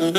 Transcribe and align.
¿Qué 0.00 0.16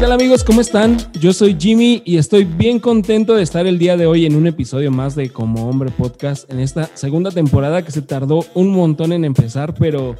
tal 0.00 0.12
amigos? 0.12 0.42
¿Cómo 0.42 0.62
están? 0.62 0.96
Yo 1.20 1.34
soy 1.34 1.54
Jimmy 1.60 2.00
y 2.06 2.16
estoy 2.16 2.44
bien 2.44 2.80
contento 2.80 3.34
de 3.34 3.42
estar 3.42 3.66
el 3.66 3.78
día 3.78 3.98
de 3.98 4.06
hoy 4.06 4.24
en 4.24 4.36
un 4.36 4.46
episodio 4.46 4.90
más 4.90 5.14
de 5.14 5.28
Como 5.28 5.68
Hombre 5.68 5.90
Podcast 5.90 6.50
en 6.50 6.60
esta 6.60 6.88
segunda 6.94 7.30
temporada 7.30 7.84
que 7.84 7.92
se 7.92 8.00
tardó 8.00 8.46
un 8.54 8.70
montón 8.70 9.12
en 9.12 9.26
empezar, 9.26 9.74
pero 9.74 10.16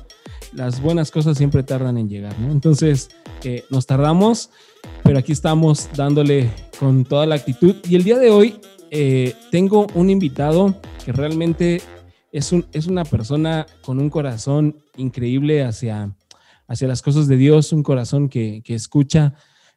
las 0.53 0.83
buenas 0.83 1.11
cosas 1.11 1.39
siempre 1.39 1.63
tardan 1.63 1.97
en 1.97 2.11
llegar, 2.11 2.39
¿no? 2.39 2.53
Entonces, 2.53 3.09
eh, 3.45 3.65
nos 3.71 3.87
tardamos, 3.87 4.51
pero 5.03 5.19
aquí 5.19 5.33
estamos 5.33 5.89
dándole 5.97 6.51
con 6.79 7.07
toda 7.07 7.25
la 7.25 7.37
actitud 7.37 7.77
y 7.89 7.95
el 7.95 8.05
día 8.05 8.19
de 8.19 8.29
hoy 8.29 8.57
eh, 8.91 9.33
tengo 9.51 9.87
un 9.95 10.11
invitado 10.11 10.75
que 11.03 11.13
realmente 11.13 11.81
es, 12.31 12.53
un, 12.53 12.67
es 12.75 12.89
una 12.89 13.07
persona 13.07 13.65
con 13.81 13.99
un 13.99 14.11
corazón 14.11 14.77
increíble 14.99 15.65
hacia, 15.65 16.15
hacia 16.67 16.89
las 16.89 17.03
cosas 17.03 17.29
de 17.29 17.37
Dios, 17.37 17.73
un 17.73 17.83
corazón 17.83 18.29
que, 18.29 18.63
que 18.63 18.75
escucha 18.75 19.35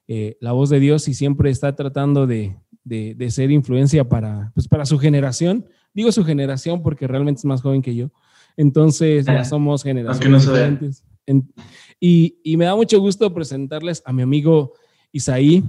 eh, 0.08 0.38
la 0.40 0.54
voz 0.54 0.70
de 0.70 0.80
Dios 0.80 1.08
y 1.08 1.14
siempre 1.14 1.50
está 1.50 1.76
tratando 1.76 2.28
de, 2.28 2.56
de, 2.84 3.14
de, 3.16 3.32
ser 3.32 3.52
influencia 3.52 4.08
para, 4.08 4.52
pues 4.54 4.68
para 4.68 4.86
su 4.86 4.98
generación. 4.98 5.66
Digo 5.94 6.12
su 6.12 6.24
generación 6.24 6.82
porque 6.82 7.08
realmente 7.08 7.40
es 7.40 7.46
más 7.46 7.62
joven 7.62 7.82
que 7.82 7.96
yo. 7.96 8.12
Entonces 8.56 9.26
ya 9.26 9.44
somos 9.44 9.84
generaciones 9.84 10.46
no 10.46 10.52
diferentes. 10.52 11.04
En, 11.26 11.52
y, 12.00 12.40
y, 12.44 12.56
me 12.58 12.66
da 12.66 12.76
mucho 12.76 13.00
gusto 13.00 13.34
presentarles 13.34 14.02
a 14.06 14.14
mi 14.14 14.22
amigo 14.22 14.74
Isaí. 15.12 15.64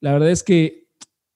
La 0.00 0.12
verdad 0.12 0.30
es 0.30 0.42
que 0.42 0.88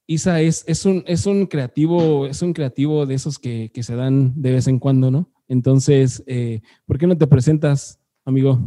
Isa 0.07 0.41
es, 0.41 0.65
es, 0.67 0.87
un, 0.87 1.05
es 1.07 1.27
un 1.27 1.47
creativo, 1.47 2.27
es 2.27 2.41
un 2.41 2.55
creativo 2.55 3.05
de 3.05 3.15
esos 3.15 3.39
que, 3.39 3.71
que 3.73 3.83
se 3.83 3.95
dan 3.95 4.33
de 4.41 4.53
vez 4.53 4.67
en 4.67 4.79
cuando, 4.79 5.11
¿no? 5.11 5.31
Entonces, 5.49 6.25
eh, 6.27 6.63
¿por 6.87 6.99
qué 6.99 7.07
no 7.07 7.17
te 7.17 7.27
presentas, 7.27 8.01
amigo? 8.25 8.59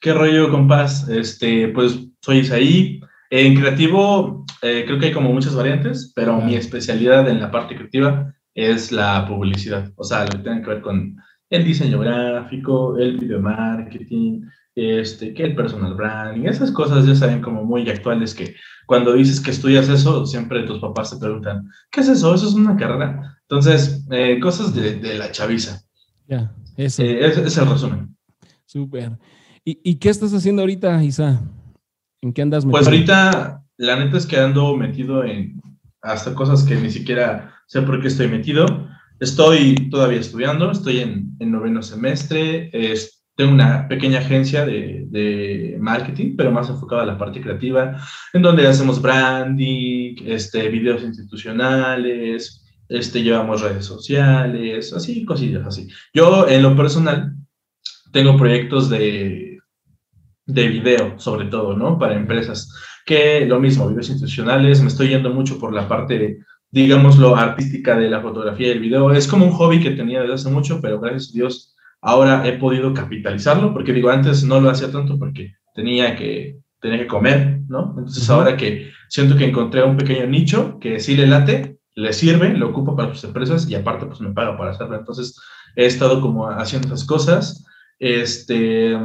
¿Qué 0.00 0.14
rollo, 0.14 0.50
compás? 0.50 1.06
Este, 1.10 1.68
pues 1.68 1.98
soy 2.22 2.38
Isaí. 2.38 3.00
En 3.28 3.54
creativo, 3.54 4.46
eh, 4.62 4.84
creo 4.86 4.98
que 4.98 5.06
hay 5.06 5.12
como 5.12 5.30
muchas 5.30 5.54
variantes, 5.54 6.12
pero 6.16 6.40
mi 6.40 6.54
especialidad 6.54 7.28
en 7.28 7.38
la 7.38 7.50
parte 7.50 7.76
creativa 7.76 8.34
es 8.54 8.92
la 8.92 9.26
publicidad. 9.28 9.92
O 9.96 10.04
sea, 10.04 10.24
lo 10.24 10.30
que 10.30 10.38
tiene 10.38 10.62
que 10.62 10.70
ver 10.70 10.80
con 10.80 11.16
el 11.50 11.64
diseño 11.64 11.98
gráfico, 12.00 12.96
el 12.96 13.18
video 13.18 13.42
marketing, 13.42 14.46
este, 14.74 15.34
que 15.34 15.44
el 15.44 15.54
personal 15.54 15.94
branding, 15.94 16.46
esas 16.46 16.70
cosas 16.70 17.04
ya 17.04 17.14
saben 17.14 17.42
como 17.42 17.64
muy 17.64 17.88
actuales 17.90 18.34
que 18.34 18.54
cuando 18.86 19.12
dices 19.12 19.38
que 19.38 19.50
estudias 19.50 19.90
eso, 19.90 20.24
siempre 20.24 20.62
tus 20.62 20.80
papás 20.80 21.10
te 21.10 21.18
preguntan, 21.18 21.68
¿qué 21.90 22.00
es 22.00 22.08
eso? 22.08 22.34
¿Eso 22.34 22.48
es 22.48 22.54
una 22.54 22.74
carrera? 22.76 23.38
Entonces, 23.42 24.06
eh, 24.10 24.40
cosas 24.40 24.74
de, 24.74 24.94
de, 24.94 25.18
la 25.18 25.30
chaviza. 25.30 25.82
Ya, 26.26 26.54
eso. 26.78 27.02
Eh, 27.02 27.26
es, 27.26 27.36
es, 27.36 27.58
el 27.58 27.68
resumen. 27.68 28.16
Súper. 28.64 29.12
¿Y, 29.64 29.78
¿Y, 29.84 29.94
qué 29.96 30.08
estás 30.08 30.32
haciendo 30.32 30.62
ahorita, 30.62 31.02
Isa? 31.04 31.40
¿En 32.22 32.32
qué 32.32 32.42
andas 32.42 32.64
metido? 32.64 32.78
Pues 32.78 32.86
ahorita, 32.86 33.62
la 33.76 33.96
neta 33.96 34.16
es 34.16 34.26
que 34.26 34.38
ando 34.38 34.76
metido 34.76 35.24
en 35.24 35.60
hasta 36.02 36.34
cosas 36.34 36.64
que 36.64 36.76
ni 36.76 36.90
siquiera 36.90 37.54
sé 37.66 37.82
por 37.82 38.00
qué 38.00 38.08
estoy 38.08 38.28
metido. 38.28 38.88
Estoy 39.20 39.90
todavía 39.90 40.20
estudiando, 40.20 40.70
estoy 40.70 41.00
en, 41.00 41.36
en 41.38 41.52
noveno 41.52 41.82
semestre, 41.82 42.70
es, 42.72 43.22
tengo 43.36 43.52
una 43.52 43.86
pequeña 43.86 44.18
agencia 44.18 44.64
de, 44.64 45.06
de, 45.10 45.76
marketing, 45.78 46.36
pero 46.36 46.50
más 46.50 46.70
enfocada 46.70 47.02
a 47.02 47.06
la 47.06 47.18
parte 47.18 47.40
creativa, 47.40 47.98
en 48.32 48.42
donde 48.42 48.66
hacemos 48.66 49.00
branding, 49.00 50.14
este, 50.24 50.68
videos 50.68 51.02
institucionales, 51.02 52.64
este, 52.88 53.22
llevamos 53.22 53.60
redes 53.60 53.84
sociales, 53.84 54.92
así, 54.94 55.24
cosillas 55.26 55.66
así. 55.66 55.86
Yo, 56.14 56.48
en 56.48 56.62
lo 56.62 56.74
personal, 56.74 57.36
tengo 58.12 58.38
proyectos 58.38 58.88
de, 58.88 59.49
de 60.54 60.68
video, 60.68 61.18
sobre 61.18 61.46
todo, 61.46 61.76
¿no? 61.76 61.98
Para 61.98 62.14
empresas, 62.14 62.72
que 63.04 63.44
lo 63.46 63.60
mismo, 63.60 63.88
videos 63.88 64.08
institucionales, 64.10 64.80
me 64.80 64.88
estoy 64.88 65.08
yendo 65.08 65.30
mucho 65.30 65.58
por 65.58 65.72
la 65.72 65.88
parte, 65.88 66.38
digámoslo, 66.70 67.36
artística 67.36 67.96
de 67.96 68.10
la 68.10 68.20
fotografía 68.20 68.68
y 68.68 68.70
el 68.70 68.80
video. 68.80 69.12
Es 69.12 69.26
como 69.26 69.46
un 69.46 69.52
hobby 69.52 69.80
que 69.80 69.90
tenía 69.90 70.20
desde 70.20 70.34
hace 70.34 70.50
mucho, 70.50 70.80
pero 70.80 71.00
gracias 71.00 71.30
a 71.30 71.32
Dios 71.32 71.76
ahora 72.02 72.46
he 72.46 72.52
podido 72.54 72.94
capitalizarlo, 72.94 73.72
porque 73.72 73.92
digo, 73.92 74.10
antes 74.10 74.44
no 74.44 74.60
lo 74.60 74.70
hacía 74.70 74.90
tanto 74.90 75.18
porque 75.18 75.54
tenía 75.74 76.16
que, 76.16 76.58
tenía 76.80 76.98
que 76.98 77.06
comer, 77.06 77.60
¿no? 77.68 77.94
Entonces 77.98 78.28
uh 78.28 78.32
-huh. 78.32 78.36
ahora 78.36 78.56
que 78.56 78.90
siento 79.08 79.36
que 79.36 79.44
encontré 79.44 79.82
un 79.82 79.96
pequeño 79.96 80.26
nicho 80.26 80.78
que 80.80 81.00
sí 81.00 81.16
le 81.16 81.26
late, 81.26 81.78
le 81.94 82.12
sirve, 82.12 82.56
lo 82.56 82.68
ocupo 82.68 82.96
para 82.96 83.12
sus 83.12 83.24
empresas 83.24 83.68
y 83.68 83.74
aparte 83.74 84.06
pues 84.06 84.20
me 84.20 84.32
paga 84.32 84.56
para 84.56 84.70
hacerlo. 84.70 84.96
Entonces 84.96 85.38
he 85.76 85.86
estado 85.86 86.20
como 86.20 86.48
haciendo 86.48 86.88
esas 86.88 87.04
cosas. 87.04 87.64
Este, 87.98 88.96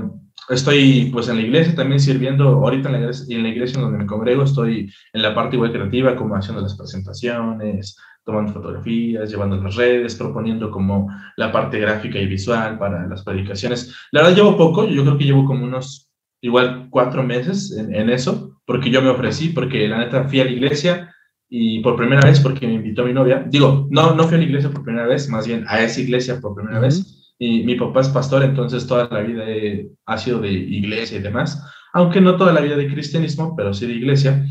estoy 0.49 1.09
pues 1.11 1.27
en 1.29 1.37
la 1.37 1.41
iglesia 1.41 1.75
también 1.75 1.99
sirviendo, 1.99 2.49
ahorita 2.49 2.89
en 2.89 2.93
la 2.93 2.99
iglesia, 2.99 3.35
en 3.35 3.43
la 3.43 3.49
iglesia 3.49 3.81
donde 3.81 3.97
me 3.97 4.05
congrego 4.05 4.43
estoy 4.43 4.91
en 5.13 5.21
la 5.21 5.33
parte 5.33 5.55
igual 5.55 5.71
creativa, 5.71 6.15
como 6.15 6.35
haciendo 6.35 6.61
las 6.61 6.75
presentaciones, 6.75 7.97
tomando 8.23 8.53
fotografías, 8.53 9.29
llevando 9.29 9.57
las 9.57 9.75
redes, 9.75 10.15
proponiendo 10.15 10.71
como 10.71 11.09
la 11.37 11.51
parte 11.51 11.79
gráfica 11.79 12.19
y 12.19 12.25
visual 12.25 12.77
para 12.77 13.07
las 13.07 13.23
predicaciones. 13.23 13.95
La 14.11 14.21
verdad 14.21 14.35
llevo 14.35 14.57
poco, 14.57 14.87
yo 14.87 15.03
creo 15.03 15.17
que 15.17 15.25
llevo 15.25 15.45
como 15.45 15.63
unos 15.63 16.09
igual 16.41 16.87
cuatro 16.89 17.23
meses 17.23 17.75
en, 17.77 17.93
en 17.93 18.09
eso, 18.09 18.59
porque 18.65 18.89
yo 18.89 19.01
me 19.01 19.09
ofrecí, 19.09 19.49
porque 19.49 19.87
la 19.87 19.99
neta 19.99 20.27
fui 20.27 20.39
a 20.39 20.45
la 20.45 20.51
iglesia 20.51 21.11
y 21.49 21.79
por 21.81 21.95
primera 21.95 22.21
vez 22.27 22.39
porque 22.39 22.67
me 22.67 22.73
invitó 22.73 23.05
mi 23.05 23.13
novia. 23.13 23.45
Digo, 23.47 23.87
no, 23.91 24.15
no 24.15 24.23
fui 24.23 24.35
a 24.35 24.37
la 24.39 24.45
iglesia 24.45 24.69
por 24.69 24.83
primera 24.83 25.07
vez, 25.07 25.29
más 25.29 25.47
bien 25.47 25.63
a 25.67 25.81
esa 25.81 26.01
iglesia 26.01 26.39
por 26.41 26.55
primera 26.55 26.79
uh 26.79 26.81
-huh. 26.81 26.85
vez. 26.85 27.14
Y 27.37 27.63
mi 27.63 27.75
papá 27.75 28.01
es 28.01 28.09
pastor, 28.09 28.43
entonces 28.43 28.87
toda 28.87 29.09
la 29.11 29.21
vida 29.21 29.43
he, 29.49 29.89
ha 30.05 30.17
sido 30.17 30.39
de 30.39 30.51
iglesia 30.51 31.17
y 31.17 31.21
demás, 31.21 31.61
aunque 31.93 32.21
no 32.21 32.37
toda 32.37 32.53
la 32.53 32.61
vida 32.61 32.77
de 32.77 32.91
cristianismo, 32.91 33.55
pero 33.55 33.73
sí 33.73 33.85
de 33.85 33.93
iglesia. 33.93 34.45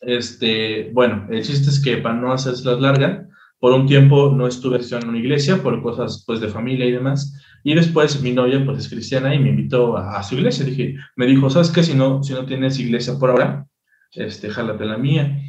Este, 0.00 0.90
bueno, 0.92 1.26
el 1.30 1.42
chiste 1.42 1.70
es 1.70 1.82
que 1.82 1.98
para 1.98 2.14
no 2.14 2.32
hacerse 2.32 2.64
larga, 2.80 3.28
por 3.58 3.72
un 3.72 3.86
tiempo 3.86 4.32
no 4.34 4.46
estuve 4.46 4.78
en 4.78 5.08
una 5.08 5.18
iglesia 5.18 5.62
por 5.62 5.80
cosas 5.82 6.24
pues 6.26 6.40
de 6.40 6.48
familia 6.48 6.84
y 6.84 6.92
demás, 6.92 7.40
y 7.62 7.74
después 7.74 8.20
mi 8.20 8.32
novia 8.32 8.64
pues 8.64 8.78
es 8.78 8.88
cristiana 8.88 9.34
y 9.34 9.38
me 9.38 9.50
invitó 9.50 9.96
a, 9.96 10.18
a 10.18 10.22
su 10.22 10.34
iglesia. 10.34 10.64
Dije, 10.64 10.96
me 11.16 11.26
dijo, 11.26 11.48
¿sabes 11.48 11.70
qué? 11.70 11.82
Si 11.82 11.94
no, 11.94 12.22
si 12.22 12.32
no 12.34 12.44
tienes 12.44 12.78
iglesia 12.80 13.18
por 13.18 13.30
ahora, 13.30 13.66
este, 14.12 14.50
jálate 14.50 14.84
la 14.84 14.98
mía. 14.98 15.40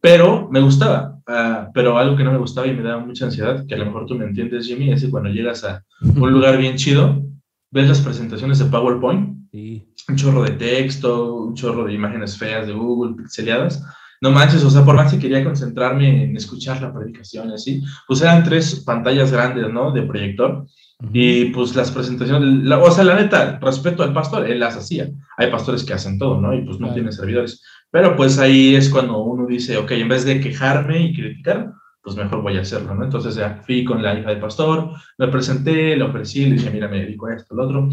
Pero 0.00 0.48
me 0.50 0.60
gustaba, 0.60 1.15
uh, 1.28 1.70
pero 1.72 1.98
algo 1.98 2.16
que 2.16 2.24
no 2.24 2.32
me 2.32 2.38
gustaba 2.38 2.66
y 2.66 2.74
me 2.74 2.82
daba 2.82 3.04
mucha 3.04 3.26
ansiedad, 3.26 3.64
que 3.66 3.74
a 3.74 3.78
lo 3.78 3.86
mejor 3.86 4.06
tú 4.06 4.14
me 4.14 4.24
entiendes, 4.24 4.66
Jimmy, 4.66 4.92
es 4.92 5.02
que 5.02 5.10
cuando 5.10 5.30
llegas 5.30 5.64
a 5.64 5.84
un 6.02 6.32
lugar 6.32 6.58
bien 6.58 6.76
chido, 6.76 7.22
ves 7.70 7.88
las 7.88 8.00
presentaciones 8.00 8.58
de 8.58 8.66
PowerPoint, 8.66 9.50
sí. 9.50 9.86
un 10.08 10.16
chorro 10.16 10.42
de 10.42 10.52
texto, 10.52 11.34
un 11.34 11.54
chorro 11.54 11.84
de 11.84 11.94
imágenes 11.94 12.38
feas 12.38 12.66
de 12.66 12.72
Google, 12.72 13.16
pixeleadas. 13.16 13.84
No 14.22 14.30
manches, 14.30 14.64
o 14.64 14.70
sea, 14.70 14.84
por 14.84 14.96
más 14.96 15.12
que 15.12 15.18
quería 15.18 15.44
concentrarme 15.44 16.24
en 16.24 16.36
escuchar 16.36 16.80
la 16.80 16.92
predicación 16.92 17.50
y 17.50 17.54
así, 17.54 17.82
pues 18.06 18.22
eran 18.22 18.44
tres 18.44 18.76
pantallas 18.76 19.30
grandes, 19.30 19.70
¿no? 19.70 19.92
De 19.92 20.02
proyector. 20.02 20.66
Y 21.12 21.46
pues 21.46 21.76
las 21.76 21.90
presentaciones, 21.90 22.64
la, 22.64 22.78
o 22.78 22.90
sea, 22.90 23.04
la 23.04 23.16
neta, 23.16 23.58
respeto 23.60 24.02
al 24.02 24.14
pastor, 24.14 24.48
él 24.48 24.58
las 24.58 24.76
hacía. 24.76 25.10
Hay 25.36 25.50
pastores 25.50 25.84
que 25.84 25.92
hacen 25.92 26.18
todo, 26.18 26.40
¿no? 26.40 26.54
Y 26.54 26.62
pues 26.62 26.78
no 26.78 26.86
claro. 26.86 26.94
tienen 26.94 27.12
servidores. 27.12 27.62
Pero 27.96 28.14
pues 28.14 28.38
ahí 28.38 28.74
es 28.74 28.90
cuando 28.90 29.22
uno 29.22 29.46
dice, 29.46 29.78
ok, 29.78 29.92
en 29.92 30.10
vez 30.10 30.26
de 30.26 30.38
quejarme 30.38 31.00
y 31.00 31.14
criticar, 31.14 31.72
pues 32.02 32.14
mejor 32.14 32.42
voy 32.42 32.58
a 32.58 32.60
hacerlo, 32.60 32.94
¿no? 32.94 33.04
Entonces 33.04 33.36
ya 33.36 33.62
fui 33.64 33.86
con 33.86 34.02
la 34.02 34.12
hija 34.20 34.28
del 34.28 34.38
pastor, 34.38 34.90
me 35.16 35.28
presenté, 35.28 35.96
le 35.96 36.04
ofrecí, 36.04 36.44
le 36.44 36.56
dije, 36.56 36.70
mira, 36.70 36.88
me 36.88 37.00
dedico 37.00 37.26
a 37.26 37.34
esto, 37.36 37.54
lo 37.54 37.64
otro. 37.64 37.88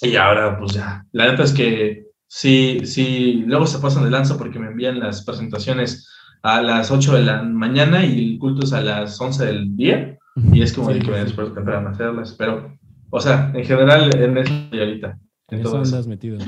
Y 0.00 0.16
ahora, 0.16 0.58
pues 0.58 0.72
ya, 0.72 1.04
la 1.12 1.30
neta 1.30 1.42
es 1.42 1.52
que 1.52 2.06
sí, 2.26 2.80
sí, 2.84 3.44
luego 3.46 3.66
se 3.66 3.80
pasan 3.80 4.04
de 4.04 4.10
lanza 4.10 4.38
porque 4.38 4.58
me 4.58 4.68
envían 4.68 4.98
las 4.98 5.26
presentaciones 5.26 6.08
a 6.42 6.62
las 6.62 6.90
8 6.90 7.14
de 7.16 7.22
la 7.22 7.42
mañana 7.42 8.06
y 8.06 8.32
el 8.32 8.38
culto 8.38 8.64
es 8.64 8.72
a 8.72 8.80
las 8.80 9.20
11 9.20 9.44
del 9.44 9.76
día. 9.76 10.16
Y 10.54 10.62
es 10.62 10.72
como 10.72 10.88
sí, 10.88 10.94
de 10.94 11.00
que 11.00 11.10
me 11.10 11.22
después 11.22 11.52
temprano 11.52 11.86
a 11.86 11.92
hacerlas. 11.92 12.34
Pero, 12.38 12.78
o 13.10 13.20
sea, 13.20 13.52
en 13.54 13.62
general, 13.66 14.08
en 14.16 14.38
eso 14.38 14.54
y 14.72 14.78
ahorita. 14.78 15.18
En, 15.48 15.58
en 15.58 15.66
eso 15.66 15.76
andas 15.76 16.06
metido. 16.06 16.38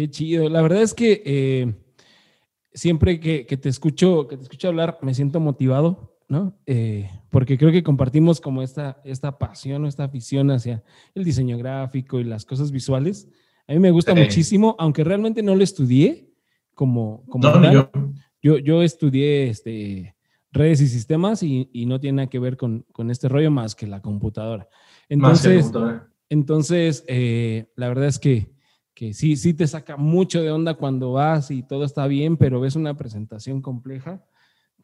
Qué 0.00 0.08
chido. 0.08 0.48
La 0.48 0.62
verdad 0.62 0.80
es 0.80 0.94
que 0.94 1.22
eh, 1.26 1.74
siempre 2.72 3.20
que, 3.20 3.44
que, 3.44 3.58
te 3.58 3.68
escucho, 3.68 4.26
que 4.28 4.38
te 4.38 4.44
escucho 4.44 4.68
hablar, 4.68 4.96
me 5.02 5.12
siento 5.12 5.40
motivado, 5.40 6.16
¿no? 6.26 6.58
Eh, 6.64 7.10
porque 7.28 7.58
creo 7.58 7.70
que 7.70 7.82
compartimos 7.82 8.40
como 8.40 8.62
esta, 8.62 9.02
esta 9.04 9.36
pasión 9.36 9.84
o 9.84 9.88
esta 9.88 10.04
afición 10.04 10.50
hacia 10.52 10.82
el 11.14 11.22
diseño 11.22 11.58
gráfico 11.58 12.18
y 12.18 12.24
las 12.24 12.46
cosas 12.46 12.72
visuales. 12.72 13.28
A 13.68 13.74
mí 13.74 13.78
me 13.78 13.90
gusta 13.90 14.14
sí. 14.14 14.20
muchísimo, 14.20 14.74
aunque 14.78 15.04
realmente 15.04 15.42
no 15.42 15.54
lo 15.54 15.62
estudié 15.62 16.32
como, 16.74 17.26
como 17.26 17.50
no, 17.50 17.70
yo. 17.70 17.90
yo. 18.40 18.56
Yo 18.56 18.82
estudié 18.82 19.50
este, 19.50 20.16
redes 20.50 20.80
y 20.80 20.88
sistemas 20.88 21.42
y, 21.42 21.68
y, 21.74 21.84
no 21.84 22.00
tiene 22.00 22.16
nada 22.16 22.30
que 22.30 22.38
ver 22.38 22.56
con, 22.56 22.86
con 22.92 23.10
este 23.10 23.28
rollo 23.28 23.50
más 23.50 23.74
que 23.74 23.86
la 23.86 24.00
computadora. 24.00 24.66
Entonces, 25.10 25.64
computadora. 25.64 26.10
entonces 26.30 27.04
eh, 27.06 27.66
la 27.76 27.88
verdad 27.88 28.06
es 28.06 28.18
que 28.18 28.58
que 29.00 29.14
sí, 29.14 29.34
sí 29.34 29.54
te 29.54 29.66
saca 29.66 29.96
mucho 29.96 30.42
de 30.42 30.50
onda 30.50 30.74
cuando 30.74 31.12
vas 31.12 31.50
y 31.50 31.62
todo 31.62 31.86
está 31.86 32.06
bien, 32.06 32.36
pero 32.36 32.60
ves 32.60 32.76
una 32.76 32.98
presentación 32.98 33.62
compleja, 33.62 34.22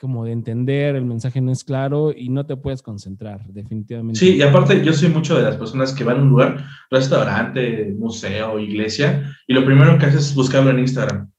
como 0.00 0.24
de 0.24 0.32
entender, 0.32 0.96
el 0.96 1.04
mensaje 1.04 1.42
no 1.42 1.52
es 1.52 1.62
claro 1.62 2.14
y 2.16 2.30
no 2.30 2.46
te 2.46 2.56
puedes 2.56 2.80
concentrar, 2.80 3.46
definitivamente. 3.48 4.18
Sí, 4.18 4.36
y 4.36 4.40
aparte 4.40 4.82
yo 4.82 4.94
soy 4.94 5.10
mucho 5.10 5.36
de 5.36 5.42
las 5.42 5.56
personas 5.58 5.92
que 5.92 6.02
van 6.02 6.16
a 6.16 6.22
un 6.22 6.30
lugar, 6.30 6.64
restaurante, 6.90 7.94
museo, 7.98 8.58
iglesia, 8.58 9.36
y 9.46 9.52
lo 9.52 9.66
primero 9.66 9.98
que 9.98 10.06
haces 10.06 10.28
es 10.28 10.34
buscarlo 10.34 10.70
en 10.70 10.78
Instagram. 10.78 11.30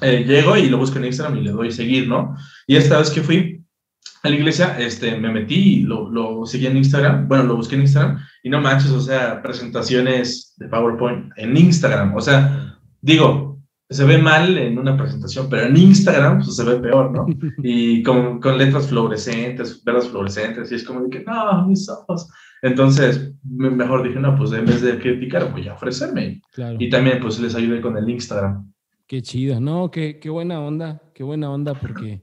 Eh, 0.00 0.22
llego 0.24 0.56
y 0.56 0.68
lo 0.68 0.78
busco 0.78 0.98
en 0.98 1.06
Instagram 1.06 1.38
y 1.38 1.40
le 1.42 1.50
doy 1.50 1.72
seguir, 1.72 2.06
¿no? 2.06 2.36
Y 2.68 2.76
esta 2.76 2.98
vez 2.98 3.10
que 3.10 3.22
fui 3.22 3.61
a 4.22 4.28
la 4.28 4.36
iglesia, 4.36 4.78
este, 4.78 5.18
me 5.18 5.32
metí 5.32 5.82
lo, 5.82 6.08
lo 6.08 6.46
seguí 6.46 6.66
en 6.66 6.76
Instagram, 6.76 7.26
bueno, 7.26 7.44
lo 7.44 7.56
busqué 7.56 7.74
en 7.74 7.82
Instagram, 7.82 8.20
y 8.42 8.50
no 8.50 8.60
manches, 8.60 8.90
o 8.92 9.00
sea, 9.00 9.42
presentaciones 9.42 10.54
de 10.58 10.68
PowerPoint 10.68 11.32
en 11.36 11.56
Instagram, 11.56 12.14
o 12.14 12.20
sea, 12.20 12.78
digo, 13.00 13.52
se 13.92 14.04
ve 14.04 14.18
mal 14.18 14.56
en 14.56 14.78
una 14.78 14.96
presentación, 14.96 15.48
pero 15.50 15.66
en 15.66 15.76
Instagram 15.76 16.38
pues, 16.38 16.56
se 16.56 16.64
ve 16.64 16.76
peor, 16.76 17.10
¿no? 17.10 17.26
Y 17.62 18.02
con, 18.02 18.40
con 18.40 18.58
letras 18.58 18.88
fluorescentes, 18.88 19.82
verdes 19.84 20.08
fluorescentes, 20.08 20.72
y 20.72 20.76
es 20.76 20.84
como 20.84 21.02
de 21.02 21.10
que, 21.10 21.24
no, 21.24 21.66
mis 21.66 21.88
ojos. 21.88 22.28
Entonces, 22.62 23.34
mejor 23.44 24.06
dije, 24.06 24.20
no, 24.20 24.36
pues 24.36 24.52
en 24.52 24.66
vez 24.66 24.80
de 24.82 24.98
criticar, 24.98 25.50
voy 25.50 25.68
a 25.68 25.74
ofrecerme. 25.74 26.40
Y 26.78 26.88
también, 26.88 27.18
pues 27.20 27.40
les 27.40 27.54
ayudé 27.54 27.80
con 27.80 27.96
el 27.96 28.08
Instagram. 28.08 28.72
Qué 29.06 29.20
chido, 29.20 29.60
no, 29.60 29.90
qué, 29.90 30.18
qué 30.18 30.30
buena 30.30 30.60
onda, 30.60 31.02
qué 31.12 31.22
buena 31.22 31.50
onda, 31.50 31.74
porque 31.74 32.22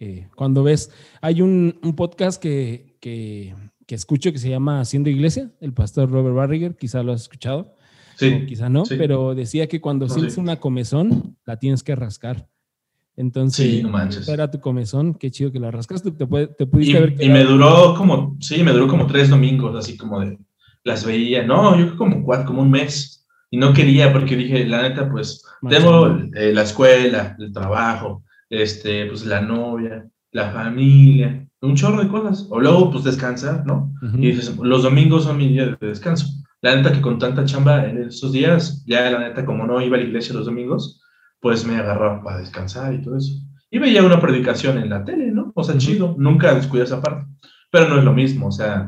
eh, 0.00 0.28
cuando 0.34 0.62
ves, 0.62 0.90
hay 1.20 1.42
un, 1.42 1.78
un 1.82 1.94
podcast 1.94 2.42
que, 2.42 2.96
que, 3.00 3.54
que, 3.86 3.94
escucho 3.94 4.32
que 4.32 4.38
se 4.38 4.48
llama 4.48 4.80
Haciendo 4.80 5.10
Iglesia, 5.10 5.50
el 5.60 5.74
pastor 5.74 6.10
Robert 6.10 6.34
Barriger, 6.34 6.74
quizá 6.74 7.02
lo 7.02 7.12
has 7.12 7.20
escuchado. 7.20 7.76
Sí, 8.16 8.46
quizá 8.46 8.70
no, 8.70 8.84
pero 8.88 9.34
decía 9.34 9.66
que 9.66 9.80
cuando 9.80 10.08
sientes 10.08 10.38
una 10.38 10.56
comezón, 10.56 11.36
la 11.44 11.58
tienes 11.58 11.82
que 11.82 11.94
rascar. 11.94 12.48
Entonces, 13.14 13.66
sí, 13.66 13.82
no 13.82 14.32
era 14.32 14.50
tu 14.50 14.58
comezón, 14.60 15.12
qué 15.12 15.30
chido 15.30 15.52
que 15.52 15.60
la 15.60 15.70
rascaste, 15.70 16.10
te, 16.12 16.26
te 16.26 16.66
pudiste 16.66 16.96
y, 16.96 17.00
ver. 17.00 17.14
Y 17.20 17.28
me 17.28 17.44
duró 17.44 17.94
como, 17.94 18.38
sí, 18.40 18.62
me 18.62 18.72
duró 18.72 18.88
como 18.88 19.06
tres 19.06 19.28
domingos, 19.28 19.76
así 19.76 19.98
como 19.98 20.20
de, 20.20 20.38
las 20.82 21.04
veía, 21.04 21.42
no, 21.42 21.78
yo 21.78 21.94
como 21.98 22.24
cuatro, 22.24 22.46
como 22.46 22.62
un 22.62 22.70
mes, 22.70 23.26
y 23.50 23.58
no 23.58 23.74
quería 23.74 24.12
porque 24.14 24.34
dije, 24.36 24.64
la 24.64 24.80
neta, 24.80 25.10
pues, 25.10 25.44
tengo 25.68 26.06
eh, 26.34 26.54
la 26.54 26.62
escuela, 26.62 27.36
el 27.38 27.52
trabajo, 27.52 28.22
este, 28.50 29.06
pues 29.06 29.24
la 29.24 29.40
novia, 29.40 30.06
la 30.32 30.50
familia, 30.50 31.46
un 31.62 31.76
chorro 31.76 32.02
de 32.02 32.08
cosas, 32.08 32.46
o 32.50 32.60
luego, 32.60 32.90
pues, 32.90 33.04
descansar, 33.04 33.64
¿no? 33.66 33.92
Y 34.14 34.32
dices, 34.32 34.56
los 34.56 34.82
domingos 34.82 35.24
son 35.24 35.38
mi 35.38 35.48
día 35.48 35.66
de 35.66 35.86
descanso. 35.86 36.26
La 36.62 36.76
neta 36.76 36.92
que 36.92 37.00
con 37.00 37.18
tanta 37.18 37.44
chamba 37.44 37.86
en 37.86 38.02
esos 38.02 38.32
días, 38.32 38.84
ya 38.86 39.10
la 39.10 39.18
neta 39.18 39.46
como 39.46 39.66
no 39.66 39.80
iba 39.80 39.96
a 39.96 40.00
la 40.00 40.06
iglesia 40.06 40.34
los 40.34 40.46
domingos, 40.46 41.00
pues 41.40 41.66
me 41.66 41.76
agarraba 41.76 42.22
para 42.22 42.38
descansar 42.38 42.92
y 42.92 43.00
todo 43.02 43.16
eso. 43.16 43.32
Y 43.70 43.78
veía 43.78 44.02
una 44.02 44.20
predicación 44.20 44.78
en 44.78 44.90
la 44.90 45.04
tele, 45.04 45.30
¿no? 45.30 45.52
O 45.54 45.64
sea, 45.64 45.78
chido, 45.78 46.14
nunca 46.18 46.54
descuidé 46.54 46.84
esa 46.84 47.00
parte. 47.00 47.26
Pero 47.70 47.88
no 47.88 47.98
es 47.98 48.04
lo 48.04 48.12
mismo, 48.12 48.48
o 48.48 48.52
sea, 48.52 48.86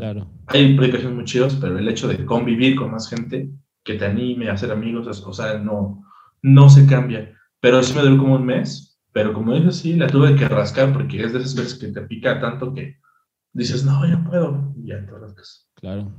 hay 0.49 0.77
predicaciones 0.77 1.15
muy 1.15 1.25
chidas, 1.25 1.57
pero 1.61 1.79
el 1.79 1.89
hecho 1.89 2.09
de 2.09 2.25
convivir 2.27 2.75
con 2.75 2.91
más 2.91 3.09
gente 3.09 3.49
que 3.85 3.95
te 3.95 4.05
anime 4.05 4.49
a 4.49 4.55
hacer 4.55 4.73
amigos, 4.73 5.23
o 5.25 5.33
sea, 5.33 5.59
no, 5.59 6.05
no 6.43 6.69
se 6.69 6.85
cambia. 6.87 7.33
Pero 7.61 7.83
sí 7.83 7.95
me 7.95 8.03
duró 8.03 8.19
como 8.19 8.35
un 8.35 8.45
mes, 8.45 8.92
pero 9.13 9.33
como 9.33 9.55
dices, 9.55 9.77
sí, 9.77 9.95
la 9.95 10.07
tuve 10.07 10.35
que 10.37 10.49
rascar 10.49 10.93
porque 10.93 11.23
es 11.23 11.33
de 11.33 11.41
esas 11.41 11.55
veces 11.55 11.75
que 11.75 11.89
te 11.89 12.01
pica 12.03 12.41
tanto 12.41 12.73
que 12.73 12.97
dices, 13.53 13.85
no, 13.85 14.07
ya 14.09 14.23
puedo, 14.25 14.75
y 14.77 14.89
ya 14.89 15.05
te 15.05 15.13
rascas. 15.13 15.69
Claro. 15.75 16.13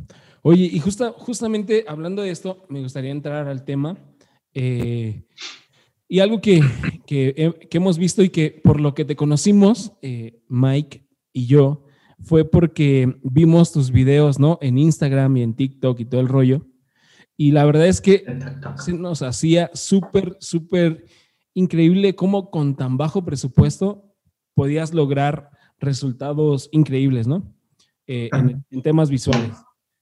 Oye, 0.43 0.65
y 0.65 0.79
justa, 0.79 1.11
justamente 1.17 1.85
hablando 1.87 2.21
de 2.21 2.29
esto, 2.29 2.65
me 2.69 2.81
gustaría 2.81 3.11
entrar 3.11 3.47
al 3.47 3.63
tema. 3.63 3.97
Eh, 4.53 5.25
y 6.07 6.19
algo 6.19 6.41
que, 6.41 6.61
que, 7.07 7.33
hemos 7.71 7.97
visto 7.97 8.21
y 8.21 8.29
que 8.29 8.61
por 8.63 8.79
lo 8.79 8.93
que 8.93 9.05
te 9.05 9.15
conocimos, 9.15 9.93
eh, 10.01 10.43
Mike 10.47 11.07
y 11.31 11.47
yo, 11.47 11.85
fue 12.19 12.49
porque 12.49 13.17
vimos 13.23 13.71
tus 13.71 13.91
videos, 13.91 14.39
¿no? 14.39 14.59
En 14.61 14.77
Instagram 14.77 15.37
y 15.37 15.43
en 15.43 15.55
TikTok 15.55 15.99
y 15.99 16.05
todo 16.05 16.21
el 16.21 16.27
rollo. 16.27 16.67
Y 17.35 17.51
la 17.51 17.65
verdad 17.65 17.87
es 17.87 17.99
que 17.99 18.25
se 18.77 18.93
nos 18.93 19.21
hacía 19.21 19.71
súper, 19.73 20.37
súper 20.39 21.05
increíble 21.53 22.15
cómo 22.15 22.50
con 22.50 22.75
tan 22.75 22.97
bajo 22.97 23.23
presupuesto 23.23 24.15
podías 24.53 24.94
lograr 24.94 25.50
resultados 25.79 26.69
increíbles, 26.71 27.27
¿no? 27.27 27.53
Eh, 28.07 28.29
en, 28.33 28.81
temas 28.81 29.09
visuales. 29.09 29.55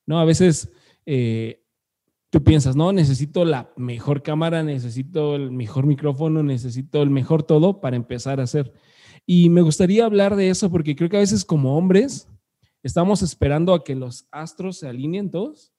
¿no? 0.07 0.19
A 0.19 0.25
veces 0.25 0.71
eh, 1.06 1.63
tú 2.31 2.44
piensas, 2.44 2.75
no, 2.75 2.92
necesito 2.92 3.45
la 3.45 3.71
mejor 3.77 4.24
cámara, 4.24 4.63
necesito 4.63 5.36
el 5.36 5.51
mejor 5.51 5.86
micrófono, 5.86 6.42
necesito 6.42 7.03
el 7.03 7.12
mejor 7.12 7.44
todo 7.44 7.80
para 7.80 7.95
empezar 7.95 8.39
a 8.39 8.44
hacer. 8.44 8.74
Y 9.27 9.50
me 9.50 9.62
gustaría 9.62 10.06
hablar 10.06 10.36
de 10.36 10.50
eso 10.50 10.71
porque 10.71 10.95
creo 10.95 11.09
que 11.09 11.18
a 11.18 11.21
veces 11.21 11.45
como 11.45 11.77
hombres 11.77 12.27
estamos 12.81 13.21
esperando 13.21 13.74
a 13.74 13.83
que 13.83 13.95
los 13.95 14.27
astros 14.31 14.77
se 14.77 14.88
alineen 14.88 15.30
todos 15.30 15.71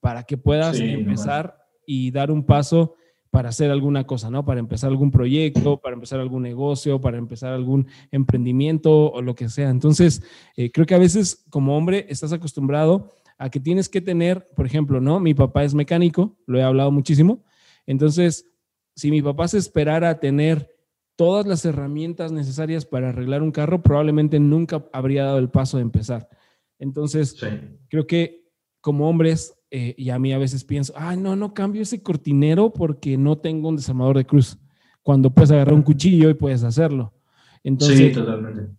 para 0.00 0.22
que 0.22 0.38
puedas 0.38 0.80
empezar 0.80 1.58
y 1.86 2.10
dar 2.10 2.30
un 2.30 2.46
paso 2.46 2.94
para 3.30 3.50
hacer 3.50 3.70
alguna 3.70 4.04
cosa, 4.06 4.30
¿no? 4.30 4.44
Para 4.44 4.60
empezar 4.60 4.90
algún 4.90 5.10
proyecto, 5.10 5.80
para 5.80 5.94
empezar 5.94 6.20
algún 6.20 6.42
negocio, 6.42 7.00
para 7.00 7.16
empezar 7.16 7.52
algún 7.52 7.86
emprendimiento 8.10 9.12
o 9.12 9.22
lo 9.22 9.34
que 9.34 9.48
sea. 9.48 9.70
Entonces, 9.70 10.22
eh, 10.56 10.72
creo 10.72 10.86
que 10.86 10.94
a 10.94 10.98
veces 10.98 11.44
como 11.48 11.76
hombre 11.76 12.06
estás 12.08 12.32
acostumbrado 12.32 13.12
a 13.38 13.48
que 13.48 13.60
tienes 13.60 13.88
que 13.88 14.00
tener, 14.00 14.48
por 14.56 14.66
ejemplo, 14.66 15.00
¿no? 15.00 15.20
Mi 15.20 15.32
papá 15.32 15.64
es 15.64 15.74
mecánico, 15.74 16.36
lo 16.46 16.58
he 16.58 16.62
hablado 16.62 16.90
muchísimo. 16.90 17.44
Entonces, 17.86 18.46
si 18.96 19.10
mi 19.10 19.22
papá 19.22 19.48
se 19.48 19.58
esperara 19.58 20.10
a 20.10 20.20
tener 20.20 20.68
todas 21.16 21.46
las 21.46 21.64
herramientas 21.64 22.32
necesarias 22.32 22.84
para 22.84 23.10
arreglar 23.10 23.42
un 23.42 23.52
carro, 23.52 23.82
probablemente 23.82 24.40
nunca 24.40 24.84
habría 24.92 25.24
dado 25.24 25.38
el 25.38 25.50
paso 25.50 25.76
de 25.76 25.84
empezar. 25.84 26.28
Entonces, 26.78 27.36
creo 27.88 28.06
que 28.06 28.48
como 28.80 29.08
hombres, 29.08 29.54
eh, 29.70 29.94
y 29.96 30.10
a 30.10 30.18
mí 30.18 30.32
a 30.32 30.38
veces 30.38 30.64
pienso, 30.64 30.92
ay, 30.96 31.16
no, 31.16 31.36
no 31.36 31.54
cambio 31.54 31.82
ese 31.82 32.02
cortinero 32.02 32.72
porque 32.72 33.16
no 33.16 33.38
tengo 33.38 33.68
un 33.68 33.76
desarmador 33.76 34.16
de 34.16 34.26
cruz. 34.26 34.58
Cuando 35.02 35.30
puedes 35.32 35.50
agarrar 35.50 35.74
un 35.74 35.82
cuchillo 35.82 36.28
y 36.28 36.34
puedes 36.34 36.62
hacerlo. 36.62 37.12
Entonces, 37.62 38.16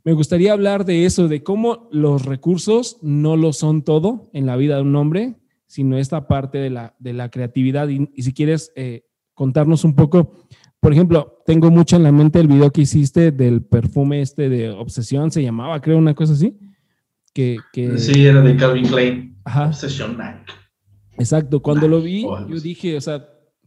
me 0.03 0.13
gustaría 0.13 0.53
hablar 0.53 0.85
de 0.85 1.05
eso, 1.05 1.27
de 1.27 1.43
cómo 1.43 1.87
los 1.91 2.25
recursos 2.25 2.97
no 3.01 3.37
lo 3.37 3.53
son 3.53 3.83
todo 3.83 4.29
en 4.33 4.45
la 4.47 4.55
vida 4.55 4.77
de 4.77 4.81
un 4.81 4.95
hombre, 4.95 5.35
sino 5.67 5.97
esta 5.97 6.27
parte 6.27 6.57
de 6.57 6.71
la, 6.71 6.95
de 6.99 7.13
la 7.13 7.29
creatividad. 7.29 7.87
Y, 7.89 8.09
si 8.21 8.33
quieres 8.33 8.73
eh, 8.75 9.05
contarnos 9.33 9.83
un 9.83 9.95
poco, 9.95 10.35
por 10.79 10.93
ejemplo, 10.93 11.43
tengo 11.45 11.69
mucho 11.69 11.95
en 11.95 12.03
la 12.03 12.11
mente 12.11 12.39
el 12.39 12.47
video 12.47 12.71
que 12.71 12.81
hiciste 12.81 13.31
del 13.31 13.61
perfume 13.61 14.21
este 14.21 14.49
de 14.49 14.71
Obsesión, 14.71 15.29
se 15.31 15.43
llamaba, 15.43 15.79
creo, 15.79 15.97
una 15.97 16.15
cosa 16.15 16.33
así. 16.33 16.57
Que, 17.33 17.57
que... 17.71 17.97
Sí, 17.99 18.25
era 18.25 18.41
de 18.41 18.57
Calvin 18.57 18.87
Klein. 18.87 19.37
Ajá. 19.45 19.67
Obsession 19.67 20.17
Exacto, 21.21 21.61
cuando 21.61 21.87
lo 21.87 22.01
vi, 22.01 22.23
yo 22.23 22.59
dije, 22.59 22.97
o 22.97 23.01
sea, 23.01 23.23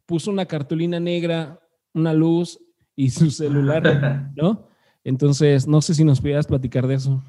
puso 0.07 0.29
una 0.29 0.45
cartulina 0.45 0.99
negra, 0.99 1.61
una 1.93 2.13
luz 2.13 2.59
y 2.97 3.11
su 3.11 3.31
celular, 3.31 4.33
¿no? 4.35 4.67
Entonces, 5.05 5.69
no 5.69 5.81
sé 5.81 5.95
si 5.95 6.03
nos 6.05 6.21
pudieras 6.21 6.49
platicar 6.49 6.89
de 6.89 6.95
eso. 6.95 7.23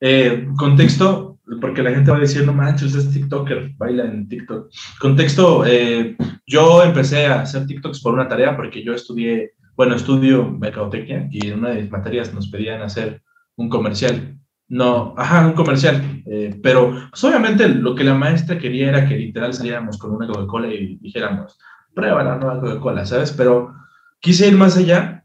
Eh, 0.00 0.46
contexto, 0.58 1.40
porque 1.62 1.82
la 1.82 1.92
gente 1.92 2.10
va 2.10 2.18
a 2.18 2.20
decir, 2.20 2.44
no 2.44 2.52
manches, 2.52 2.94
es 2.94 3.10
TikToker, 3.10 3.72
baila 3.78 4.04
en 4.04 4.28
TikTok. 4.28 4.70
Contexto, 5.00 5.64
eh, 5.64 6.14
yo 6.46 6.82
empecé 6.84 7.24
a 7.24 7.40
hacer 7.40 7.66
TikToks 7.66 8.02
por 8.02 8.12
una 8.12 8.28
tarea 8.28 8.54
porque 8.54 8.84
yo 8.84 8.92
estudié, 8.92 9.52
bueno, 9.76 9.94
estudio 9.94 10.50
mercadotecnia 10.50 11.26
y 11.30 11.46
en 11.46 11.60
una 11.60 11.70
de 11.70 11.82
mis 11.82 11.90
materias 11.90 12.34
nos 12.34 12.48
pedían 12.48 12.82
hacer 12.82 13.22
un 13.56 13.70
comercial. 13.70 14.38
No, 14.68 15.14
ajá, 15.16 15.46
un 15.46 15.54
comercial. 15.54 16.22
Eh, 16.26 16.58
pero 16.62 16.94
pues, 17.10 17.24
obviamente 17.24 17.68
lo 17.68 17.94
que 17.94 18.04
la 18.04 18.14
maestra 18.14 18.58
quería 18.58 18.88
era 18.88 19.08
que 19.08 19.16
literal 19.16 19.54
saliéramos 19.54 19.98
con 19.98 20.12
una 20.12 20.26
Coca-Cola 20.26 20.68
y 20.68 20.96
dijéramos, 20.96 21.58
prueba 21.94 22.22
la 22.22 22.36
nueva 22.36 22.60
Coca-Cola, 22.60 23.06
¿sabes? 23.06 23.32
Pero 23.32 23.74
quise 24.20 24.48
ir 24.48 24.56
más 24.56 24.76
allá 24.76 25.18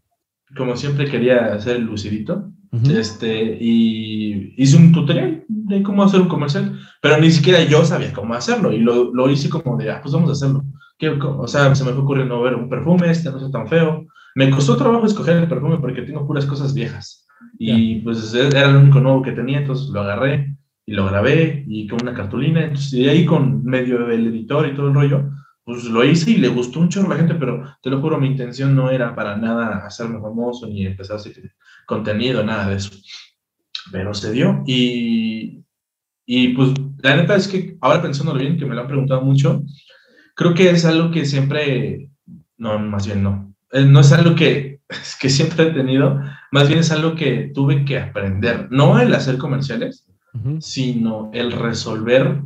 como 0.56 0.76
siempre 0.76 1.10
quería 1.10 1.54
hacer 1.54 1.78
el 1.78 1.84
lucidito, 1.84 2.50
este, 2.90 3.58
y 3.62 4.56
hice 4.58 4.78
un 4.78 4.92
tutorial 4.92 5.44
de 5.48 5.84
cómo 5.84 6.04
hacer 6.04 6.22
un 6.22 6.28
comercial, 6.28 6.80
pero 7.02 7.20
ni 7.20 7.30
siquiera 7.30 7.64
yo 7.64 7.86
sabía 7.86 8.12
cómo 8.14 8.34
hacerlo, 8.34 8.72
y 8.72 8.80
lo, 8.80 9.14
lo 9.14 9.30
hice 9.30 9.50
como 9.50 9.78
de, 9.78 9.92
ah, 9.92 10.00
pues 10.02 10.14
vamos 10.14 10.30
a 10.30 10.34
hacerlo. 10.34 10.64
o 11.38 11.48
sea, 11.48 11.76
se 11.76 11.84
me 11.84 11.92
fue 11.92 12.02
ocurriendo 12.02 12.42
ver 12.42 12.56
un 12.56 12.70
perfume, 12.70 13.12
este 13.12 13.30
no 13.30 13.46
es 13.46 13.52
tan 13.52 13.68
feo. 13.68 14.06
Me 14.36 14.50
costó 14.50 14.76
trabajo 14.76 15.06
escoger 15.06 15.38
el 15.38 15.48
perfume 15.48 15.78
porque 15.78 16.02
tengo 16.02 16.26
puras 16.26 16.48
cosas 16.48 16.74
viejas, 16.74 17.23
y 17.58 18.02
pues 18.02 18.34
era 18.34 18.70
el 18.70 18.76
único 18.76 19.00
nuevo 19.00 19.22
que 19.22 19.32
tenía, 19.32 19.60
entonces 19.60 19.90
lo 19.90 20.02
agarré 20.02 20.56
y 20.86 20.94
lo 20.94 21.06
grabé, 21.06 21.64
y 21.68 21.88
con 21.88 22.02
una 22.02 22.14
cartulina, 22.14 22.64
entonces, 22.64 22.94
y 22.94 23.08
ahí 23.08 23.26
con 23.26 23.64
medio 23.64 24.10
el 24.10 24.28
editor 24.28 24.68
y 24.68 24.76
todo 24.76 24.88
el 24.88 24.94
rollo, 24.94 25.30
pues 25.64 25.86
lo 25.86 26.04
hice 26.04 26.32
y 26.32 26.38
le 26.38 26.50
gustó 26.50 26.80
un 26.82 26.90
chorro 26.90 27.08
a 27.08 27.10
la 27.12 27.18
gente, 27.18 27.36
pero 27.36 27.64
te 27.82 27.90
lo 27.90 28.02
juro, 28.02 28.20
mi 28.20 28.28
intención 28.28 28.76
no 28.76 28.90
era 28.90 29.16
para 29.16 29.38
nada 29.38 29.86
hacerme 29.86 30.20
famoso 30.20 30.68
ni 30.68 30.86
empezar 30.86 31.16
a 31.16 31.20
hacer 31.20 31.54
contenido, 31.86 32.44
nada 32.44 32.70
de 32.70 32.76
eso. 32.76 32.92
Pero 33.92 34.14
se 34.14 34.32
dio 34.32 34.64
y, 34.66 35.64
y 36.26 36.50
pues 36.50 36.72
la 37.02 37.16
neta 37.16 37.36
es 37.36 37.48
que 37.48 37.78
ahora 37.82 38.02
pensándolo 38.02 38.40
bien, 38.40 38.58
que 38.58 38.66
me 38.66 38.76
lo 38.76 38.82
han 38.82 38.88
preguntado 38.88 39.22
mucho, 39.22 39.64
creo 40.36 40.54
que 40.54 40.70
es 40.70 40.84
algo 40.84 41.12
que 41.12 41.26
siempre, 41.26 42.10
no, 42.58 42.78
más 42.80 43.06
bien 43.06 43.24
no, 43.24 43.56
eh, 43.72 43.86
no 43.86 44.02
es 44.02 44.12
algo 44.12 44.36
que, 44.36 44.82
que 45.22 45.30
siempre 45.30 45.68
he 45.68 45.72
tenido, 45.72 46.20
Más 46.54 46.68
bien 46.68 46.82
es 46.82 46.92
algo 46.92 47.16
que 47.16 47.50
tuve 47.52 47.84
que 47.84 47.98
aprender, 47.98 48.68
no 48.70 49.00
el 49.00 49.12
hacer 49.16 49.40
comerciales, 49.40 50.08
sino 50.60 51.32
el 51.34 51.52
resolver 51.52 52.44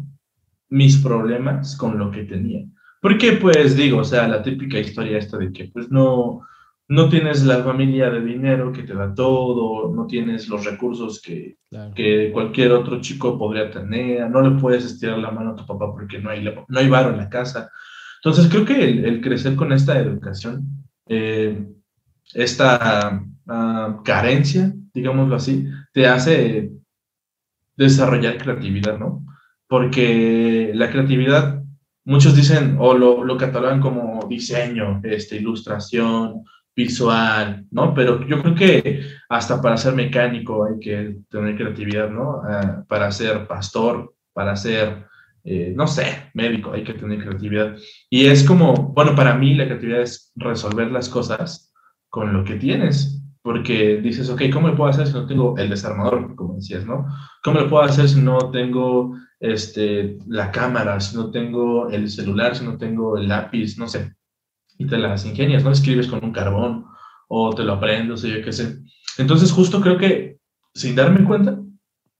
mis 0.69 0.95
problemas 0.99 1.75
con 1.75 1.99
lo 1.99 2.09
que 2.09 2.23
tenía. 2.23 2.65
Porque 3.01 3.33
pues 3.33 3.75
digo, 3.75 3.97
o 3.97 4.03
sea, 4.05 4.29
la 4.29 4.41
típica 4.41 4.79
historia 4.79 5.17
esta 5.17 5.37
de 5.37 5.51
que 5.51 5.65
pues 5.73 5.91
no, 5.91 6.39
no 6.87 7.09
tienes 7.09 7.43
la 7.43 7.61
familia 7.65 8.09
de 8.09 8.21
dinero 8.21 8.71
que 8.71 8.83
te 8.83 8.93
da 8.93 9.13
todo, 9.13 9.93
no 9.93 10.07
tienes 10.07 10.47
los 10.47 10.63
recursos 10.63 11.21
que, 11.21 11.57
que 11.93 12.31
cualquier 12.31 12.71
otro 12.71 13.01
chico 13.01 13.37
podría 13.37 13.69
tener, 13.69 14.29
no 14.29 14.39
le 14.39 14.57
puedes 14.57 14.85
estirar 14.85 15.17
la 15.17 15.31
mano 15.31 15.49
a 15.49 15.55
tu 15.57 15.65
papá 15.65 15.91
porque 15.91 16.17
no 16.19 16.29
hay, 16.29 16.45
no 16.45 16.79
hay 16.79 16.87
varo 16.87 17.09
en 17.09 17.17
la 17.17 17.27
casa. 17.27 17.69
Entonces 18.23 18.47
creo 18.49 18.63
que 18.63 18.85
el, 18.85 19.19
crecer 19.19 19.57
con 19.57 19.73
esta 19.73 19.99
educación, 19.99 20.63
eh, 21.09 21.61
esta 22.33 23.21
ah, 23.47 24.01
carencia, 24.03 24.73
digámoslo 24.93 25.35
así, 25.35 25.67
te 25.93 26.07
hace 26.07 26.71
desarrollar 27.75 28.37
creatividad, 28.37 28.97
¿no? 28.97 29.25
Porque 29.67 30.71
la 30.73 30.89
creatividad, 30.89 31.63
muchos 32.05 32.35
dicen 32.35 32.77
o 32.79 32.93
lo, 32.93 33.23
lo 33.23 33.37
catalogan 33.37 33.81
como 33.81 34.25
diseño, 34.27 35.01
este, 35.03 35.37
ilustración, 35.37 36.43
visual, 36.77 37.65
¿no? 37.71 37.93
Pero 37.95 38.25
yo 38.27 38.39
creo 38.41 38.53
que 38.53 39.01
hasta 39.29 39.59
para 39.59 39.77
ser 39.77 39.95
mecánico 39.95 40.63
hay 40.63 40.79
que 40.79 41.17
tener 41.27 41.57
creatividad, 41.57 42.09
¿no? 42.09 42.41
Ah, 42.47 42.83
para 42.87 43.11
ser 43.11 43.47
pastor, 43.47 44.13
para 44.31 44.55
ser, 44.55 45.07
eh, 45.43 45.73
no 45.75 45.87
sé, 45.87 46.29
médico, 46.35 46.71
hay 46.71 46.83
que 46.83 46.93
tener 46.93 47.19
creatividad. 47.19 47.75
Y 48.11 48.27
es 48.27 48.43
como, 48.43 48.93
bueno, 48.93 49.15
para 49.15 49.33
mí 49.33 49.55
la 49.55 49.65
creatividad 49.65 50.01
es 50.01 50.31
resolver 50.35 50.91
las 50.91 51.09
cosas 51.09 51.73
con 52.09 52.31
lo 52.31 52.43
que 52.43 52.55
tienes, 52.55 53.23
porque 53.47 54.01
dices, 54.01 54.29
ok, 54.29 54.43
¿cómo 54.51 54.67
lo 54.67 54.75
puedo 54.75 54.89
hacer 54.89 55.07
si 55.07 55.13
no 55.13 55.25
tengo 55.25 55.57
el 55.57 55.69
desarmador, 55.69 56.35
como 56.35 56.55
decías, 56.55 56.85
¿no? 56.85 57.07
¿Cómo 57.43 57.61
lo 57.61 57.69
puedo 57.69 57.83
hacer 57.83 58.09
si 58.09 58.19
no 58.19 58.51
tengo 58.51 59.17
este, 59.39 60.17
la 60.27 60.51
cámara, 60.51 60.99
si 60.99 61.15
no 61.15 61.31
tengo 61.31 61.89
el 61.89 62.09
celular, 62.09 62.55
si 62.55 62.65
no 62.65 62.77
tengo 62.77 63.17
el 63.17 63.29
lápiz, 63.29 63.77
no 63.77 63.87
sé? 63.87 64.17
y 64.77 64.85
te 64.85 64.97
las 64.97 65.25
ingenias, 65.25 65.63
¿no? 65.63 65.71
Escribes 65.71 66.07
con 66.07 66.23
un 66.23 66.31
carbón 66.31 66.85
o 67.27 67.53
te 67.53 67.63
lo 67.63 67.73
aprendes 67.73 68.23
o 68.23 68.27
yo 68.27 68.43
qué 68.43 68.51
sé. 68.51 68.77
Entonces 69.17 69.51
justo 69.51 69.81
creo 69.81 69.97
que 69.97 70.37
sin 70.73 70.95
darme 70.95 71.25
cuenta, 71.25 71.59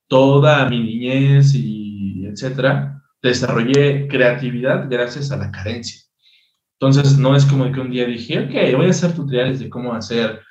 toda 0.07 0.67
mi 0.69 0.79
niñez 0.79 1.53
y 1.53 2.25
etcétera, 2.25 3.03
desarrollé 3.21 4.07
creatividad 4.07 4.87
gracias 4.89 5.31
a 5.31 5.37
la 5.37 5.51
carencia. 5.51 6.01
Entonces 6.79 7.17
no 7.17 7.35
es 7.35 7.45
como 7.45 7.71
que 7.71 7.79
un 7.79 7.91
día 7.91 8.05
dije, 8.05 8.39
ok, 8.39 8.75
voy 8.75 8.87
a 8.87 8.89
hacer 8.89 9.13
tutoriales 9.13 9.59
de 9.59 9.69
cómo 9.69 9.93
hacer 9.93 10.41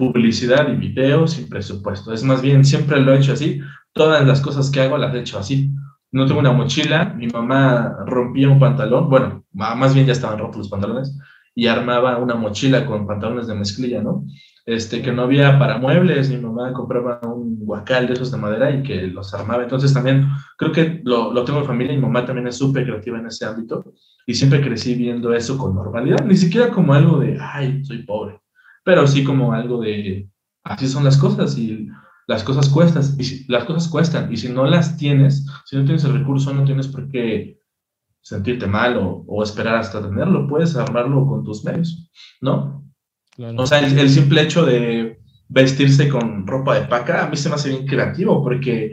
publicidad 0.00 0.66
y 0.72 0.76
videos 0.76 1.32
sin 1.32 1.46
presupuesto. 1.46 2.12
Es 2.14 2.24
más 2.24 2.40
bien, 2.40 2.64
siempre 2.64 2.98
lo 3.00 3.12
he 3.12 3.18
hecho 3.18 3.34
así. 3.34 3.60
Todas 3.92 4.26
las 4.26 4.40
cosas 4.40 4.70
que 4.70 4.80
hago 4.80 4.96
las 4.96 5.14
he 5.14 5.20
hecho 5.20 5.38
así. 5.38 5.70
No 6.10 6.26
tengo 6.26 6.40
una 6.40 6.52
mochila, 6.52 7.12
mi 7.16 7.26
mamá 7.28 7.98
rompía 8.06 8.48
un 8.48 8.58
pantalón, 8.58 9.10
bueno, 9.10 9.44
más 9.52 9.94
bien 9.94 10.06
ya 10.06 10.12
estaban 10.12 10.38
rotos 10.38 10.56
los 10.56 10.68
pantalones, 10.68 11.16
y 11.54 11.66
armaba 11.66 12.16
una 12.16 12.34
mochila 12.34 12.84
con 12.86 13.06
pantalones 13.06 13.46
de 13.46 13.54
mezclilla, 13.54 14.02
¿no? 14.02 14.24
Este, 14.66 15.02
que 15.02 15.12
no 15.12 15.22
había 15.22 15.58
para 15.58 15.78
muebles, 15.78 16.30
mi 16.30 16.38
mamá 16.38 16.72
compraba 16.72 17.20
un 17.22 17.64
guacal 17.64 18.06
de 18.06 18.14
esos 18.14 18.32
de 18.32 18.38
madera 18.38 18.70
y 18.70 18.82
que 18.82 19.06
los 19.06 19.34
armaba. 19.34 19.62
Entonces 19.62 19.92
también 19.92 20.28
creo 20.56 20.72
que 20.72 21.00
lo, 21.04 21.32
lo 21.32 21.44
tengo 21.44 21.60
en 21.60 21.66
familia, 21.66 21.94
mi 21.94 22.00
mamá 22.00 22.24
también 22.24 22.48
es 22.48 22.56
súper 22.56 22.84
creativa 22.86 23.18
en 23.18 23.26
ese 23.26 23.44
ámbito 23.44 23.84
y 24.26 24.34
siempre 24.34 24.60
crecí 24.60 24.94
viendo 24.94 25.32
eso 25.34 25.58
con 25.58 25.74
normalidad, 25.74 26.24
ni 26.24 26.36
siquiera 26.36 26.70
como 26.70 26.94
algo 26.94 27.20
de, 27.20 27.38
ay, 27.40 27.84
soy 27.84 28.02
pobre, 28.04 28.40
pero 28.84 29.06
sí 29.06 29.24
como 29.24 29.52
algo 29.52 29.80
de, 29.80 30.28
así 30.64 30.88
son 30.88 31.04
las 31.04 31.16
cosas 31.16 31.56
y 31.58 31.88
las 32.26 32.44
cosas 32.44 32.68
cuestan, 32.68 33.02
y 33.18 33.24
si, 33.24 33.44
las 33.48 33.64
cosas 33.64 33.88
cuestan, 33.88 34.32
y 34.32 34.36
si 34.36 34.48
no 34.48 34.64
las 34.64 34.96
tienes, 34.96 35.46
si 35.64 35.76
no 35.76 35.84
tienes 35.84 36.04
el 36.04 36.12
recurso, 36.12 36.54
no 36.54 36.64
tienes 36.64 36.86
por 36.88 37.08
qué 37.08 37.58
sentirte 38.22 38.66
mal 38.66 38.98
o, 39.26 39.42
esperar 39.42 39.76
hasta 39.76 40.02
tenerlo, 40.02 40.46
puedes 40.46 40.76
armarlo 40.76 41.26
con 41.26 41.42
tus 41.42 41.64
medios, 41.64 42.08
¿no? 42.40 42.84
O 43.56 43.66
sea, 43.66 43.80
el, 43.80 44.10
simple 44.10 44.42
hecho 44.42 44.64
de 44.64 45.18
vestirse 45.48 46.08
con 46.08 46.46
ropa 46.46 46.78
de 46.78 46.86
paca 46.86 47.24
a 47.24 47.28
mí 47.28 47.36
se 47.36 47.48
me 47.48 47.56
hace 47.56 47.70
bien 47.70 47.86
creativo 47.86 48.42
porque 48.42 48.92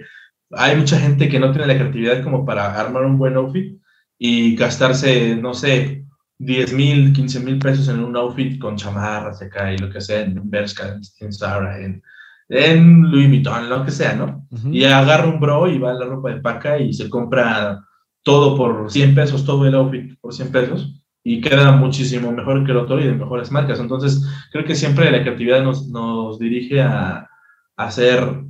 hay 0.51 0.75
mucha 0.75 0.97
gente 0.99 1.29
que 1.29 1.39
no 1.39 1.51
tiene 1.51 1.67
la 1.67 1.75
creatividad 1.75 2.23
como 2.23 2.45
para 2.45 2.79
armar 2.79 3.05
un 3.05 3.17
buen 3.17 3.35
outfit 3.35 3.79
y 4.17 4.55
gastarse, 4.55 5.35
no 5.35 5.53
sé, 5.53 6.06
10 6.39 6.73
mil, 6.73 7.13
15 7.13 7.39
mil 7.39 7.57
pesos 7.57 7.87
en 7.87 7.99
un 7.99 8.15
outfit 8.15 8.59
con 8.59 8.75
chamarras 8.75 9.41
acá 9.41 9.73
y 9.73 9.77
lo 9.77 9.89
que 9.89 10.01
sea, 10.01 10.21
en 10.21 10.49
Bershka, 10.49 10.99
en 11.19 11.33
Zara, 11.33 11.83
en, 11.83 12.01
en 12.49 13.09
Louis 13.09 13.27
Vuitton, 13.27 13.69
lo 13.69 13.83
que 13.83 13.91
sea, 13.91 14.13
¿no? 14.13 14.47
Y 14.71 14.83
agarra 14.83 15.27
un 15.27 15.39
bro 15.39 15.67
y 15.67 15.79
va 15.79 15.91
a 15.91 15.95
la 15.95 16.05
ropa 16.05 16.29
de 16.29 16.41
paca 16.41 16.79
y 16.79 16.93
se 16.93 17.09
compra 17.09 17.83
todo 18.23 18.55
por 18.55 18.91
100 18.91 19.15
pesos, 19.15 19.45
todo 19.45 19.65
el 19.65 19.75
outfit 19.75 20.19
por 20.19 20.33
100 20.33 20.51
pesos, 20.51 21.01
y 21.23 21.41
queda 21.41 21.71
muchísimo 21.71 22.31
mejor 22.31 22.65
que 22.65 22.71
el 22.71 22.77
otro 22.77 22.99
y 22.99 23.05
de 23.05 23.13
mejores 23.13 23.51
marcas. 23.51 23.79
Entonces, 23.79 24.23
creo 24.51 24.63
que 24.63 24.75
siempre 24.75 25.11
la 25.11 25.21
creatividad 25.21 25.63
nos, 25.63 25.87
nos 25.87 26.39
dirige 26.39 26.81
a, 26.81 27.29
hacer 27.75 28.43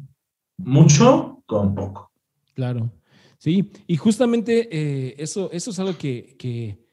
mucho 0.57 1.43
con 1.45 1.75
poco. 1.75 2.11
Claro, 2.55 2.89
sí, 3.37 3.71
y 3.87 3.97
justamente 3.97 4.69
eh, 4.71 5.15
eso, 5.17 5.49
eso 5.51 5.71
es 5.71 5.79
algo 5.79 5.97
que, 5.97 6.35
que, 6.39 6.86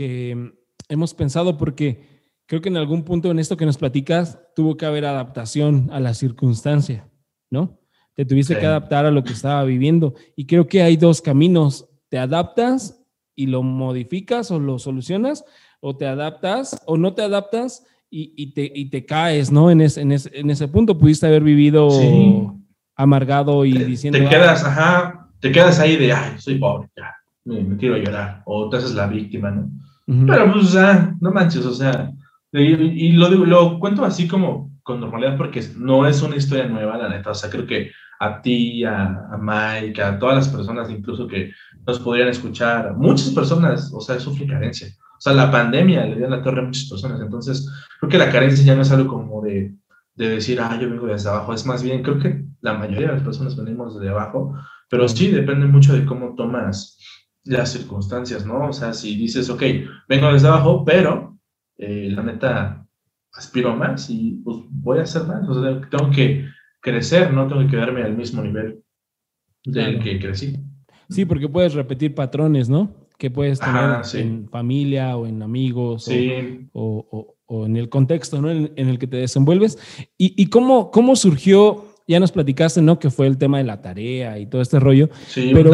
que 0.00 0.54
hemos 0.88 1.12
pensado 1.12 1.58
porque 1.58 2.32
creo 2.46 2.62
que 2.62 2.70
en 2.70 2.78
algún 2.78 3.04
punto 3.04 3.30
en 3.30 3.38
esto 3.38 3.58
que 3.58 3.66
nos 3.66 3.76
platicas 3.76 4.38
tuvo 4.56 4.78
que 4.78 4.86
haber 4.86 5.04
adaptación 5.04 5.90
a 5.92 6.00
la 6.00 6.14
circunstancia, 6.14 7.06
¿no? 7.50 7.78
Te 8.14 8.24
tuviste 8.24 8.58
que 8.58 8.64
adaptar 8.64 9.04
a 9.04 9.10
lo 9.10 9.22
que 9.22 9.34
estaba 9.34 9.62
viviendo. 9.62 10.14
Y 10.36 10.46
creo 10.46 10.66
que 10.66 10.80
hay 10.80 10.96
dos 10.96 11.20
caminos 11.20 11.86
te 12.08 12.16
adaptas 12.16 12.98
y 13.36 13.48
lo 13.48 13.62
modificas 13.62 14.50
o 14.50 14.58
lo 14.58 14.78
solucionas, 14.78 15.44
o 15.80 15.94
te 15.94 16.06
adaptas 16.06 16.82
o 16.86 16.96
no 16.96 17.12
te 17.12 17.20
adaptas 17.20 17.84
y, 18.08 18.54
te, 18.54 18.72
te, 18.90 19.04
caes, 19.04 19.52
¿no? 19.52 19.70
En, 19.70 19.82
en, 19.82 20.12
ese 20.50 20.68
punto 20.68 20.96
pudiste 20.96 21.26
haber 21.26 21.42
vivido 21.42 21.90
amargado 22.96 23.66
y 23.66 23.72
diciendo... 23.72 24.18
Te 24.18 24.28
quedas, 24.30 24.64
ajá, 24.64 25.28
te 25.40 25.52
quedas 25.52 25.78
ahí 25.78 25.96
de, 25.96 26.14
ay, 26.14 26.38
soy 26.38 26.54
pobre, 26.54 26.88
ya, 26.96 27.14
me, 27.44 27.76
quiero 27.76 27.96
llorar, 27.96 28.42
o 28.46 28.68
te 28.68 28.76
haces 28.76 28.94
la 28.94 29.06
víctima, 29.06 29.50
¿no? 29.50 29.70
Pero 30.26 30.52
pues, 30.52 30.64
o 30.64 30.68
sea, 30.68 31.14
no 31.20 31.30
manches, 31.30 31.64
o 31.64 31.72
sea, 31.72 32.10
y, 32.52 33.12
lo, 33.12 33.28
lo 33.28 33.78
cuento 33.78 34.04
así 34.04 34.26
como 34.26 34.72
con 34.82 35.00
normalidad 35.00 35.36
porque 35.36 35.62
no 35.76 36.06
es 36.06 36.20
una 36.22 36.36
historia 36.36 36.66
nueva, 36.66 36.98
la 36.98 37.08
neta, 37.08 37.30
o 37.30 37.34
sea, 37.34 37.48
creo 37.48 37.66
que 37.66 37.92
a 38.18 38.42
ti, 38.42 38.84
a, 38.84 39.28
a 39.32 39.38
Mike, 39.40 40.02
a 40.02 40.18
todas 40.18 40.36
las 40.36 40.48
personas 40.48 40.90
incluso 40.90 41.26
que 41.26 41.52
nos 41.86 41.98
podrían 42.00 42.28
escuchar. 42.28 42.94
Muchas 42.96 43.30
personas, 43.30 43.90
o 43.94 44.00
sea, 44.00 44.20
sufren 44.20 44.48
carencia. 44.48 44.88
O 45.16 45.20
sea, 45.20 45.32
la 45.32 45.50
pandemia 45.50 46.04
le 46.06 46.16
dio 46.16 46.28
la 46.28 46.42
torre 46.42 46.60
a 46.60 46.64
muchas 46.64 46.84
personas. 46.84 47.20
Entonces, 47.20 47.70
creo 47.98 48.10
que 48.10 48.18
la 48.18 48.30
carencia 48.30 48.64
ya 48.64 48.74
no 48.74 48.82
es 48.82 48.90
algo 48.90 49.08
como 49.08 49.40
de, 49.42 49.74
de 50.16 50.28
decir, 50.28 50.60
ah, 50.60 50.78
yo 50.80 50.90
vengo 50.90 51.06
desde 51.06 51.30
abajo. 51.30 51.54
Es 51.54 51.64
más 51.64 51.82
bien, 51.82 52.02
creo 52.02 52.18
que 52.18 52.44
la 52.60 52.74
mayoría 52.74 53.08
de 53.08 53.14
las 53.14 53.22
personas 53.22 53.56
venimos 53.56 53.94
desde 53.94 54.10
abajo, 54.10 54.54
pero 54.90 55.08
sí 55.08 55.28
depende 55.28 55.66
mucho 55.66 55.94
de 55.94 56.04
cómo 56.04 56.34
tomas 56.34 56.98
las 57.44 57.72
circunstancias, 57.72 58.46
¿no? 58.46 58.68
O 58.68 58.72
sea, 58.72 58.92
si 58.92 59.16
dices, 59.16 59.48
ok, 59.50 59.62
vengo 60.08 60.32
desde 60.32 60.48
abajo, 60.48 60.84
pero 60.84 61.38
eh, 61.78 62.08
la 62.10 62.22
neta 62.22 62.86
aspiro 63.32 63.74
más 63.74 64.10
y 64.10 64.40
pues 64.44 64.58
voy 64.70 64.98
a 64.98 65.02
hacer 65.02 65.24
más. 65.24 65.48
O 65.48 65.62
sea, 65.62 65.80
tengo 65.88 66.10
que 66.10 66.46
crecer, 66.80 67.32
no 67.32 67.46
tengo 67.46 67.62
que 67.62 67.68
quedarme 67.68 68.02
al 68.02 68.16
mismo 68.16 68.42
nivel 68.42 68.82
del 69.64 70.02
que 70.02 70.18
crecí. 70.18 70.56
Sí, 71.08 71.24
porque 71.24 71.48
puedes 71.48 71.74
repetir 71.74 72.14
patrones, 72.14 72.68
¿no? 72.68 72.94
Que 73.18 73.30
puedes 73.30 73.58
tener 73.58 74.00
en 74.14 74.48
familia 74.48 75.16
o 75.16 75.26
en 75.26 75.42
amigos 75.42 76.08
o, 76.72 77.36
en 77.66 77.76
el 77.76 77.88
contexto 77.88 78.40
¿no? 78.40 78.50
en, 78.50 78.70
el 78.76 78.98
que 78.98 79.08
te 79.08 79.16
desenvuelves. 79.16 79.76
¿Y, 80.16 80.46
cómo, 80.46 80.90
cómo 80.90 81.16
surgió? 81.16 81.86
Ya 82.06 82.20
nos 82.20 82.32
platicaste, 82.32 82.80
¿no? 82.80 82.98
Que 82.98 83.10
fue 83.10 83.26
el 83.26 83.38
tema 83.38 83.58
de 83.58 83.64
la 83.64 83.82
tarea 83.82 84.38
y 84.38 84.46
todo 84.46 84.62
este 84.62 84.80
rollo. 84.80 85.10
Sí, 85.26 85.50
pero, 85.52 85.72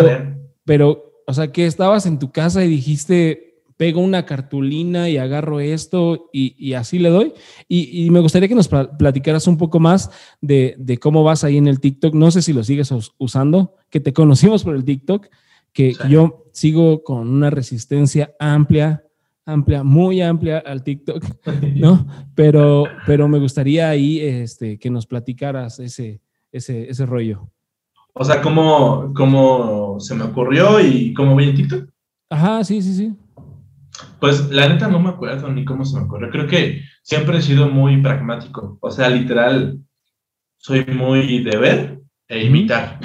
pero, 0.65 1.05
o 1.27 1.35
sea, 1.35 1.53
que 1.53 1.67
estabas 1.67 2.07
en 2.07 2.19
tu 2.19 2.31
casa 2.31 2.65
y 2.65 2.69
dijiste, 2.69 3.47
pego 3.77 4.01
una 4.01 4.25
cartulina 4.25 5.11
y 5.11 5.19
agarro 5.19 5.61
esto 5.61 6.31
y, 6.33 6.73
así 6.75 6.99
le 6.99 7.11
doy. 7.11 7.33
Y, 7.69 8.09
me 8.11 8.21
gustaría 8.21 8.49
que 8.49 8.55
nos 8.55 8.69
platicaras 8.69 9.47
un 9.47 9.59
poco 9.59 9.81
más 9.81 10.11
de, 10.41 10.75
de, 10.79 10.99
cómo 10.99 11.25
vas 11.25 11.45
ahí 11.45 11.57
en 11.57 11.67
el 11.67 11.81
TikTok. 11.81 12.15
No 12.15 12.31
sé 12.31 12.43
si 12.43 12.53
lo 12.53 12.65
sigues 12.65 12.93
usando, 13.19 13.75
que 13.91 14.01
te 14.01 14.13
conocimos 14.15 14.65
por 14.65 14.77
el 14.77 14.85
TikTok, 14.85 15.27
que, 15.73 15.95
yo 16.09 16.47
sigo 16.53 17.03
con 17.03 17.29
una 17.29 17.51
resistencia 17.51 18.35
amplia, 18.39 19.05
amplia, 19.45 19.83
muy 19.83 20.23
amplia 20.23 20.59
al 20.59 20.83
TikTok, 20.83 21.25
¿no? 21.75 22.07
Pero, 22.35 22.85
pero 23.05 23.29
me 23.29 23.39
gustaría 23.39 23.91
ahí 23.91 24.21
este, 24.21 24.79
que 24.79 24.91
nos 24.91 25.07
platicaras 25.07 25.81
ese, 25.81 26.21
ese, 26.51 26.89
ese 26.89 27.05
rollo. 27.05 27.51
O 28.19 28.25
sea, 28.25 28.41
¿cómo, 28.41 29.13
¿cómo 29.15 30.01
se 30.01 30.15
me 30.15 30.25
ocurrió 30.25 30.81
y 30.81 31.13
cómo 31.13 31.35
voy 31.35 31.51
en 31.51 31.55
TikTok? 31.55 31.91
Ajá, 32.31 32.65
sí, 32.65 32.81
sí, 32.81 32.95
sí. 32.95 33.15
Pues 34.19 34.49
la 34.49 34.71
neta 34.71 34.89
no 34.89 34.99
me 34.99 35.11
acuerdo 35.11 35.53
ni 35.53 35.67
cómo 35.67 35.85
se 35.85 35.99
me 35.99 36.05
ocurrió. 36.05 36.31
Creo 36.31 36.47
que 36.47 36.81
siempre 37.03 37.37
he 37.37 37.43
sido 37.43 37.69
muy 37.69 38.01
pragmático. 38.01 38.79
O 38.81 38.91
sea, 38.91 39.11
literal, 39.11 39.81
soy 40.57 40.87
muy 40.87 41.45
de 41.45 41.59
ver 41.59 42.01
e 42.27 42.47
imitar. 42.47 42.99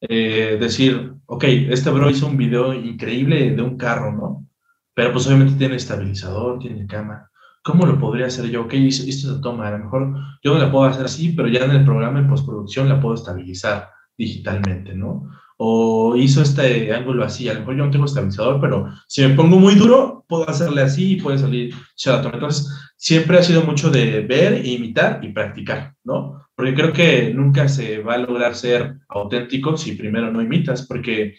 Eh, 0.00 0.56
decir, 0.58 1.12
ok, 1.26 1.44
este 1.44 1.90
bro 1.90 2.08
hizo 2.08 2.26
un 2.26 2.38
video 2.38 2.72
increíble 2.72 3.54
de 3.54 3.60
un 3.60 3.76
carro, 3.76 4.10
¿no? 4.10 4.46
Pero 4.94 5.12
pues 5.12 5.26
obviamente 5.26 5.58
tiene 5.58 5.76
estabilizador, 5.76 6.60
tiene 6.60 6.86
cámara. 6.86 7.30
¿Cómo 7.62 7.84
lo 7.84 8.00
podría 8.00 8.28
hacer 8.28 8.46
yo? 8.46 8.62
Ok, 8.62 8.72
esto 8.72 9.34
se 9.34 9.42
toma, 9.42 9.68
a 9.68 9.72
lo 9.72 9.80
mejor 9.80 10.14
yo 10.42 10.54
no 10.54 10.60
la 10.60 10.72
puedo 10.72 10.86
hacer 10.86 11.04
así, 11.04 11.32
pero 11.32 11.48
ya 11.48 11.66
en 11.66 11.72
el 11.72 11.84
programa 11.84 12.22
de 12.22 12.28
postproducción 12.28 12.88
la 12.88 12.98
puedo 13.02 13.16
estabilizar 13.16 13.95
digitalmente, 14.16 14.94
¿no? 14.94 15.30
O 15.58 16.16
hizo 16.16 16.42
este 16.42 16.92
ángulo 16.94 17.24
así, 17.24 17.48
a 17.48 17.54
lo 17.54 17.60
mejor 17.60 17.76
yo 17.76 17.84
no 17.86 17.90
tengo 17.90 18.04
estabilizador, 18.04 18.60
pero 18.60 18.92
si 19.06 19.22
me 19.22 19.34
pongo 19.34 19.58
muy 19.58 19.74
duro, 19.74 20.24
puedo 20.28 20.48
hacerle 20.48 20.82
así 20.82 21.12
y 21.12 21.20
puede 21.20 21.38
salir 21.38 21.74
Sheraton. 21.96 22.34
Entonces, 22.34 22.70
siempre 22.96 23.38
ha 23.38 23.42
sido 23.42 23.62
mucho 23.62 23.90
de 23.90 24.20
ver, 24.20 24.66
imitar 24.66 25.20
y 25.22 25.32
practicar, 25.32 25.94
¿no? 26.04 26.46
Porque 26.54 26.74
creo 26.74 26.92
que 26.92 27.32
nunca 27.32 27.68
se 27.68 27.98
va 27.98 28.14
a 28.14 28.18
lograr 28.18 28.54
ser 28.54 28.96
auténtico 29.08 29.76
si 29.76 29.92
primero 29.92 30.30
no 30.30 30.42
imitas, 30.42 30.86
porque 30.86 31.36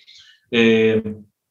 eh, 0.51 1.01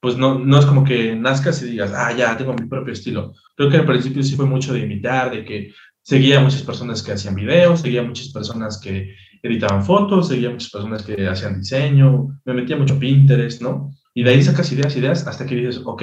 pues 0.01 0.17
no, 0.17 0.39
no 0.39 0.59
es 0.59 0.67
como 0.67 0.85
que 0.85 1.17
nazcas 1.17 1.63
y 1.63 1.67
digas, 1.67 1.93
ah, 1.95 2.13
ya 2.17 2.37
tengo 2.37 2.55
mi 2.55 2.67
propio 2.67 2.93
estilo. 2.93 3.35
Creo 3.57 3.71
que 3.71 3.79
al 3.79 3.87
principio 3.87 4.23
sí 4.23 4.37
fue 4.37 4.47
mucho 4.47 4.73
de 4.73 4.81
imitar, 4.81 5.31
de 5.31 5.45
que 5.45 5.73
seguía 6.03 6.39
a 6.39 6.43
muchas 6.43 6.63
personas 6.63 7.03
que 7.03 7.13
hacían 7.13 7.35
videos, 7.35 7.81
seguía 7.81 8.01
a 8.01 8.05
muchas 8.05 8.29
personas 8.29 8.81
que 8.81 9.15
editaban 9.47 9.85
fotos, 9.85 10.29
seguía 10.29 10.51
muchas 10.51 10.71
personas 10.71 11.03
que 11.03 11.27
hacían 11.27 11.61
diseño, 11.61 12.41
me 12.45 12.55
metía 12.55 12.77
mucho 12.77 12.99
Pinterest, 12.99 13.63
¿no? 13.63 13.91
Y 14.15 14.23
de 14.23 14.31
ahí 14.31 14.43
sacas 14.43 14.71
ideas, 14.73 14.97
ideas, 14.97 15.27
hasta 15.27 15.47
que 15.47 15.55
dices, 15.55 15.83
ok, 15.85 16.03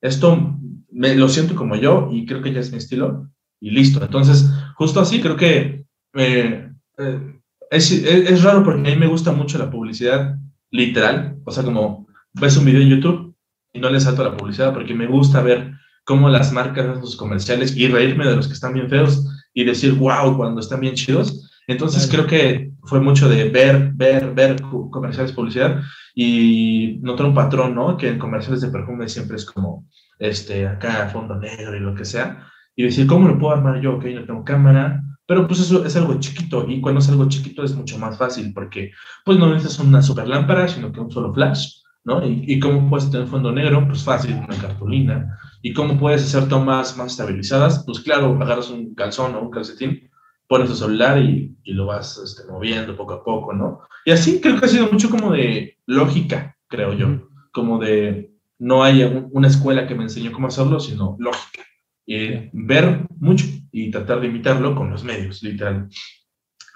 esto 0.00 0.58
me, 0.90 1.14
lo 1.14 1.28
siento 1.28 1.54
como 1.54 1.76
yo 1.76 2.10
y 2.12 2.26
creo 2.26 2.42
que 2.42 2.52
ya 2.52 2.60
es 2.60 2.70
mi 2.70 2.78
estilo 2.78 3.30
y 3.60 3.70
listo. 3.70 4.02
Entonces, 4.02 4.50
justo 4.76 5.00
así, 5.00 5.20
creo 5.20 5.36
que 5.36 5.84
eh, 6.14 6.70
eh, 6.98 7.40
es, 7.70 7.90
es, 7.90 8.42
raro 8.42 8.62
porque 8.62 8.80
a 8.80 8.94
mí 8.94 8.96
me 8.96 9.06
gusta 9.06 9.32
mucho 9.32 9.58
la 9.58 9.70
publicidad 9.70 10.36
literal, 10.70 11.38
o 11.44 11.50
sea, 11.50 11.64
como 11.64 12.06
ves 12.34 12.56
un 12.56 12.64
video 12.64 12.82
en 12.82 12.88
YouTube 12.88 13.34
y 13.72 13.80
no 13.80 13.90
le 13.90 14.00
salto 14.00 14.22
a 14.22 14.30
la 14.30 14.36
publicidad 14.36 14.72
porque 14.72 14.94
me 14.94 15.06
gusta 15.06 15.40
ver 15.40 15.72
cómo 16.04 16.28
las 16.28 16.52
marcas 16.52 16.86
hacen 16.86 17.04
sus 17.04 17.16
comerciales 17.16 17.76
y 17.76 17.88
reírme 17.88 18.26
de 18.26 18.36
los 18.36 18.46
que 18.46 18.52
están 18.52 18.74
bien 18.74 18.88
feos 18.88 19.26
y 19.54 19.64
decir, 19.64 19.94
wow, 19.94 20.36
cuando 20.36 20.60
están 20.60 20.80
bien 20.80 20.94
chidos. 20.94 21.50
Entonces 21.66 22.08
creo 22.10 22.26
que 22.26 22.72
fue 22.84 23.00
mucho 23.00 23.28
de 23.28 23.48
ver, 23.48 23.92
ver, 23.94 24.34
ver 24.34 24.56
comerciales, 24.90 25.32
publicidad 25.32 25.80
y 26.14 26.98
notar 27.02 27.26
un 27.26 27.34
patrón, 27.34 27.74
¿no? 27.74 27.96
Que 27.96 28.08
en 28.08 28.18
comerciales 28.18 28.60
de 28.60 28.68
perfume 28.68 29.08
siempre 29.08 29.36
es 29.36 29.46
como, 29.46 29.88
este, 30.18 30.66
acá 30.66 31.08
fondo 31.08 31.36
negro 31.36 31.76
y 31.76 31.80
lo 31.80 31.94
que 31.94 32.04
sea. 32.04 32.46
Y 32.76 32.84
decir, 32.84 33.06
¿cómo 33.06 33.28
lo 33.28 33.38
puedo 33.38 33.54
armar 33.54 33.80
yo? 33.80 33.96
Ok, 33.96 34.04
no 34.06 34.24
tengo 34.24 34.44
cámara, 34.44 35.02
pero 35.26 35.46
pues 35.46 35.60
eso 35.60 35.84
es 35.84 35.96
algo 35.96 36.18
chiquito 36.20 36.66
y 36.68 36.80
cuando 36.80 37.00
es 37.00 37.08
algo 37.08 37.28
chiquito 37.28 37.64
es 37.64 37.74
mucho 37.74 37.98
más 37.98 38.18
fácil 38.18 38.52
porque 38.52 38.90
pues 39.24 39.38
no 39.38 39.46
necesitas 39.46 39.78
una 39.78 40.02
super 40.02 40.28
lámpara, 40.28 40.68
sino 40.68 40.92
que 40.92 41.00
un 41.00 41.10
solo 41.10 41.32
flash 41.32 41.84
¿no? 42.04 42.20
Y, 42.24 42.60
cómo 42.60 42.88
puedes 42.88 43.10
tener 43.10 43.26
fondo 43.26 43.50
negro, 43.50 43.86
pues 43.86 44.04
fácil, 44.04 44.34
una 44.34 44.56
cartulina. 44.58 45.38
¿Y 45.62 45.72
cómo 45.72 45.98
puedes 45.98 46.22
hacer 46.22 46.48
tomas 46.48 46.96
más 46.98 47.12
estabilizadas? 47.12 47.82
Pues 47.86 48.00
claro, 48.00 48.36
agarras 48.40 48.70
un 48.70 48.94
calzón 48.94 49.34
o 49.34 49.40
un 49.40 49.50
calcetín, 49.50 50.10
pones 50.48 50.68
tu 50.68 50.74
celular 50.74 51.18
y, 51.22 51.56
y 51.64 51.72
lo 51.72 51.86
vas 51.86 52.18
este, 52.18 52.50
moviendo 52.50 52.96
poco 52.96 53.14
a 53.14 53.24
poco, 53.24 53.52
¿no? 53.52 53.80
Y 54.04 54.10
así 54.10 54.40
creo 54.40 54.58
que 54.58 54.66
ha 54.66 54.68
sido 54.68 54.90
mucho 54.90 55.10
como 55.10 55.32
de 55.32 55.78
lógica, 55.86 56.56
creo 56.68 56.92
yo, 56.92 57.28
como 57.52 57.78
de 57.78 58.32
no 58.58 58.82
hay 58.82 59.02
una 59.32 59.48
escuela 59.48 59.86
que 59.86 59.94
me 59.94 60.04
enseñó 60.04 60.32
cómo 60.32 60.48
hacerlo, 60.48 60.80
sino 60.80 61.16
lógica. 61.18 61.62
Y 62.06 62.50
ver 62.52 63.06
mucho 63.18 63.46
y 63.72 63.90
tratar 63.90 64.20
de 64.20 64.26
imitarlo 64.28 64.74
con 64.74 64.90
los 64.90 65.04
medios, 65.04 65.42
literal. 65.42 65.88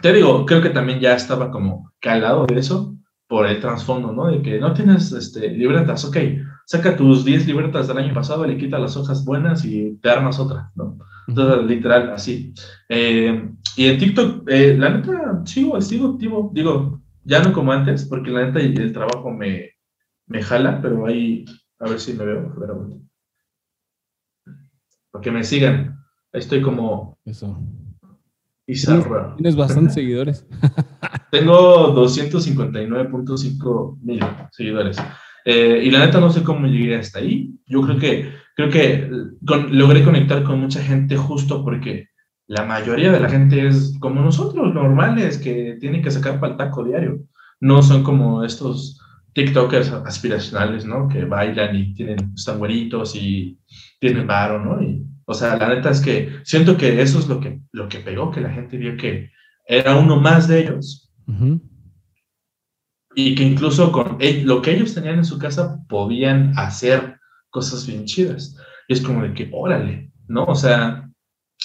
Te 0.00 0.12
digo, 0.12 0.46
creo 0.46 0.62
que 0.62 0.70
también 0.70 1.00
ya 1.00 1.14
estaba 1.14 1.50
como 1.50 1.92
calado 2.00 2.46
de 2.46 2.58
eso, 2.58 2.98
por 3.28 3.46
el 3.46 3.60
trasfondo, 3.60 4.12
¿no? 4.12 4.28
De 4.28 4.40
que 4.40 4.58
no 4.58 4.72
tienes 4.72 5.12
este, 5.12 5.50
libretas, 5.50 6.04
ok, 6.04 6.16
saca 6.64 6.96
tus 6.96 7.24
10 7.24 7.46
libretas 7.46 7.86
del 7.86 7.98
año 7.98 8.14
pasado, 8.14 8.46
le 8.46 8.56
quita 8.56 8.78
las 8.78 8.96
hojas 8.96 9.24
buenas 9.24 9.64
y 9.66 9.98
te 10.00 10.08
armas 10.08 10.40
otra, 10.40 10.72
¿no? 10.74 10.98
Entonces, 11.28 11.66
literal, 11.66 12.10
así. 12.10 12.54
Eh, 12.88 13.50
y 13.78 13.86
en 13.86 13.96
TikTok, 13.96 14.50
eh, 14.50 14.76
la 14.76 14.90
neta, 14.90 15.40
sigo, 15.44 15.80
sigo 15.80 16.14
activo, 16.14 16.50
digo, 16.52 17.00
ya 17.22 17.40
no 17.40 17.52
como 17.52 17.70
antes, 17.70 18.06
porque 18.06 18.32
la 18.32 18.46
neta 18.46 18.58
el 18.58 18.92
trabajo 18.92 19.30
me, 19.30 19.70
me 20.26 20.42
jala, 20.42 20.82
pero 20.82 21.06
ahí, 21.06 21.44
a 21.78 21.88
ver 21.88 22.00
si 22.00 22.14
me 22.14 22.24
veo, 22.24 22.52
ver, 22.56 22.70
Para 25.12 25.22
que 25.22 25.30
me 25.30 25.44
sigan, 25.44 25.96
estoy 26.32 26.60
como... 26.60 27.20
Eso. 27.24 27.56
Tienes 28.66 29.54
bastantes 29.54 29.94
seguidores. 29.94 30.44
Tengo 31.30 31.94
259.5 31.94 33.98
mil 34.02 34.18
seguidores. 34.50 34.96
Eh, 35.44 35.82
y 35.84 35.90
la 35.92 36.04
neta 36.04 36.18
no 36.18 36.30
sé 36.30 36.42
cómo 36.42 36.66
llegué 36.66 36.96
hasta 36.96 37.20
ahí. 37.20 37.54
Yo 37.64 37.82
creo 37.82 38.00
que, 38.00 38.32
creo 38.56 38.70
que 38.70 39.08
logré 39.70 40.02
conectar 40.02 40.42
con 40.42 40.58
mucha 40.58 40.82
gente 40.82 41.16
justo 41.16 41.64
porque 41.64 42.08
la 42.48 42.64
mayoría 42.64 43.12
de 43.12 43.20
la 43.20 43.28
gente 43.28 43.66
es 43.66 43.94
como 44.00 44.22
nosotros, 44.22 44.74
normales, 44.74 45.36
que 45.36 45.76
tienen 45.78 46.02
que 46.02 46.10
sacar 46.10 46.40
para 46.40 46.52
el 46.52 46.58
taco 46.58 46.82
diario. 46.82 47.20
No 47.60 47.82
son 47.82 48.02
como 48.02 48.42
estos 48.42 48.98
TikTokers 49.34 49.92
aspiracionales, 49.92 50.86
¿no? 50.86 51.08
Que 51.08 51.26
bailan 51.26 51.76
y 51.76 51.92
tienen, 51.92 52.32
están 52.34 52.58
güeritos 52.58 53.14
y 53.14 53.58
tienen 54.00 54.26
varo, 54.26 54.64
¿no? 54.64 54.82
Y, 54.82 55.04
o 55.26 55.34
sea, 55.34 55.58
la 55.58 55.68
neta 55.68 55.90
es 55.90 56.00
que 56.00 56.40
siento 56.42 56.78
que 56.78 57.02
eso 57.02 57.18
es 57.18 57.28
lo 57.28 57.38
que, 57.38 57.60
lo 57.70 57.86
que 57.86 57.98
pegó, 57.98 58.30
que 58.30 58.40
la 58.40 58.50
gente 58.50 58.78
vio 58.78 58.96
que 58.96 59.30
era 59.66 59.96
uno 59.96 60.18
más 60.18 60.48
de 60.48 60.60
ellos. 60.60 61.12
Y 63.14 63.34
que 63.34 63.42
incluso 63.42 63.92
con 63.92 64.16
lo 64.44 64.62
que 64.62 64.72
ellos 64.72 64.94
tenían 64.94 65.18
en 65.18 65.24
su 65.26 65.38
casa 65.38 65.84
podían 65.86 66.54
hacer 66.56 67.18
cosas 67.50 67.86
bien 67.86 68.06
chidas. 68.06 68.56
Y 68.88 68.94
es 68.94 69.02
como 69.02 69.22
de 69.22 69.34
que, 69.34 69.50
órale, 69.52 70.10
¿no? 70.28 70.44
O 70.44 70.54
sea, 70.54 71.07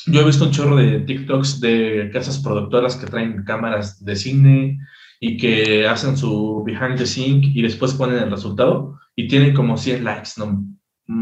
yo 0.07 0.21
he 0.21 0.25
visto 0.25 0.45
un 0.45 0.51
chorro 0.51 0.75
de 0.75 0.99
TikToks 1.01 1.59
de 1.59 2.09
casas 2.11 2.39
productoras 2.39 2.95
que 2.95 3.05
traen 3.05 3.43
cámaras 3.43 4.03
de 4.03 4.15
cine 4.15 4.79
y 5.19 5.37
que 5.37 5.87
hacen 5.87 6.17
su 6.17 6.63
behind 6.65 6.97
the 6.97 7.05
scene 7.05 7.51
y 7.53 7.61
después 7.61 7.93
ponen 7.93 8.23
el 8.23 8.31
resultado 8.31 8.99
y 9.15 9.27
tienen 9.27 9.53
como 9.53 9.77
100 9.77 10.03
likes, 10.03 10.31
¿no? 10.37 10.65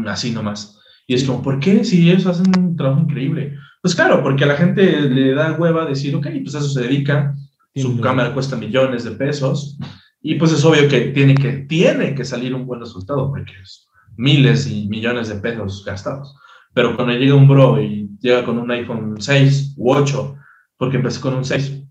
Así 0.06 0.30
nomás. 0.30 0.80
Y 1.06 1.14
es 1.14 1.24
como, 1.24 1.42
¿por 1.42 1.60
qué? 1.60 1.84
Si 1.84 2.10
ellos 2.10 2.26
hacen 2.26 2.52
un 2.58 2.76
trabajo 2.76 3.02
increíble. 3.02 3.56
Pues 3.82 3.94
claro, 3.94 4.22
porque 4.22 4.44
a 4.44 4.48
la 4.48 4.56
gente 4.56 5.00
le 5.02 5.34
da 5.34 5.52
hueva 5.52 5.84
decir, 5.84 6.14
ok, 6.14 6.26
pues 6.42 6.54
eso 6.54 6.68
se 6.68 6.82
dedica, 6.82 7.34
su 7.74 8.00
cámara 8.00 8.32
cuesta 8.32 8.56
millones 8.56 9.04
de 9.04 9.12
pesos, 9.12 9.78
y 10.20 10.36
pues 10.36 10.52
es 10.52 10.64
obvio 10.64 10.88
que 10.88 11.00
tiene 11.08 11.34
que, 11.34 11.52
tiene 11.68 12.14
que 12.14 12.24
salir 12.24 12.54
un 12.54 12.64
buen 12.64 12.80
resultado, 12.80 13.28
porque 13.28 13.52
es 13.60 13.88
miles 14.16 14.70
y 14.70 14.88
millones 14.88 15.28
de 15.28 15.36
pesos 15.36 15.84
gastados. 15.84 16.34
Pero 16.74 16.96
cuando 16.96 17.14
llega 17.14 17.34
un 17.34 17.48
bro 17.48 17.80
y 17.80 18.08
llega 18.20 18.44
con 18.44 18.58
un 18.58 18.70
iPhone 18.70 19.16
6 19.18 19.74
u 19.76 19.92
8, 19.92 20.36
porque 20.76 20.96
empecé 20.96 21.20
con 21.20 21.34
un 21.34 21.44
6, 21.44 21.82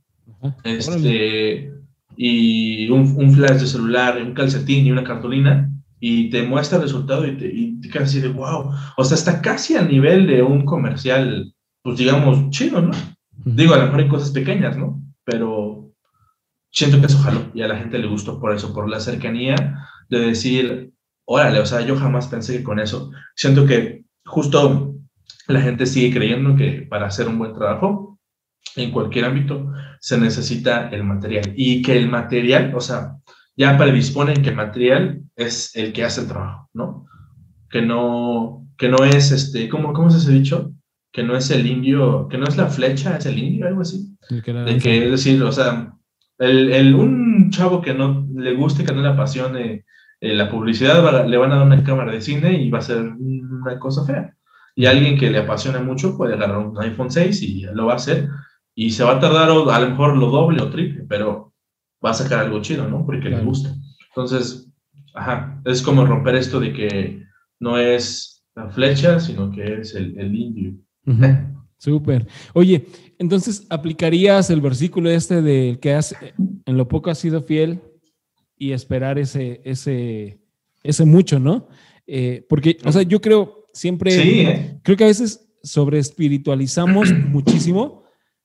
este, 0.63 1.71
y 2.15 2.89
un, 2.89 3.13
un, 3.15 3.31
flash 3.33 3.61
de 3.61 3.67
celular, 3.67 4.21
un 4.21 4.33
calcetín 4.33 4.85
y 4.85 4.91
una 4.91 5.03
cartulina, 5.03 5.69
y 5.99 6.29
te 6.31 6.41
muestra 6.43 6.77
el 6.77 6.83
resultado 6.83 7.27
y 7.27 7.37
te, 7.37 7.45
y 7.45 7.79
te 7.79 7.89
quedas 7.89 8.09
así 8.09 8.21
de 8.21 8.29
wow. 8.29 8.71
O 8.97 9.03
sea, 9.03 9.15
está 9.15 9.41
casi 9.41 9.75
al 9.75 9.87
nivel 9.87 10.25
de 10.25 10.41
un 10.41 10.65
comercial, 10.65 11.53
pues 11.83 11.97
digamos, 11.97 12.49
chido, 12.49 12.81
¿no? 12.81 12.91
Digo, 13.45 13.75
a 13.75 13.77
lo 13.77 13.85
mejor 13.85 13.99
hay 14.01 14.07
cosas 14.07 14.31
pequeñas, 14.31 14.77
¿no? 14.77 15.01
Pero 15.23 15.91
siento 16.71 16.99
que 16.99 17.05
eso 17.05 17.19
jaló 17.19 17.51
y 17.53 17.61
a 17.61 17.67
la 17.67 17.77
gente 17.77 17.99
le 17.99 18.07
gustó 18.07 18.39
por 18.39 18.53
eso, 18.53 18.73
por 18.73 18.89
la 18.89 18.99
cercanía 18.99 19.87
de 20.09 20.19
decir, 20.19 20.91
órale, 21.25 21.59
o 21.59 21.65
sea, 21.65 21.81
yo 21.81 21.95
jamás 21.95 22.27
pensé 22.27 22.57
que 22.57 22.63
con 22.63 22.79
eso. 22.79 23.11
Siento 23.35 23.65
que 23.65 24.05
justo 24.25 24.95
la 25.47 25.61
gente 25.61 25.85
sigue 25.85 26.13
creyendo 26.13 26.55
que 26.55 26.87
para 26.89 27.07
hacer 27.07 27.27
un 27.27 27.37
buen 27.37 27.53
trabajo 27.53 28.19
en 28.75 28.91
cualquier 28.91 29.25
ámbito 29.25 29.71
se 29.99 30.17
necesita 30.17 30.89
el 30.89 31.03
material 31.03 31.53
y 31.55 31.81
que 31.81 31.97
el 31.97 32.09
material, 32.09 32.73
o 32.75 32.81
sea, 32.81 33.15
ya 33.55 33.77
predisponen 33.77 34.41
que 34.41 34.49
el 34.49 34.55
material 34.55 35.21
es 35.35 35.75
el 35.75 35.93
que 35.93 36.03
hace 36.03 36.21
el 36.21 36.27
trabajo, 36.27 36.69
¿no? 36.73 37.07
Que 37.69 37.81
no, 37.81 38.67
que 38.77 38.89
no 38.89 39.03
es 39.03 39.31
este, 39.31 39.67
¿cómo, 39.69 39.93
cómo 39.93 40.09
es 40.09 40.15
ese 40.15 40.31
dicho? 40.31 40.71
Que 41.11 41.23
no 41.23 41.35
es 41.35 41.51
el 41.51 41.67
indio, 41.67 42.27
que 42.29 42.37
no 42.37 42.45
es 42.45 42.57
la 42.57 42.67
flecha, 42.67 43.17
es 43.17 43.25
el 43.25 43.37
indio, 43.37 43.67
algo 43.67 43.81
así. 43.81 44.15
de 44.29 44.77
que 44.77 45.05
es 45.05 45.11
decir, 45.11 45.43
o 45.43 45.51
sea, 45.51 45.93
el, 46.39 46.71
el, 46.71 46.95
un 46.95 47.51
chavo 47.51 47.81
que 47.81 47.93
no 47.93 48.27
le 48.33 48.53
guste, 48.53 48.83
que 48.83 48.93
no 48.93 49.01
le 49.01 49.09
apasione 49.09 49.85
eh, 50.21 50.33
la 50.33 50.49
publicidad, 50.49 51.27
le 51.27 51.37
van 51.37 51.51
a 51.51 51.57
dar 51.57 51.65
una 51.65 51.83
cámara 51.83 52.13
de 52.13 52.21
cine 52.21 52.61
y 52.61 52.69
va 52.69 52.79
a 52.79 52.83
ser 52.83 53.01
una 53.01 53.77
cosa 53.79 54.05
fea. 54.05 54.33
Y 54.75 54.85
alguien 54.85 55.17
que 55.17 55.29
le 55.29 55.39
apasiona 55.39 55.81
mucho 55.81 56.15
puede 56.15 56.35
agarrar 56.35 56.59
un 56.59 56.79
iPhone 56.79 57.11
6 57.11 57.41
y 57.43 57.61
lo 57.73 57.87
va 57.87 57.93
a 57.93 57.97
hacer. 57.97 58.29
Y 58.73 58.91
se 58.91 59.03
va 59.03 59.17
a 59.17 59.19
tardar 59.19 59.49
a 59.49 59.79
lo 59.79 59.89
mejor 59.89 60.15
lo 60.15 60.27
doble 60.29 60.61
o 60.61 60.69
triple, 60.69 61.03
pero 61.09 61.53
va 62.03 62.11
a 62.11 62.13
sacar 62.13 62.39
algo 62.39 62.61
chido, 62.61 62.87
¿no? 62.87 63.05
Porque 63.05 63.29
le 63.29 63.41
gusta. 63.41 63.75
Entonces, 64.09 64.71
Ajá, 65.13 65.61
es 65.65 65.81
como 65.81 66.05
romper 66.05 66.35
esto 66.35 66.59
de 66.59 66.73
que 66.73 67.23
no 67.59 67.77
es 67.77 68.43
la 68.55 68.69
flecha, 68.69 69.19
sino 69.19 69.51
que 69.51 69.81
es 69.81 69.95
el, 69.95 70.17
el 70.17 70.35
indio. 70.35 70.73
Súper. 71.77 72.27
Oye, 72.53 72.85
entonces 73.17 73.65
aplicarías 73.69 74.49
el 74.49 74.61
versículo 74.61 75.09
este 75.09 75.41
de 75.41 75.79
que 75.81 75.93
has, 75.93 76.15
en 76.37 76.77
lo 76.77 76.87
poco 76.87 77.09
has 77.09 77.17
sido 77.17 77.41
fiel 77.41 77.81
y 78.61 78.73
esperar 78.73 79.17
ese, 79.17 79.59
ese, 79.65 80.39
ese 80.83 81.03
mucho, 81.03 81.39
¿no? 81.39 81.67
Eh, 82.05 82.45
porque, 82.47 82.77
o 82.85 82.91
sea, 82.91 83.01
yo 83.01 83.19
creo 83.19 83.65
siempre, 83.73 84.13
¿eh? 84.13 84.79
creo 84.83 84.95
que 84.95 85.03
a 85.03 85.07
veces 85.07 85.51
sobre 85.63 85.97
espiritualizamos 85.97 87.11
muchísimo 87.29 88.03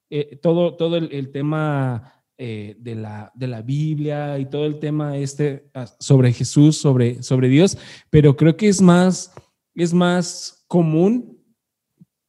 eh, 0.09 0.39
todo, 0.41 0.75
todo 0.75 0.97
el, 0.97 1.33
tema 1.33 2.25
de, 2.39 2.95
la, 2.95 3.31
de 3.35 3.47
la 3.47 3.61
Biblia 3.61 4.39
y 4.39 4.47
todo 4.47 4.65
el 4.65 4.79
tema 4.79 5.19
este 5.19 5.69
ah, 5.75 5.85
sobre 6.01 6.33
Jesús, 6.33 6.79
sobre, 6.79 7.23
sobre 7.23 7.51
Dios, 7.51 7.77
pero 8.09 8.39
creo 8.39 8.57
que 8.57 8.69
es 8.69 8.81
más, 8.81 9.35
es 9.75 9.93
más 9.93 10.65
común 10.67 11.45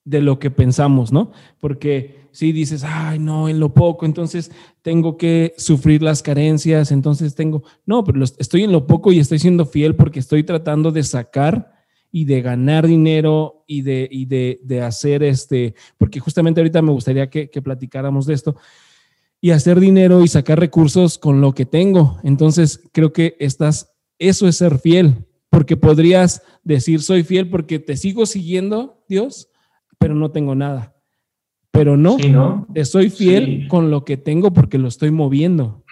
de 0.04 0.20
lo 0.20 0.40
que 0.40 0.52
pensamos, 0.52 1.14
¿no? 1.14 1.32
Porque 1.58 2.27
si 2.38 2.52
dices, 2.52 2.84
ay, 2.84 3.18
no, 3.18 3.50
en 3.50 3.60
lo 3.60 3.74
poco, 3.74 4.06
entonces 4.06 4.52
tengo 4.84 5.18
que 5.18 5.56
sufrir 5.58 6.04
las 6.04 6.22
carencias, 6.22 6.92
entonces 6.92 7.34
tengo, 7.34 7.64
no, 7.84 8.04
pero 8.04 8.24
estoy 8.24 8.62
en 8.62 8.72
lo 8.72 8.86
poco 8.86 9.12
y 9.12 9.18
estoy 9.18 9.40
siendo 9.40 9.66
fiel 9.66 9.96
porque 9.96 10.20
estoy 10.20 10.44
tratando 10.44 10.92
de 10.92 11.04
sacar 11.04 11.72
y 12.12 12.26
de 12.26 12.44
ganar 12.44 12.86
dinero 12.86 13.64
y 13.66 13.82
de, 13.82 14.08
y 14.12 14.26
de, 14.26 14.82
hacer 14.84 15.24
este, 15.24 15.74
porque 15.98 16.20
justamente 16.20 16.62
ahorita 16.62 16.84
me 16.84 16.92
gustaría 16.92 17.28
que, 17.28 17.50
que 17.50 17.64
platicáramos 17.64 18.28
de 18.28 18.36
esto, 18.36 18.56
y 19.42 19.50
hacer 19.50 19.80
dinero 19.80 20.24
y 20.24 20.28
sacar 20.28 20.60
recursos 20.60 21.18
con 21.18 21.42
lo 21.42 21.54
que 21.54 21.66
tengo. 21.66 22.20
Entonces, 22.24 22.84
creo 22.92 23.14
que 23.14 23.36
estás, 23.40 23.96
eso 24.20 24.48
es 24.48 24.58
ser 24.58 24.78
fiel, 24.78 25.26
porque 25.50 25.76
podrías 25.76 26.44
decir, 26.64 27.02
soy 27.02 27.24
fiel 27.24 27.50
porque 27.50 27.80
te 27.80 27.98
sigo 27.98 28.28
siguiendo, 28.28 29.04
Dios, 29.10 29.50
pero 29.98 30.14
no 30.14 30.30
tengo 30.30 30.54
nada. 30.54 30.97
Pero 31.78 31.96
no, 31.96 32.18
te 32.74 32.86
soy 32.86 33.12
fiel 33.12 33.68
con 33.68 33.92
lo 33.92 34.04
que 34.04 34.18
tengo 34.18 34.52
porque 34.52 34.80
lo 34.80 34.88
estoy 34.88 35.12
moviendo. 35.12 35.84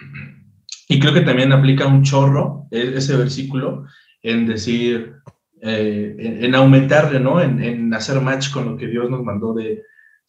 Y 0.88 0.98
creo 0.98 1.14
que 1.14 1.20
también 1.20 1.52
aplica 1.52 1.86
un 1.86 2.02
chorro 2.02 2.66
e, 2.72 2.94
ese 2.96 3.16
versículo 3.16 3.84
en 4.22 4.46
decir, 4.46 5.14
eh, 5.62 6.16
en, 6.40 6.54
aumentarle, 6.56 7.20
¿no? 7.20 7.40
En, 7.40 7.62
en, 7.62 7.94
hacer 7.94 8.20
match 8.20 8.50
con 8.50 8.64
lo 8.64 8.76
que 8.76 8.88
Dios 8.88 9.08
nos 9.08 9.22
mandó 9.22 9.54
de 9.54 9.82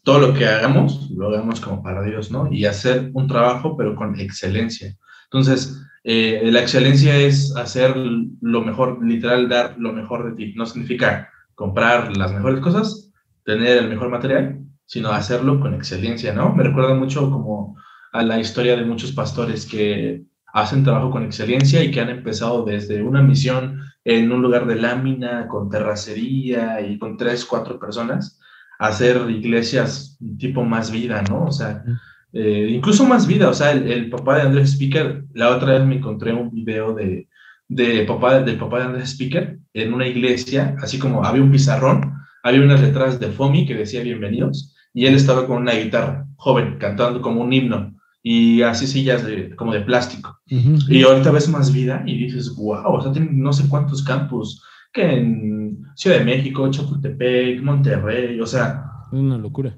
todo 0.04 0.20
lo 0.20 0.34
que 0.34 0.46
hagamos, 0.46 1.10
lo 1.12 1.30
hagamos 1.30 1.60
como 1.60 1.82
para 1.82 2.04
Dios, 2.04 2.32
¿no? 2.32 2.52
Y 2.52 2.66
hacer 2.66 3.10
un 3.14 3.28
trabajo, 3.28 3.76
pero 3.76 3.96
con 3.96 4.20
excelencia. 4.20 4.96
Entonces, 5.26 5.82
eh, 6.04 6.50
la 6.52 6.62
excelencia 6.62 7.18
es 7.18 7.56
hacer 7.58 7.96
lo 7.96 8.62
mejor, 8.62 9.04
literal, 9.04 9.50
dar 9.50 9.76
lo 9.78 9.92
mejor 9.92 10.30
de 10.30 10.36
ti. 10.36 10.54
No 10.56 10.66
significa 10.66 11.30
comprar 11.56 12.16
las 12.16 12.32
mejores 12.32 12.62
cosas, 12.62 13.12
tener 13.44 13.78
el 13.78 13.90
mejor 13.90 14.10
material, 14.10 14.57
sino 14.88 15.12
hacerlo 15.12 15.60
con 15.60 15.74
excelencia, 15.74 16.34
¿no? 16.34 16.56
Me 16.56 16.64
recuerda 16.64 16.96
mucho 16.96 17.30
como 17.30 17.78
a 18.14 18.24
la 18.24 18.40
historia 18.40 18.76
de 18.76 18.86
muchos 18.86 19.12
pastores 19.12 19.66
que 19.66 20.24
hacen 20.54 20.84
trabajo 20.84 21.12
con 21.12 21.24
excelencia 21.24 21.84
y 21.84 21.92
que 21.92 22.00
han 22.00 22.10
empezado 22.10 22.64
desde 22.64 23.04
una 23.04 23.22
misión 23.22 23.82
en 24.06 24.32
un 24.32 24.42
lugar 24.42 24.66
de 24.66 24.78
lámina, 24.78 25.48
con 25.48 25.70
terracería 25.70 26.82
y 26.82 26.98
con 26.98 27.18
tres, 27.18 27.46
cuatro 27.46 27.78
personas, 27.78 28.40
a 28.80 28.88
hacer 28.88 29.30
iglesias 29.30 30.18
tipo 30.40 30.64
más 30.64 30.90
vida, 30.90 31.22
¿no? 31.30 31.46
O 31.46 31.52
sea, 31.52 31.84
eh, 32.32 32.70
incluso 32.72 33.06
más 33.06 33.28
vida, 33.28 33.50
o 33.50 33.54
sea, 33.54 33.72
el, 33.72 34.10
papá 34.10 34.38
de 34.38 34.44
Andrés 34.44 34.72
Speaker, 34.72 35.26
la 35.34 35.50
otra 35.50 35.74
vez 35.74 35.86
me 35.86 35.98
encontré 35.98 36.34
un 36.34 36.50
video 36.50 36.94
de, 36.94 37.28
de 37.68 38.06
papá, 38.06 38.40
del 38.40 38.58
papá 38.58 38.80
de 38.80 38.86
Andrés 38.86 39.10
Speaker 39.12 39.60
en 39.74 39.94
una 39.94 40.08
iglesia, 40.08 40.78
así 40.82 40.98
como 40.98 41.26
había 41.26 41.44
un 41.44 41.52
pizarrón 41.52 42.18
había 42.48 42.62
unas 42.62 42.82
letras 42.82 43.20
de 43.20 43.28
FOMI 43.28 43.66
que 43.66 43.76
decía 43.76 44.02
bienvenidos 44.02 44.74
y 44.98 45.06
él 45.06 45.14
estaba 45.14 45.46
con 45.46 45.58
una 45.58 45.74
guitarra, 45.74 46.28
joven, 46.38 46.78
cantando 46.80 47.22
como 47.22 47.42
un 47.42 47.54
himno 47.54 47.94
y 48.24 48.64
así 48.64 48.88
sillas 48.88 49.24
de, 49.24 49.56
como 49.56 49.72
de 49.72 49.82
plástico. 49.82 50.40
Y 50.48 51.04
ahorita 51.04 51.30
ves 51.30 51.48
más 51.50 51.72
vida 51.72 52.02
y 52.08 52.18
dices, 52.18 52.56
wow, 52.56 52.96
o 52.96 53.02
sea, 53.04 53.12
tienen 53.12 53.40
no 53.40 53.54
sé 53.54 53.70
cuántos 53.70 54.04
campus, 54.04 54.60
que 54.92 55.04
en 55.04 55.84
Ciudad 55.96 56.18
de 56.18 56.26
México, 56.26 56.72
Chapultepec, 56.72 57.62
Monterrey, 57.62 58.42
o 58.42 58.48
sea... 58.48 58.86
Es 59.14 59.20
una 59.20 59.38
locura. 59.38 59.78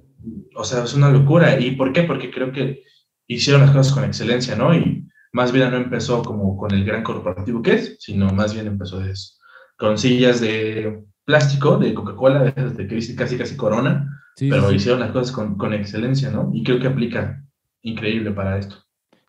O 0.55 0.63
sea, 0.63 0.86
es 0.86 0.93
una 0.93 1.10
locura. 1.10 1.60
¿Y 1.60 1.71
por 1.71 1.91
qué? 1.91 2.03
Porque 2.03 2.32
creo 2.32 2.53
que 2.53 2.84
hicieron 3.27 3.63
las 3.63 3.71
cosas 3.71 3.91
con 3.91 4.05
excelencia, 4.05 4.55
¿no? 4.55 4.73
Y 4.73 5.05
más 5.34 5.51
vida 5.51 5.69
no 5.69 5.75
empezó 5.75 6.23
como 6.23 6.55
con 6.55 6.71
el 6.71 6.86
gran 6.86 7.03
corporativo 7.03 7.62
que 7.62 7.73
es, 7.73 7.97
sino 7.99 8.32
más 8.32 8.53
bien 8.53 8.67
empezó 8.67 9.01
de 9.01 9.12
eso. 9.12 9.34
Con 9.77 9.97
sillas 9.97 10.39
de 10.39 11.03
plástico 11.25 11.77
de 11.77 11.93
Coca-Cola, 11.93 12.53
que 12.53 12.86
dice 12.86 13.17
casi 13.17 13.38
casi 13.38 13.58
Corona, 13.58 14.15
pero 14.39 14.71
hicieron 14.71 14.99
las 15.02 15.12
cosas 15.12 15.32
con, 15.32 15.58
con, 15.58 15.73
excelencia, 15.73 16.30
¿no? 16.30 16.52
Y 16.54 16.63
creo 16.63 16.80
que 16.80 16.88
aplica 16.88 17.43
increíble 17.82 18.32
para 18.32 18.58
esto. 18.58 18.75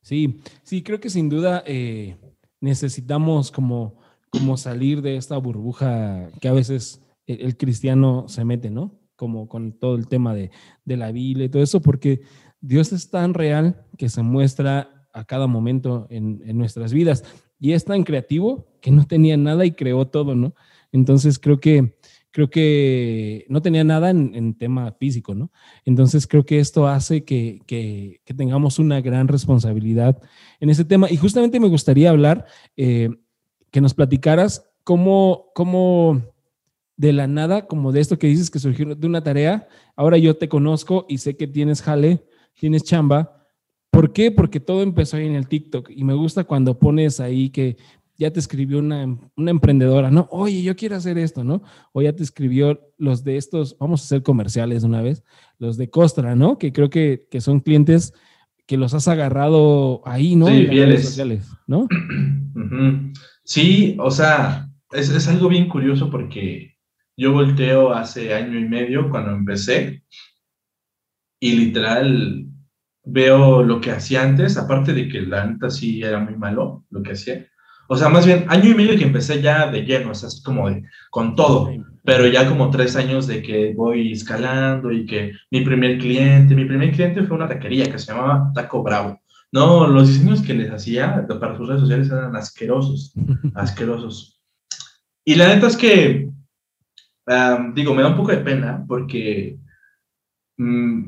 Sí, 0.02 0.40
sí, 0.62 0.82
creo 0.82 1.00
que 1.00 1.10
sin 1.10 1.28
duda 1.28 1.62
eh, 1.66 2.16
necesitamos 2.60 3.50
como, 3.50 3.98
como 4.30 4.56
salir 4.56 5.02
de 5.02 5.16
esta 5.16 5.36
burbuja 5.36 6.30
que 6.40 6.48
a 6.48 6.52
veces 6.52 7.02
el, 7.26 7.56
cristiano 7.56 8.26
se 8.28 8.44
mete, 8.44 8.70
¿no? 8.70 8.98
Como 9.16 9.48
con 9.48 9.72
todo 9.72 9.96
el 9.96 10.08
tema 10.08 10.34
de, 10.34 10.50
de 10.84 10.96
la 10.96 11.12
Biblia 11.12 11.46
y 11.46 11.48
todo 11.48 11.62
eso, 11.62 11.80
porque 11.80 12.22
Dios 12.60 12.92
es 12.92 13.10
tan 13.10 13.34
real 13.34 13.84
que 13.98 14.08
se 14.08 14.22
muestra 14.22 15.08
a 15.12 15.24
cada 15.24 15.46
momento 15.46 16.06
en, 16.10 16.42
en, 16.46 16.56
nuestras 16.56 16.92
vidas. 16.92 17.24
Y 17.58 17.72
es 17.72 17.84
tan 17.84 18.04
creativo 18.04 18.66
que 18.80 18.90
no 18.90 19.06
tenía 19.06 19.36
nada 19.36 19.66
y 19.66 19.72
creó 19.72 20.06
todo, 20.06 20.34
¿no? 20.34 20.54
Entonces 20.92 21.38
creo 21.38 21.60
que, 21.60 21.94
creo 22.30 22.48
que 22.48 23.44
no 23.48 23.62
tenía 23.62 23.84
nada 23.84 24.10
en, 24.10 24.54
tema 24.54 24.92
físico, 24.92 25.34
¿no? 25.34 25.50
Entonces 25.84 26.26
creo 26.26 26.44
que 26.44 26.60
esto 26.60 26.86
hace 26.86 27.24
que, 27.24 27.60
que, 27.66 28.20
tengamos 28.36 28.78
una 28.78 29.00
gran 29.00 29.28
responsabilidad 29.28 30.20
en 30.60 30.70
ese 30.70 30.84
tema. 30.84 31.10
Y 31.10 31.16
justamente 31.16 31.60
me 31.60 31.68
gustaría 31.68 32.10
hablar, 32.10 32.46
eh, 32.76 33.10
que 33.70 33.80
nos 33.80 33.94
platicaras 33.94 34.70
cómo, 34.84 35.50
cómo 35.54 36.22
de 36.96 37.12
la 37.12 37.26
nada, 37.26 37.66
como 37.66 37.92
de 37.92 38.00
esto 38.00 38.18
que 38.18 38.26
dices 38.26 38.50
que 38.50 38.58
surgió 38.58 38.94
de 38.94 39.06
una 39.06 39.22
tarea, 39.22 39.68
ahora 39.96 40.18
yo 40.18 40.36
te 40.36 40.48
conozco 40.48 41.06
y 41.08 41.18
sé 41.18 41.36
que 41.36 41.46
tienes 41.46 41.82
jale, 41.82 42.24
tienes 42.58 42.84
chamba. 42.84 43.46
¿Por 43.90 44.12
qué? 44.12 44.30
Porque 44.30 44.60
todo 44.60 44.82
empezó 44.82 45.16
ahí 45.16 45.26
en 45.26 45.34
el 45.34 45.48
TikTok 45.48 45.90
y 45.90 46.04
me 46.04 46.14
gusta 46.14 46.44
cuando 46.44 46.78
pones 46.78 47.18
ahí 47.18 47.50
que 47.50 47.76
ya 48.20 48.30
te 48.30 48.38
escribió 48.38 48.78
una, 48.78 49.18
una, 49.34 49.50
emprendedora, 49.50 50.10
¿no? 50.10 50.28
Oye, 50.30 50.62
yo 50.62 50.76
quiero 50.76 50.94
hacer 50.94 51.16
esto, 51.16 51.42
¿no? 51.42 51.62
O 51.92 52.02
ya 52.02 52.14
te 52.14 52.22
escribió 52.22 52.92
los 52.98 53.24
de 53.24 53.38
estos, 53.38 53.78
vamos 53.80 54.02
a 54.02 54.04
hacer 54.04 54.22
comerciales 54.22 54.84
una 54.84 55.00
vez, 55.00 55.24
los 55.58 55.78
de 55.78 55.88
Costra, 55.88 56.36
¿no? 56.36 56.58
Que 56.58 56.70
creo 56.70 56.90
que, 56.90 57.26
que 57.30 57.40
son 57.40 57.60
clientes 57.60 58.12
que 58.66 58.76
los 58.76 58.92
has 58.92 59.08
agarrado 59.08 60.02
ahí, 60.04 60.36
¿no? 60.36 60.48
Sí, 60.48 60.66
en 60.66 60.70
redes 60.70 61.04
sociales, 61.04 61.50
¿no? 61.66 61.88
Sí, 63.42 63.96
o 63.98 64.10
sea, 64.10 64.68
es, 64.92 65.08
es 65.08 65.26
algo 65.26 65.48
bien 65.48 65.68
curioso 65.68 66.08
porque 66.08 66.76
yo 67.16 67.32
volteo 67.32 67.92
hace 67.92 68.32
año 68.32 68.58
y 68.58 68.68
medio 68.68 69.10
cuando 69.10 69.32
empecé 69.32 70.04
y 71.40 71.52
literal 71.52 72.46
veo 73.02 73.64
lo 73.64 73.80
que 73.80 73.90
hacía 73.90 74.22
antes, 74.22 74.56
aparte 74.56 74.92
de 74.92 75.08
que 75.08 75.22
la 75.22 75.46
neta 75.46 75.70
sí 75.70 76.02
era 76.02 76.20
muy 76.20 76.36
malo 76.36 76.84
lo 76.90 77.02
que 77.02 77.12
hacía, 77.12 77.49
o 77.92 77.96
sea, 77.96 78.08
más 78.08 78.24
bien 78.24 78.44
año 78.46 78.70
y 78.70 78.74
medio 78.76 78.96
que 78.96 79.02
empecé 79.02 79.42
ya 79.42 79.68
de 79.68 79.80
lleno, 79.82 80.12
o 80.12 80.14
sea, 80.14 80.28
es 80.28 80.40
como 80.44 80.70
de, 80.70 80.84
con 81.10 81.34
todo, 81.34 81.72
pero 82.04 82.24
ya 82.28 82.48
como 82.48 82.70
tres 82.70 82.94
años 82.94 83.26
de 83.26 83.42
que 83.42 83.74
voy 83.74 84.12
escalando 84.12 84.92
y 84.92 85.04
que 85.06 85.32
mi 85.50 85.62
primer 85.62 85.98
cliente, 85.98 86.54
mi 86.54 86.66
primer 86.66 86.92
cliente 86.92 87.24
fue 87.24 87.36
una 87.36 87.48
taquería 87.48 87.90
que 87.90 87.98
se 87.98 88.12
llamaba 88.12 88.52
Taco 88.54 88.84
Bravo. 88.84 89.20
No, 89.50 89.88
los 89.88 90.06
diseños 90.06 90.40
que 90.40 90.54
les 90.54 90.70
hacía 90.70 91.26
para 91.40 91.56
sus 91.56 91.66
redes 91.66 91.80
sociales 91.80 92.08
eran 92.08 92.36
asquerosos, 92.36 93.12
asquerosos. 93.56 94.40
Y 95.24 95.34
la 95.34 95.48
neta 95.48 95.66
es 95.66 95.76
que, 95.76 96.30
digo, 97.74 97.92
me 97.92 98.02
da 98.02 98.08
un 98.10 98.16
poco 98.16 98.30
de 98.30 98.38
pena 98.38 98.84
porque 98.86 99.58
mm, 100.58 101.02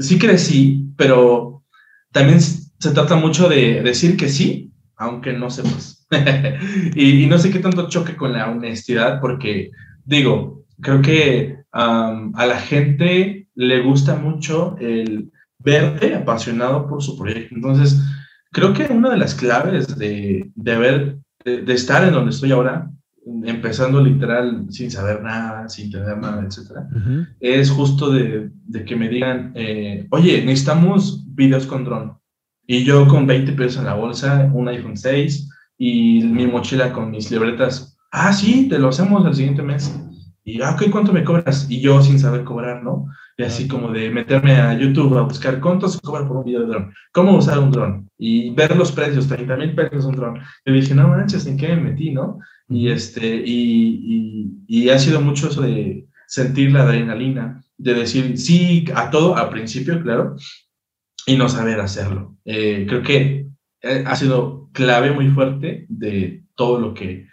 sí 0.00 0.18
crecí, 0.18 0.92
pero 0.98 1.64
también 2.12 2.42
se 2.42 2.90
trata 2.92 3.16
mucho 3.16 3.48
de 3.48 3.80
decir 3.82 4.18
que 4.18 4.28
sí 4.28 4.67
aunque 4.98 5.32
no 5.32 5.50
sepas. 5.50 6.06
y, 6.94 7.24
y, 7.24 7.26
no 7.26 7.38
sé 7.38 7.50
qué 7.50 7.58
tanto 7.60 7.88
choque 7.88 8.16
con 8.16 8.32
la 8.32 8.50
honestidad, 8.50 9.20
porque 9.20 9.70
digo, 10.04 10.64
creo 10.80 11.02
que 11.02 11.58
a 11.72 12.46
la 12.46 12.58
gente 12.58 13.48
le 13.54 13.82
gusta 13.82 14.16
mucho 14.16 14.76
el 14.80 15.30
verte 15.58 16.14
apasionado 16.14 16.86
por 16.86 17.02
su 17.02 17.16
proyecto. 17.16 17.54
Entonces, 17.54 18.00
creo 18.52 18.72
que 18.72 18.84
una 18.92 19.10
de 19.10 19.16
las 19.16 19.34
claves 19.34 19.98
de, 19.98 20.50
de 20.54 20.72
haber, 20.72 21.18
de, 21.44 21.72
estar 21.72 22.04
en 22.04 22.12
donde 22.12 22.30
estoy 22.30 22.52
ahora, 22.52 22.90
empezando 23.44 24.02
literal 24.02 24.66
sin 24.70 24.90
saber 24.90 25.22
nada, 25.22 25.68
sin 25.68 25.90
tener 25.90 26.16
nada, 26.16 26.44
etcétera, 26.46 26.88
es 27.40 27.70
justo 27.70 28.10
de, 28.10 28.50
de, 28.64 28.84
que 28.84 28.96
me 28.96 29.08
digan, 29.08 29.52
eh, 29.54 30.06
oye, 30.10 30.42
necesitamos 30.44 31.24
videos 31.34 31.66
con 31.66 31.84
dron. 31.84 32.17
Y 32.68 32.84
yo 32.84 33.08
con 33.08 33.26
20 33.26 33.52
pesos 33.54 33.78
en 33.78 33.86
la 33.86 33.94
bolsa, 33.94 34.48
un 34.54 34.68
iPhone 34.68 34.96
6 34.96 35.50
y 35.78 36.22
mi 36.22 36.46
mochila 36.46 36.92
con 36.92 37.10
mis 37.10 37.30
libretas. 37.32 37.98
Ah, 38.12 38.32
sí, 38.32 38.68
te 38.68 38.78
lo 38.78 38.90
hacemos 38.90 39.26
el 39.26 39.34
siguiente 39.34 39.62
mes. 39.62 39.92
Y, 40.44 40.62
ah, 40.62 40.76
ok, 40.76 40.90
¿cuánto 40.92 41.12
me 41.12 41.24
cobras? 41.24 41.66
Y 41.68 41.80
yo 41.80 42.00
sin 42.00 42.20
saber 42.20 42.44
cobrar, 42.44 42.84
¿no? 42.84 43.08
de 43.38 43.46
así 43.46 43.68
como 43.68 43.92
de 43.92 44.10
meterme 44.10 44.56
a 44.56 44.76
YouTube 44.76 45.16
a 45.16 45.22
buscar 45.22 45.60
cuánto 45.60 45.88
se 45.88 46.00
cobra 46.00 46.26
por 46.26 46.38
un 46.38 46.44
video 46.44 46.62
de 46.62 46.66
dron, 46.66 46.92
cómo 47.12 47.36
usar 47.38 47.60
un 47.60 47.70
dron 47.70 48.10
y 48.18 48.50
ver 48.50 48.76
los 48.76 48.90
precios, 48.90 49.28
30 49.28 49.56
mil 49.56 49.74
pesos 49.76 50.04
un 50.04 50.16
dron. 50.16 50.40
Yo 50.66 50.72
dije, 50.72 50.92
no 50.92 51.06
manches, 51.06 51.46
¿en 51.46 51.56
qué 51.56 51.68
me 51.68 51.90
metí, 51.90 52.10
no? 52.10 52.40
Y, 52.68 52.90
este, 52.90 53.24
y, 53.46 54.52
y, 54.66 54.88
ha 54.90 54.98
sido 54.98 55.20
mucho 55.20 55.48
eso 55.48 55.62
de 55.62 56.08
sentir 56.26 56.72
la 56.72 56.82
adrenalina, 56.82 57.62
de 57.78 57.94
decir 57.94 58.36
sí 58.36 58.84
a 58.94 59.08
todo 59.08 59.36
al 59.36 59.50
principio, 59.50 60.02
claro, 60.02 60.34
y 61.28 61.36
no 61.36 61.48
saber 61.48 61.78
hacerlo. 61.80 62.36
Eh, 62.44 62.86
creo 62.88 63.02
que 63.02 63.46
eh, 63.82 64.04
ha 64.06 64.16
sido 64.16 64.70
clave 64.72 65.12
muy 65.12 65.28
fuerte 65.28 65.86
de 65.88 66.42
todo 66.54 66.80
lo 66.80 66.94
que 66.94 67.28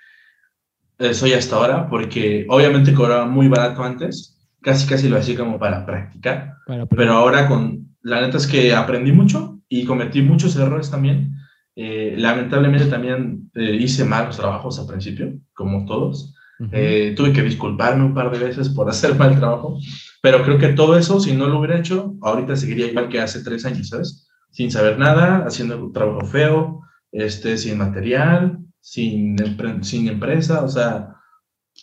eh, 0.97 1.13
soy 1.13 1.33
hasta 1.33 1.55
ahora, 1.57 1.89
porque 1.89 2.45
obviamente 2.49 2.93
cobraba 2.93 3.25
muy 3.25 3.47
barato 3.47 3.83
antes, 3.83 4.39
casi 4.61 4.87
casi 4.87 5.09
lo 5.09 5.17
hacía 5.17 5.37
como 5.37 5.59
para 5.59 5.85
practicar, 5.85 6.55
pero 6.95 7.13
ahora 7.13 7.47
con, 7.47 7.95
la 8.01 8.21
neta 8.21 8.37
es 8.37 8.47
que 8.47 8.73
aprendí 8.73 9.11
mucho 9.11 9.59
y 9.67 9.83
cometí 9.83 10.21
muchos 10.21 10.55
errores 10.55 10.89
también. 10.89 11.35
Eh, 11.75 12.15
lamentablemente 12.17 12.85
también 12.85 13.51
eh, 13.55 13.77
hice 13.79 14.05
malos 14.05 14.37
trabajos 14.37 14.79
al 14.79 14.87
principio, 14.87 15.33
como 15.53 15.85
todos. 15.85 16.33
tuve 16.57 17.33
que 17.33 17.43
disculparme 17.43 18.05
un 18.05 18.13
par 18.13 18.31
de 18.31 18.39
veces 18.39 18.69
por 18.69 18.89
hacer 18.89 19.15
mal 19.15 19.37
trabajo, 19.37 19.77
pero 20.25 20.41
creo 20.41 20.57
que 20.57 20.69
todo 20.69 20.97
eso, 20.97 21.19
si 21.19 21.35
no 21.35 21.45
lo 21.45 21.59
hubiera 21.59 21.77
hecho, 21.77 22.15
ahorita 22.23 22.55
seguiría 22.55 22.87
igual 22.87 23.09
que 23.09 23.21
hace 23.21 23.43
tres 23.43 23.63
años, 23.63 23.89
¿sabes? 23.89 24.27
Sin 24.49 24.71
saber 24.71 24.97
nada, 24.97 25.45
haciendo 25.45 25.77
un 25.77 25.93
trabajo 25.93 26.25
feo, 26.25 26.81
este, 27.11 27.59
sin 27.59 27.77
material, 27.77 28.57
sin, 28.79 29.35
sin 29.83 30.07
empresa, 30.07 30.63
o 30.63 30.67
sea, 30.67 31.13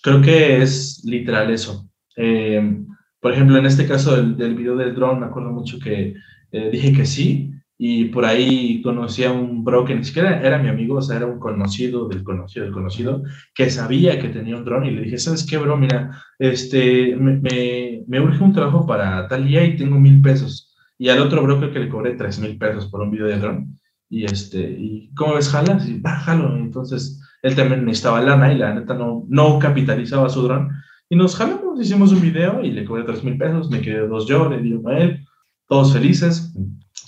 creo 0.03 0.21
que 0.21 0.61
es 0.61 1.05
literal 1.05 1.53
eso. 1.53 1.89
Eh, 2.17 2.81
por 3.21 3.33
ejemplo, 3.33 3.59
en 3.59 3.67
este 3.67 3.87
caso 3.87 4.17
del, 4.17 4.37
del 4.37 4.57
video 4.57 4.75
del 4.75 4.97
drone, 4.97 5.21
me 5.21 5.27
acuerdo 5.27 5.53
mucho 5.53 5.79
que 5.79 6.17
eh, 6.51 6.71
dije 6.73 6.93
que 6.93 7.07
sí, 7.07 7.53
y 7.85 8.05
por 8.11 8.25
ahí 8.25 8.81
conocí 8.81 9.25
a 9.25 9.33
un 9.33 9.65
bro 9.65 9.85
que 9.85 9.97
ni 9.97 10.05
siquiera 10.05 10.41
era 10.41 10.57
mi 10.57 10.69
amigo, 10.69 10.99
o 10.99 11.03
sea, 11.03 11.17
era 11.17 11.27
un 11.27 11.41
conocido 11.41 12.07
del 12.07 12.23
conocido 12.23 12.65
del 12.65 12.73
conocido, 12.73 13.25
que 13.57 13.71
sabía 13.71 14.21
que 14.21 14.29
tenía 14.29 14.57
un 14.57 14.65
drone 14.65 14.87
y 14.87 14.91
le 14.93 15.03
dije, 15.03 15.19
¿sabes 15.19 15.45
qué, 15.45 15.59
bro? 15.59 15.77
Mira, 15.77 16.17
este, 16.39 17.17
me, 17.17 17.41
me, 17.41 18.05
me 18.07 18.21
urge 18.21 18.45
un 18.45 18.53
trabajo 18.53 18.87
para 18.87 19.27
tal 19.27 19.49
día 19.49 19.65
y 19.65 19.77
tengo 19.77 19.99
mil 19.99 20.23
pesos. 20.23 20.77
Y 20.97 21.09
al 21.09 21.19
otro 21.19 21.43
bro 21.43 21.59
creo 21.59 21.73
que 21.73 21.81
le 21.81 21.89
cobré 21.89 22.15
tres 22.15 22.39
mil 22.39 22.57
pesos 22.57 22.87
por 22.87 23.01
un 23.01 23.11
video 23.11 23.27
de 23.27 23.39
drone. 23.39 23.67
Y 24.09 24.27
este, 24.27 24.61
¿y 24.61 25.13
cómo 25.17 25.35
ves, 25.35 25.49
jalas? 25.49 25.89
Y 25.89 25.99
bájalo. 25.99 26.57
Entonces, 26.57 27.21
él 27.43 27.57
también 27.57 27.85
necesitaba 27.85 28.23
lana 28.23 28.53
y 28.53 28.59
la 28.59 28.75
neta 28.75 28.95
no, 28.95 29.25
no 29.29 29.59
capitalizaba 29.59 30.29
su 30.29 30.43
dron. 30.43 30.71
Y 31.11 31.17
nos 31.17 31.35
jalamos, 31.35 31.81
hicimos 31.81 32.13
un 32.13 32.21
video 32.21 32.63
y 32.63 32.71
le 32.71 32.85
cobré 32.85 33.03
tres 33.03 33.25
mil 33.25 33.37
pesos, 33.37 33.69
me 33.73 33.81
quedé 33.81 34.07
dos 34.07 34.29
yo, 34.29 34.49
le 34.49 34.61
di 34.63 34.73
uno 34.73 34.91
a 34.91 34.99
él, 35.01 35.27
todos 35.67 35.93
felices. 35.93 36.55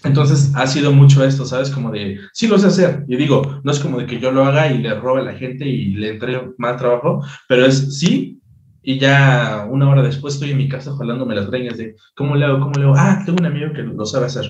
Entonces 0.04 0.52
ha 0.54 0.66
sido 0.66 0.92
mucho 0.92 1.24
esto, 1.24 1.44
¿sabes? 1.44 1.70
Como 1.70 1.90
de, 1.90 2.20
sí 2.32 2.46
lo 2.46 2.58
sé 2.58 2.68
hacer. 2.68 3.04
Y 3.08 3.16
digo, 3.16 3.60
no 3.64 3.72
es 3.72 3.80
como 3.80 3.98
de 3.98 4.06
que 4.06 4.20
yo 4.20 4.30
lo 4.30 4.44
haga 4.44 4.70
y 4.70 4.78
le 4.78 4.94
robe 4.94 5.22
a 5.22 5.24
la 5.24 5.34
gente 5.34 5.66
y 5.66 5.94
le 5.94 6.10
entre 6.10 6.52
más 6.58 6.76
trabajo, 6.76 7.24
pero 7.48 7.66
es 7.66 7.98
sí. 7.98 8.40
Y 8.82 8.98
ya 8.98 9.66
una 9.70 9.88
hora 9.88 10.02
después 10.02 10.34
estoy 10.34 10.50
en 10.50 10.58
mi 10.58 10.68
casa 10.68 10.94
jalándome 10.96 11.34
las 11.34 11.50
greñas 11.50 11.78
de, 11.78 11.96
¿cómo 12.14 12.36
le 12.36 12.44
hago? 12.44 12.60
¿Cómo 12.60 12.74
le 12.78 12.84
hago? 12.84 12.94
Ah, 12.96 13.22
tengo 13.24 13.38
un 13.40 13.46
amigo 13.46 13.72
que 13.72 13.82
lo 13.82 14.04
sabe 14.04 14.26
hacer. 14.26 14.44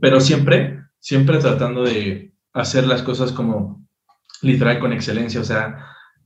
Pero 0.00 0.20
siempre 0.20 0.82
siempre 1.02 1.38
tratando 1.38 1.82
de 1.82 2.32
hacer 2.52 2.86
las 2.86 3.02
cosas 3.02 3.32
como 3.32 3.84
literal 4.40 4.78
con 4.78 4.92
excelencia, 4.92 5.40
o 5.40 5.44
sea, 5.44 5.84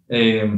eh, 0.09 0.48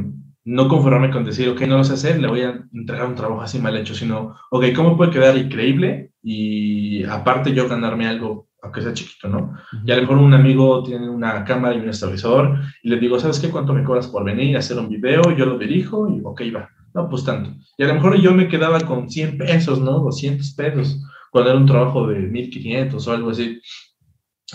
no 0.43 0.67
conformarme 0.67 1.09
con 1.09 1.23
decir, 1.23 1.47
ok, 1.49 1.61
no 1.61 1.77
lo 1.77 1.83
sé 1.85 1.93
hacer, 1.93 2.19
le 2.19 2.27
voy 2.27 2.41
a 2.41 2.61
entregar 2.73 3.07
un 3.07 3.15
trabajo 3.15 3.41
así 3.41 3.59
mal 3.59 3.77
hecho, 3.77 3.95
sino, 3.95 4.35
ok, 4.51 4.65
¿cómo 4.75 4.97
puede 4.97 5.11
quedar 5.11 5.37
increíble? 5.37 6.08
Y 6.21 7.03
aparte 7.03 7.53
yo 7.53 7.67
ganarme 7.67 8.07
algo, 8.07 8.49
aunque 8.61 8.81
sea 8.81 8.93
chiquito, 8.93 9.29
¿no? 9.29 9.53
Y 9.85 9.91
a 9.91 9.95
lo 9.95 10.01
mejor 10.01 10.17
un 10.17 10.33
amigo 10.33 10.83
tiene 10.83 11.09
una 11.09 11.43
cámara 11.45 11.75
y 11.75 11.79
un 11.79 11.89
estabilizador 11.89 12.59
y 12.83 12.89
le 12.89 12.97
digo, 12.97 13.19
¿sabes 13.19 13.39
qué? 13.39 13.49
¿Cuánto 13.49 13.73
me 13.73 13.83
cobras 13.83 14.07
por 14.07 14.23
venir 14.23 14.55
a 14.55 14.59
hacer 14.59 14.77
un 14.77 14.89
video? 14.89 15.21
Yo 15.35 15.45
lo 15.45 15.57
dirijo 15.57 16.09
y, 16.09 16.21
ok, 16.23 16.41
va. 16.55 16.69
No, 16.93 17.07
pues 17.07 17.23
tanto. 17.23 17.51
Y 17.77 17.83
a 17.83 17.87
lo 17.87 17.93
mejor 17.93 18.19
yo 18.19 18.33
me 18.33 18.47
quedaba 18.47 18.79
con 18.81 19.09
100 19.09 19.37
pesos, 19.37 19.79
¿no? 19.79 19.99
200 19.99 20.53
pesos, 20.55 21.01
cuando 21.31 21.51
era 21.51 21.59
un 21.59 21.67
trabajo 21.67 22.07
de 22.07 22.19
1500 22.19 23.07
o 23.07 23.11
algo 23.11 23.29
así 23.29 23.61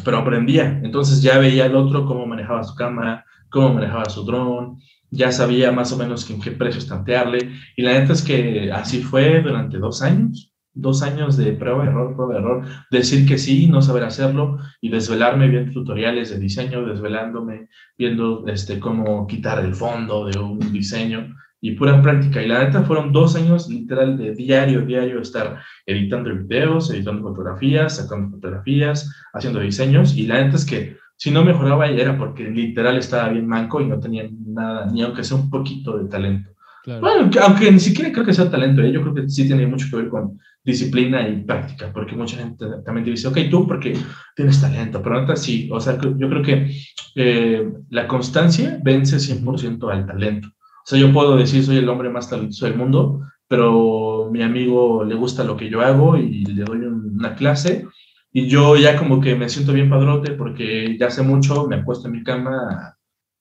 pero 0.03 0.18
aprendía. 0.18 0.81
Entonces 0.83 1.22
ya 1.22 1.38
veía 1.38 1.66
al 1.66 1.77
otro 1.77 2.07
cómo 2.07 2.27
manejaba 2.27 2.64
su 2.64 2.74
cámara, 2.74 3.24
cómo 3.50 3.74
manejaba 3.74 4.07
su 4.07 4.24
dron, 4.24 4.79
ya 5.11 5.31
sabía 5.31 5.70
más 5.70 5.92
o 5.92 5.96
menos 5.96 6.29
en 6.31 6.40
qué 6.40 6.50
precio 6.50 6.81
estantearle. 6.81 7.53
Y 7.77 7.83
la 7.83 7.92
neta 7.92 8.14
es 8.14 8.22
que 8.22 8.72
así 8.72 9.03
fue 9.03 9.42
durante 9.42 9.79
dos 9.79 10.03
años, 10.03 10.53
dos 10.74 11.02
años 11.02 11.37
de 11.37 11.52
prueba, 11.52 11.84
error, 11.84 12.14
prueba, 12.14 12.38
error, 12.38 12.64
decir 12.90 13.26
que 13.26 13.38
sí, 13.38 13.68
no 13.68 13.80
saber 13.80 14.04
hacerlo 14.04 14.58
y 14.80 14.90
desvelarme 14.90 15.48
viendo 15.48 15.72
tutoriales 15.72 16.30
de 16.30 16.38
diseño, 16.38 16.84
desvelándome, 16.84 17.68
viendo 17.96 18.44
este, 18.48 18.80
cómo 18.80 19.26
quitar 19.26 19.64
el 19.64 19.74
fondo 19.74 20.26
de 20.26 20.38
un 20.38 20.72
diseño 20.72 21.34
y 21.60 21.70
pura 21.72 22.02
práctica. 22.02 22.42
Y 22.42 22.48
la 22.48 22.62
neta 22.62 22.82
fueron 22.82 23.12
dos 23.12 23.37
años 23.37 23.68
literal 23.68 24.18
de 24.18 24.34
diario, 24.34 24.82
diario 24.82 25.20
estar 25.20 25.62
editando 25.87 26.34
videos, 26.34 26.90
editando 26.90 27.22
fotografías, 27.22 27.96
sacando 27.96 28.37
fotografías, 28.37 29.10
haciendo 29.32 29.60
diseños. 29.60 30.16
Y 30.16 30.26
la 30.26 30.42
neta 30.42 30.56
es 30.56 30.66
que 30.66 30.98
si 31.16 31.30
no 31.30 31.44
mejoraba 31.44 31.87
era 31.87 32.18
porque 32.18 32.50
literal 32.50 32.98
estaba 32.98 33.30
bien 33.30 33.46
manco 33.46 33.80
y 33.80 33.87
no 33.87 33.98
tenía 33.98 34.28
nada, 34.46 34.87
ni 34.92 35.02
aunque 35.02 35.24
sea 35.24 35.37
un 35.37 35.48
poquito 35.48 35.96
de 35.96 36.08
talento. 36.08 36.50
Bueno, 36.87 37.30
aunque 37.42 37.72
ni 37.72 37.80
siquiera 37.80 38.12
creo 38.12 38.26
que 38.26 38.34
sea 38.34 38.50
talento, 38.50 38.82
¿eh? 38.82 38.92
yo 38.92 39.00
creo 39.00 39.14
que 39.14 39.28
sí 39.30 39.46
tiene 39.46 39.66
mucho 39.66 39.87
que 39.88 39.96
ver 39.96 40.08
con 40.10 40.38
disciplina 40.64 41.29
y 41.29 41.42
práctica, 41.42 41.92
porque 41.92 42.16
mucha 42.16 42.38
gente 42.38 42.64
también 42.85 43.05
te 43.05 43.11
dice, 43.11 43.29
ok, 43.29 43.38
tú 43.50 43.68
porque 43.68 43.96
tienes 44.35 44.61
talento, 44.61 45.03
pero 45.03 45.20
neta 45.20 45.37
sí, 45.37 45.68
o 45.70 45.79
sea, 45.79 45.98
yo 46.00 46.29
creo 46.29 46.42
que 46.42 46.74
eh, 47.16 47.70
la 47.90 48.09
constancia 48.09 48.79
vence 48.83 49.18
100% 49.18 49.92
al 49.92 50.07
talento. 50.07 50.48
O 50.48 50.87
sea, 50.87 50.98
yo 50.98 51.12
puedo 51.12 51.37
decir 51.37 51.62
soy 51.62 51.79
el 51.79 51.88
hombre 51.88 52.09
más 52.09 52.31
talentoso 52.31 52.64
del 52.64 52.77
mundo, 52.77 53.20
pero 53.46 54.31
mi 54.33 54.42
amigo 54.42 55.05
le 55.05 55.14
gusta 55.14 55.44
lo 55.44 55.57
que 55.57 55.68
yo 55.68 55.81
hago 55.83 56.16
y 56.16 56.44
le 56.44 56.64
doy 56.64 56.79
una 56.79 57.35
clase 57.35 57.87
y 58.33 58.48
yo 58.48 58.77
ya 58.77 58.98
como 58.98 59.20
que 59.20 59.37
me 59.37 59.48
siento 59.48 59.72
bien 59.72 59.88
padrote 59.88 60.33
porque 60.33 60.96
ya 60.98 61.07
hace 61.07 61.22
mucho 61.22 61.68
me 61.68 61.77
he 61.77 61.83
puesto 61.83 62.09
en 62.09 62.14
mi 62.14 62.24
cama 62.24 62.96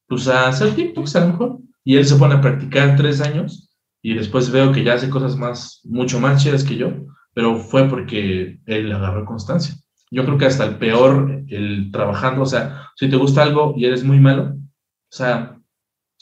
pues 0.07 0.27
a 0.27 0.47
hacer 0.47 0.75
TikToks 0.75 1.15
a 1.15 1.19
lo 1.21 1.27
mejor 1.27 1.57
y 1.83 1.95
él 1.95 2.05
se 2.05 2.15
pone 2.15 2.35
a 2.35 2.41
practicar 2.41 2.95
tres 2.95 3.21
años 3.21 3.72
y 4.03 4.13
después 4.13 4.51
veo 4.51 4.71
que 4.73 4.83
ya 4.83 4.95
hace 4.95 5.09
cosas 5.09 5.37
más, 5.37 5.79
mucho 5.85 6.19
más 6.19 6.43
chidas 6.43 6.65
que 6.65 6.75
yo, 6.75 6.91
pero 7.33 7.55
fue 7.55 7.87
porque 7.89 8.59
él 8.65 8.91
agarró 8.91 9.25
constancia. 9.25 9.75
Yo 10.11 10.25
creo 10.25 10.37
que 10.37 10.45
hasta 10.45 10.65
el 10.65 10.77
peor, 10.77 11.43
el 11.47 11.89
trabajando, 11.91 12.43
o 12.43 12.45
sea, 12.45 12.89
si 12.97 13.09
te 13.09 13.15
gusta 13.15 13.41
algo 13.41 13.73
y 13.77 13.85
eres 13.85 14.03
muy 14.03 14.19
malo, 14.19 14.55
o 14.55 15.15
sea, 15.15 15.57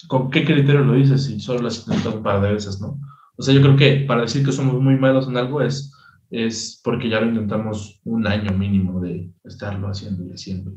¿con 0.07 0.29
qué 0.29 0.45
criterio 0.45 0.81
lo 0.83 0.93
dices 0.93 1.25
si 1.25 1.39
solo 1.39 1.61
lo 1.61 1.67
has 1.67 1.79
intentado 1.79 2.17
un 2.17 2.23
par 2.23 2.39
de 2.41 2.53
veces, 2.53 2.79
no? 2.79 2.99
O 3.35 3.41
sea, 3.41 3.53
yo 3.53 3.61
creo 3.61 3.75
que 3.75 4.05
para 4.07 4.21
decir 4.21 4.45
que 4.45 4.51
somos 4.51 4.79
muy 4.79 4.95
malos 4.95 5.27
en 5.27 5.37
algo 5.37 5.61
es, 5.63 5.91
es 6.29 6.79
porque 6.83 7.09
ya 7.09 7.19
lo 7.19 7.29
intentamos 7.29 7.99
un 8.03 8.27
año 8.27 8.55
mínimo 8.55 9.01
de 9.01 9.31
estarlo 9.43 9.87
haciendo 9.87 10.23
y 10.23 10.31
haciendo. 10.31 10.71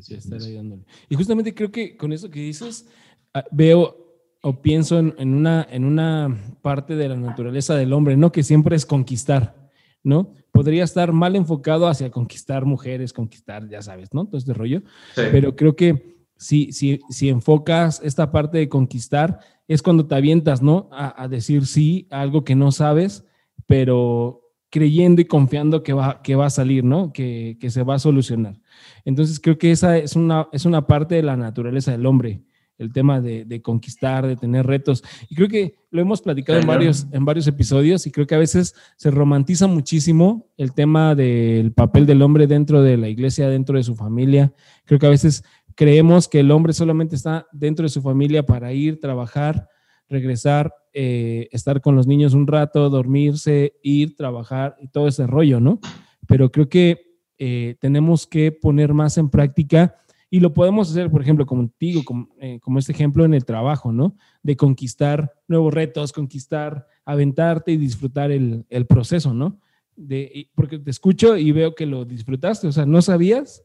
Y, 1.10 1.14
justamente 1.14 1.54
creo 1.54 1.70
que 1.70 1.98
con 1.98 2.14
eso 2.14 2.30
que 2.30 2.40
dices, 2.40 2.88
ah, 3.34 3.44
veo 3.52 4.03
o 4.46 4.60
pienso 4.60 4.98
en, 4.98 5.14
en, 5.16 5.32
una, 5.32 5.66
en 5.70 5.86
una 5.86 6.36
parte 6.60 6.96
de 6.96 7.08
la 7.08 7.16
naturaleza 7.16 7.74
del 7.76 7.94
hombre, 7.94 8.14
¿no? 8.18 8.30
Que 8.30 8.42
siempre 8.42 8.76
es 8.76 8.84
conquistar, 8.84 9.70
¿no? 10.02 10.34
Podría 10.52 10.84
estar 10.84 11.12
mal 11.12 11.34
enfocado 11.34 11.88
hacia 11.88 12.10
conquistar 12.10 12.66
mujeres, 12.66 13.14
conquistar, 13.14 13.66
ya 13.70 13.80
sabes, 13.80 14.12
¿no? 14.12 14.26
Todo 14.26 14.36
este 14.36 14.52
rollo. 14.52 14.82
Pero 15.14 15.56
creo 15.56 15.76
que 15.76 16.18
si, 16.36 16.72
si, 16.72 17.00
si 17.08 17.30
enfocas 17.30 18.02
esta 18.04 18.30
parte 18.30 18.58
de 18.58 18.68
conquistar, 18.68 19.40
es 19.66 19.80
cuando 19.80 20.06
te 20.06 20.14
avientas, 20.14 20.60
¿no? 20.60 20.90
A, 20.92 21.26
decir 21.26 21.64
sí 21.66 22.06
a 22.10 22.20
algo 22.20 22.44
que 22.44 22.54
no 22.54 22.70
sabes, 22.70 23.24
pero 23.66 24.42
creyendo 24.68 25.22
y 25.22 25.24
confiando 25.24 25.82
que 25.82 25.94
va, 25.94 26.20
que 26.20 26.34
va 26.34 26.46
a 26.46 26.50
salir, 26.50 26.84
¿no? 26.84 27.14
Que, 27.14 27.56
que, 27.58 27.70
se 27.70 27.82
va 27.82 27.94
a 27.94 27.98
solucionar. 27.98 28.60
Entonces 29.06 29.40
creo 29.40 29.56
que 29.56 29.70
esa 29.70 29.96
es 29.96 30.16
una, 30.16 30.48
es 30.52 30.66
una 30.66 30.86
parte 30.86 31.14
de 31.14 31.22
la 31.22 31.34
naturaleza 31.38 31.92
del 31.92 32.04
hombre, 32.04 32.42
el 32.78 32.92
tema 32.92 33.20
de, 33.20 33.44
de 33.44 33.62
conquistar, 33.62 34.26
de 34.26 34.36
tener 34.36 34.66
retos. 34.66 35.02
Y 35.28 35.34
creo 35.34 35.48
que 35.48 35.76
lo 35.90 36.00
hemos 36.00 36.22
platicado 36.22 36.58
en 36.58 36.66
varios, 36.66 37.06
en 37.12 37.24
varios 37.24 37.46
episodios 37.46 38.06
y 38.06 38.10
creo 38.10 38.26
que 38.26 38.34
a 38.34 38.38
veces 38.38 38.74
se 38.96 39.10
romantiza 39.10 39.66
muchísimo 39.66 40.48
el 40.56 40.72
tema 40.72 41.14
del 41.14 41.72
papel 41.72 42.04
del 42.04 42.22
hombre 42.22 42.46
dentro 42.46 42.82
de 42.82 42.96
la 42.96 43.08
iglesia, 43.08 43.48
dentro 43.48 43.76
de 43.76 43.84
su 43.84 43.94
familia. 43.94 44.52
Creo 44.84 44.98
que 44.98 45.06
a 45.06 45.10
veces 45.10 45.44
creemos 45.74 46.28
que 46.28 46.40
el 46.40 46.50
hombre 46.50 46.72
solamente 46.72 47.16
está 47.16 47.46
dentro 47.52 47.84
de 47.84 47.90
su 47.90 48.02
familia 48.02 48.44
para 48.44 48.72
ir, 48.72 49.00
trabajar, 49.00 49.68
regresar, 50.08 50.72
eh, 50.92 51.48
estar 51.52 51.80
con 51.80 51.96
los 51.96 52.06
niños 52.06 52.34
un 52.34 52.46
rato, 52.46 52.90
dormirse, 52.90 53.74
ir, 53.82 54.16
trabajar 54.16 54.76
y 54.80 54.88
todo 54.88 55.08
ese 55.08 55.26
rollo, 55.26 55.60
¿no? 55.60 55.80
Pero 56.26 56.50
creo 56.50 56.68
que 56.68 57.18
eh, 57.38 57.76
tenemos 57.80 58.26
que 58.26 58.52
poner 58.52 58.94
más 58.94 59.18
en 59.18 59.28
práctica 59.28 59.96
y 60.34 60.40
lo 60.40 60.52
podemos 60.52 60.90
hacer, 60.90 61.10
por 61.10 61.22
ejemplo, 61.22 61.46
contigo, 61.46 62.02
como, 62.04 62.28
eh, 62.40 62.58
como 62.60 62.78
este 62.78 62.92
ejemplo 62.92 63.24
en 63.24 63.34
el 63.34 63.44
trabajo, 63.44 63.92
¿no? 63.92 64.16
De 64.42 64.56
conquistar 64.56 65.32
nuevos 65.46 65.72
retos, 65.72 66.12
conquistar, 66.12 66.86
aventarte 67.04 67.72
y 67.72 67.76
disfrutar 67.76 68.30
el, 68.30 68.64
el 68.68 68.86
proceso, 68.86 69.32
¿no? 69.32 69.60
de, 69.96 70.50
porque 70.54 70.78
te 70.78 70.90
escucho 70.90 71.36
y 71.36 71.52
veo 71.52 71.74
que 71.74 71.86
lo 71.86 72.04
disfrutaste, 72.04 72.66
o 72.66 72.72
sea, 72.72 72.86
no 72.86 73.02
sabías, 73.02 73.64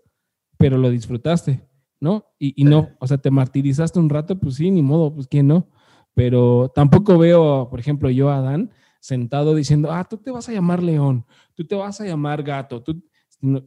pero 0.58 0.78
lo 0.78 0.90
disfrutaste, 0.90 1.68
¿no? 2.00 2.26
Y, 2.38 2.62
y 2.62 2.66
no, 2.66 2.90
o 3.00 3.08
sea, 3.08 3.18
te 3.18 3.32
martirizaste 3.32 4.00
un 4.00 4.10
rato, 4.10 4.38
pues 4.38 4.56
sí, 4.56 4.72
ni 4.72 4.82
modo, 4.82 5.14
pues 5.14 5.28
quién 5.28 5.48
no. 5.48 5.68
Pero 6.14 6.72
tampoco 6.74 7.18
veo, 7.18 7.68
por 7.70 7.80
ejemplo, 7.80 8.10
yo 8.10 8.30
a 8.30 8.38
Adán 8.38 8.72
sentado 9.00 9.56
diciendo, 9.56 9.92
ah, 9.92 10.04
tú 10.04 10.18
te 10.18 10.32
vas 10.32 10.50
a 10.50 10.52
llamar 10.52 10.84
león, 10.84 11.26
tú 11.56 11.66
te 11.66 11.76
vas 11.76 12.02
a 12.02 12.06
llamar 12.06 12.44
gato, 12.44 12.84
tú 12.84 13.02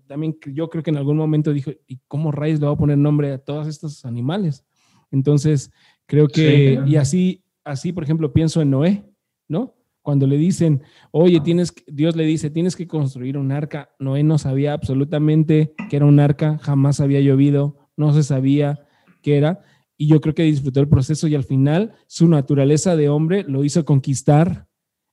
también 0.06 0.36
yo 0.52 0.68
creo 0.68 0.82
que 0.82 0.90
en 0.90 0.96
algún 0.96 1.16
momento 1.16 1.52
dijo, 1.52 1.70
¿y 1.86 1.98
cómo 2.08 2.30
rayos 2.30 2.60
le 2.60 2.66
va 2.66 2.72
a 2.72 2.76
poner 2.76 2.98
nombre 2.98 3.32
a 3.32 3.38
todos 3.38 3.66
estos 3.66 4.04
animales? 4.04 4.64
Entonces, 5.10 5.70
creo 6.06 6.28
que, 6.28 6.82
y 6.86 6.96
así, 6.96 7.44
así, 7.64 7.92
por 7.92 8.04
ejemplo, 8.04 8.32
pienso 8.32 8.60
en 8.60 8.70
Noé, 8.70 9.04
¿no? 9.48 9.74
Cuando 10.02 10.26
le 10.26 10.36
dicen, 10.36 10.82
oye, 11.12 11.40
tienes, 11.40 11.72
Dios 11.86 12.16
le 12.16 12.24
dice, 12.24 12.50
tienes 12.50 12.74
que 12.74 12.88
construir 12.88 13.38
un 13.38 13.52
arca. 13.52 13.94
Noé 14.00 14.24
no 14.24 14.36
sabía 14.36 14.72
absolutamente 14.72 15.74
que 15.88 15.96
era 15.96 16.06
un 16.06 16.18
arca, 16.18 16.58
jamás 16.58 17.00
había 17.00 17.20
llovido, 17.20 17.88
no 17.96 18.12
se 18.12 18.24
sabía 18.24 18.84
qué 19.22 19.36
era. 19.36 19.62
Y 19.96 20.08
yo 20.08 20.20
creo 20.20 20.34
que 20.34 20.42
disfrutó 20.42 20.80
el 20.80 20.88
proceso 20.88 21.28
y 21.28 21.36
al 21.36 21.44
final 21.44 21.94
su 22.08 22.26
naturaleza 22.28 22.96
de 22.96 23.08
hombre 23.08 23.44
lo 23.46 23.62
hizo 23.64 23.84
conquistar 23.84 24.66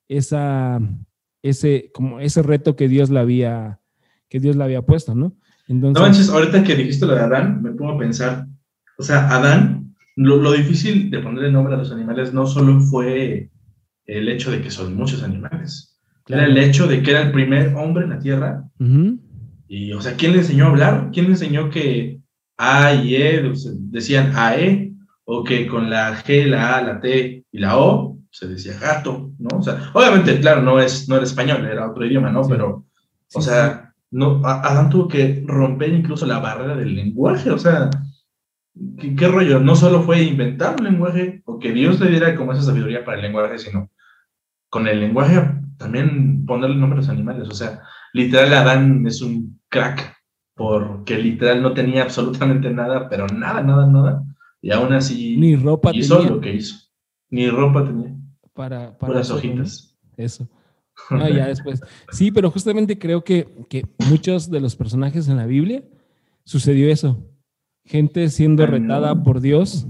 esa, 0.08 0.82
ese, 1.44 1.92
como 1.94 2.20
ese 2.20 2.42
reto 2.42 2.76
que 2.76 2.88
Dios 2.88 3.12
le 3.12 3.20
había, 3.20 3.79
que 4.30 4.40
Dios 4.40 4.56
le 4.56 4.64
había 4.64 4.82
puesto, 4.82 5.16
¿no? 5.16 5.36
Entonces, 5.68 6.02
no 6.02 6.08
manches, 6.08 6.30
ahorita 6.30 6.64
que 6.64 6.76
dijiste 6.76 7.06
lo 7.06 7.16
de 7.16 7.22
Adán, 7.22 7.62
me 7.62 7.72
pongo 7.72 7.94
a 7.94 7.98
pensar, 7.98 8.48
o 8.98 9.04
sea, 9.04 9.30
Adán, 9.30 9.96
lo, 10.16 10.38
lo 10.38 10.52
difícil 10.54 11.10
de 11.10 11.20
ponerle 11.20 11.52
nombre 11.52 11.76
a 11.76 11.78
los 11.78 11.92
animales 11.92 12.34
no 12.34 12.46
solo 12.46 12.80
fue 12.80 13.50
el 14.06 14.30
hecho 14.30 14.52
de 14.52 14.62
que 14.62 14.72
son 14.72 14.96
muchos 14.96 15.24
animales. 15.24 16.00
Era 16.28 16.46
el 16.46 16.58
hecho 16.58 16.88
de 16.88 17.02
que 17.02 17.12
era 17.12 17.22
el 17.22 17.32
primer 17.32 17.74
hombre 17.76 18.04
en 18.04 18.12
la 18.12 18.20
Tierra. 18.20 18.64
Y, 19.68 19.94
o 19.94 20.02
sea, 20.02 20.16
¿quién 20.16 20.34
le 20.34 20.40
enseñó 20.40 20.66
a 20.66 20.70
hablar? 20.70 21.10
¿Quién 21.12 21.26
le 21.26 21.32
enseñó 21.32 21.70
que 21.70 22.20
A 22.58 22.94
y 22.94 23.16
E 23.16 23.52
decían 23.92 24.34
AE? 24.36 24.94
O 25.26 25.44
que 25.44 25.68
con 25.68 25.90
la 25.90 26.24
G, 26.24 26.46
la 26.46 26.78
A, 26.78 26.82
la 26.82 27.00
T 27.00 27.46
y 27.52 27.60
la 27.60 27.78
O 27.78 28.18
se 28.32 28.48
decía 28.48 28.78
gato, 28.80 29.32
¿no? 29.40 29.58
O 29.58 29.64
sea, 29.64 29.92
obviamente, 29.94 30.40
claro, 30.40 30.62
no, 30.62 30.80
es, 30.80 31.08
no 31.08 31.16
era 31.16 31.24
español, 31.24 31.66
era 31.66 31.90
otro 31.90 32.06
idioma, 32.06 32.32
¿no? 32.32 32.48
Pero, 32.48 32.86
o 33.34 33.42
sea, 33.42 33.89
no, 34.12 34.42
Adán 34.46 34.90
tuvo 34.90 35.08
que 35.08 35.44
romper 35.46 35.94
incluso 35.94 36.26
la 36.26 36.40
barrera 36.40 36.76
del 36.76 36.96
lenguaje, 36.96 37.52
o 37.52 37.58
sea, 37.58 37.90
¿qué, 38.98 39.16
¿qué, 39.16 39.28
rollo? 39.28 39.60
No 39.60 39.76
solo 39.76 40.02
fue 40.02 40.24
inventar 40.24 40.76
un 40.80 40.86
lenguaje 40.86 41.42
o 41.46 41.60
que 41.60 41.72
Dios 41.72 42.00
le 42.00 42.10
diera 42.10 42.36
como 42.36 42.54
esa 42.54 42.64
sabiduría 42.64 43.06
para 43.06 43.18
el 43.18 43.24
lenguaje, 43.24 43.60
sino 43.60 43.90
con 44.70 44.88
el 44.88 45.00
lenguaje 45.00 45.42
también 45.78 46.46
ponerle 46.46 46.76
nombre 46.76 46.98
a 46.98 47.02
los 47.02 47.10
animales. 47.10 47.48
O 47.50 47.54
sea, 47.54 47.82
literal 48.14 48.54
Adán 48.54 49.06
es 49.08 49.22
un 49.22 49.60
crack 49.70 50.16
porque 50.56 51.18
literal 51.18 51.62
no 51.62 51.74
tenía 51.74 52.04
absolutamente 52.04 52.70
nada, 52.70 53.08
pero 53.10 53.28
nada, 53.28 53.62
nada, 53.64 53.88
nada. 53.88 54.24
Y 54.62 54.72
aún 54.72 54.92
así 54.92 55.38
Ni 55.38 55.56
ropa 55.56 55.92
hizo 55.94 56.22
lo 56.22 56.42
que 56.42 56.54
hizo. 56.54 56.76
Ni 57.30 57.50
ropa 57.50 57.86
tenía. 57.86 58.16
Para, 58.54 58.98
para 58.98 59.14
las 59.16 59.32
hojitas. 59.32 59.98
Eso. 60.18 60.50
No, 61.10 61.28
ya 61.30 61.48
después. 61.48 61.82
Sí, 62.12 62.32
pero 62.32 62.52
justamente 62.52 62.98
creo 62.98 63.24
que, 63.24 63.48
que 63.70 63.86
muchos 64.10 64.50
de 64.50 64.60
los 64.60 64.76
personajes 64.76 65.28
en 65.28 65.38
la 65.38 65.46
Biblia 65.46 65.84
sucedió 66.44 66.90
eso. 66.90 67.26
Gente 67.86 68.30
siendo 68.30 68.66
retada 68.66 69.24
por 69.24 69.42
Dios 69.42 69.88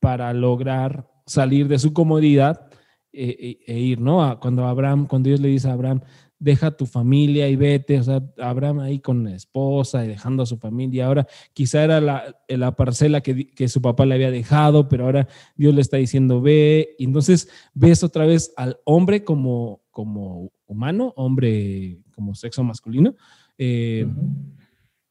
para 0.00 0.32
lograr 0.32 1.08
salir 1.26 1.68
de 1.68 1.78
su 1.78 1.92
comodidad 1.92 2.68
e, 3.12 3.58
e, 3.66 3.78
ir, 3.78 4.00
¿no? 4.00 4.38
cuando 4.40 4.66
Abraham, 4.66 5.06
cuando 5.06 5.28
Dios 5.28 5.40
le 5.40 5.48
dice 5.48 5.68
a 5.68 5.72
Abraham, 5.72 6.02
deja 6.38 6.76
tu 6.76 6.86
familia 6.86 7.48
y 7.48 7.56
vete, 7.56 7.98
o 7.98 8.02
sea, 8.02 8.22
Abraham 8.38 8.80
ahí 8.80 9.00
con 9.00 9.24
la 9.24 9.34
esposa 9.34 10.04
y 10.04 10.08
dejando 10.08 10.42
a 10.42 10.46
su 10.46 10.58
familia, 10.58 11.06
ahora 11.06 11.26
quizá 11.54 11.82
era 11.82 12.00
la, 12.00 12.36
la 12.48 12.76
parcela 12.76 13.20
que, 13.20 13.46
que, 13.48 13.68
su 13.68 13.80
papá 13.80 14.04
le 14.04 14.14
había 14.14 14.30
dejado, 14.30 14.88
pero 14.88 15.04
ahora 15.04 15.28
Dios 15.56 15.74
le 15.74 15.80
está 15.80 15.96
diciendo, 15.96 16.40
ve, 16.40 16.94
y 16.98 17.04
entonces 17.04 17.48
ves 17.74 18.02
otra 18.04 18.26
vez 18.26 18.52
al 18.56 18.78
hombre 18.84 19.24
como, 19.24 19.82
como 19.90 20.52
humano, 20.66 21.12
hombre 21.16 22.00
como 22.14 22.34
sexo 22.34 22.62
masculino, 22.62 23.14
eh, 23.58 24.06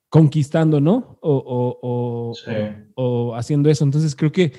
conquistando, 0.10 0.80
¿no? 0.80 1.18
O, 1.22 1.34
o, 1.34 1.80
o, 1.82 2.34
o 2.96 3.36
haciendo 3.36 3.70
eso. 3.70 3.84
Entonces 3.84 4.16
creo 4.16 4.32
que 4.32 4.54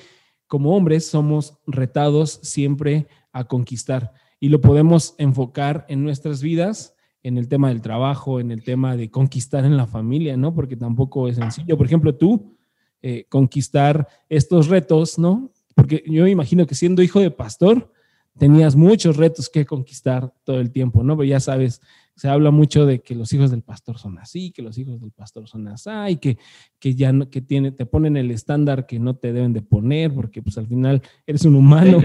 como 0.47 0.75
hombres 0.75 1.07
somos 1.07 1.57
retados 1.65 2.39
siempre 2.43 3.07
a 3.31 3.45
conquistar. 3.45 4.13
Y 4.39 4.49
lo 4.49 4.61
podemos 4.61 5.15
enfocar 5.17 5.85
en 5.89 6.03
nuestras 6.03 6.41
vidas, 6.41 6.95
en 7.23 7.37
el 7.37 7.47
tema 7.47 7.69
del 7.69 7.81
trabajo, 7.81 8.39
en 8.39 8.51
el 8.51 8.63
tema 8.63 8.95
de 8.95 9.09
conquistar 9.09 9.65
en 9.65 9.77
la 9.77 9.87
familia, 9.87 10.37
¿no? 10.37 10.53
Porque 10.53 10.75
tampoco 10.75 11.27
es 11.27 11.37
sencillo. 11.37 11.77
Por 11.77 11.87
ejemplo, 11.87 12.15
tú, 12.15 12.55
eh, 13.01 13.25
conquistar 13.29 14.07
estos 14.29 14.67
retos, 14.67 15.17
¿no? 15.19 15.51
Porque 15.75 16.03
yo 16.05 16.23
me 16.23 16.31
imagino 16.31 16.65
que 16.65 16.75
siendo 16.75 17.03
hijo 17.03 17.19
de 17.19 17.31
pastor, 17.31 17.91
tenías 18.37 18.75
muchos 18.75 19.17
retos 19.17 19.49
que 19.49 19.65
conquistar 19.65 20.33
todo 20.43 20.59
el 20.59 20.71
tiempo, 20.71 21.03
¿no? 21.03 21.17
Pero 21.17 21.27
ya 21.27 21.39
sabes, 21.39 21.81
se 22.15 22.27
habla 22.27 22.51
mucho 22.51 22.85
de 22.85 22.99
que 22.99 23.15
los 23.15 23.31
hijos 23.33 23.51
del 23.51 23.61
pastor 23.61 23.97
son 23.97 24.17
así, 24.19 24.51
que 24.51 24.61
los 24.61 24.77
hijos 24.77 24.99
del 24.99 25.11
pastor 25.11 25.47
son 25.47 25.67
así, 25.67 25.89
y 26.09 26.15
que, 26.17 26.37
que 26.79 26.95
ya 26.95 27.11
no, 27.11 27.29
que 27.29 27.41
tiene, 27.41 27.71
te 27.71 27.85
ponen 27.85 28.17
el 28.17 28.31
estándar 28.31 28.85
que 28.85 28.99
no 28.99 29.15
te 29.15 29.33
deben 29.33 29.53
de 29.53 29.61
poner, 29.61 30.13
porque 30.13 30.41
pues 30.41 30.57
al 30.57 30.67
final 30.67 31.01
eres 31.25 31.45
un 31.45 31.55
humano. 31.55 31.99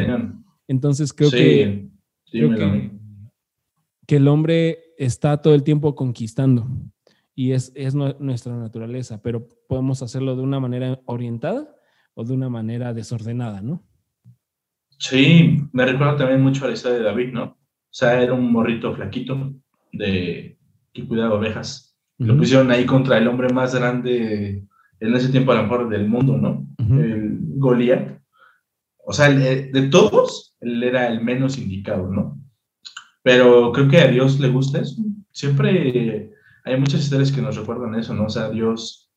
Entonces 0.68 1.12
creo, 1.12 1.30
que, 1.30 1.88
que, 4.06 4.16
el 4.16 4.28
hombre 4.28 4.78
está 4.98 5.40
todo 5.40 5.54
el 5.54 5.62
tiempo 5.62 5.94
conquistando 5.94 6.66
y 7.34 7.52
es, 7.52 7.72
es 7.74 7.94
nuestra 7.94 8.56
naturaleza, 8.56 9.22
pero 9.22 9.48
podemos 9.68 10.02
hacerlo 10.02 10.36
de 10.36 10.42
una 10.42 10.60
manera 10.60 11.00
orientada 11.06 11.74
o 12.14 12.24
de 12.24 12.34
una 12.34 12.48
manera 12.48 12.92
desordenada, 12.92 13.62
¿no? 13.62 13.82
Sí, 14.98 15.58
me 15.72 15.84
recuerda 15.84 16.16
también 16.16 16.42
mucho 16.42 16.64
a 16.64 16.68
la 16.68 16.74
historia 16.74 16.98
de 16.98 17.04
David, 17.04 17.32
¿no? 17.32 17.44
O 17.44 17.94
sea, 17.94 18.22
era 18.22 18.34
un 18.34 18.52
morrito 18.52 18.94
flaquito 18.94 19.54
de 19.92 20.58
que 20.92 21.06
cuidaba 21.06 21.34
ovejas. 21.34 21.96
Lo 22.18 22.36
pusieron 22.36 22.70
ahí 22.70 22.86
contra 22.86 23.18
el 23.18 23.26
hombre 23.26 23.52
más 23.52 23.74
grande 23.74 24.64
en 25.00 25.14
ese 25.14 25.30
tiempo 25.30 25.50
a 25.52 25.56
lo 25.56 25.64
mejor 25.64 25.88
del 25.88 26.08
mundo, 26.08 26.36
¿no? 26.36 26.66
El 26.78 27.38
Goliat. 27.56 28.21
O 29.04 29.12
sea, 29.12 29.28
de 29.30 29.88
todos, 29.90 30.54
él 30.60 30.82
era 30.82 31.08
el 31.08 31.22
menos 31.22 31.58
indicado, 31.58 32.08
¿no? 32.08 32.38
Pero 33.22 33.72
creo 33.72 33.88
que 33.88 34.00
a 34.00 34.08
Dios 34.08 34.40
le 34.40 34.48
gusta 34.48 34.80
eso. 34.80 35.02
Siempre 35.30 36.30
hay 36.64 36.76
muchas 36.78 37.00
historias 37.00 37.32
que 37.32 37.42
nos 37.42 37.56
recuerdan 37.56 37.94
eso, 37.94 38.14
¿no? 38.14 38.26
O 38.26 38.30
sea, 38.30 38.50
Dios 38.50 39.10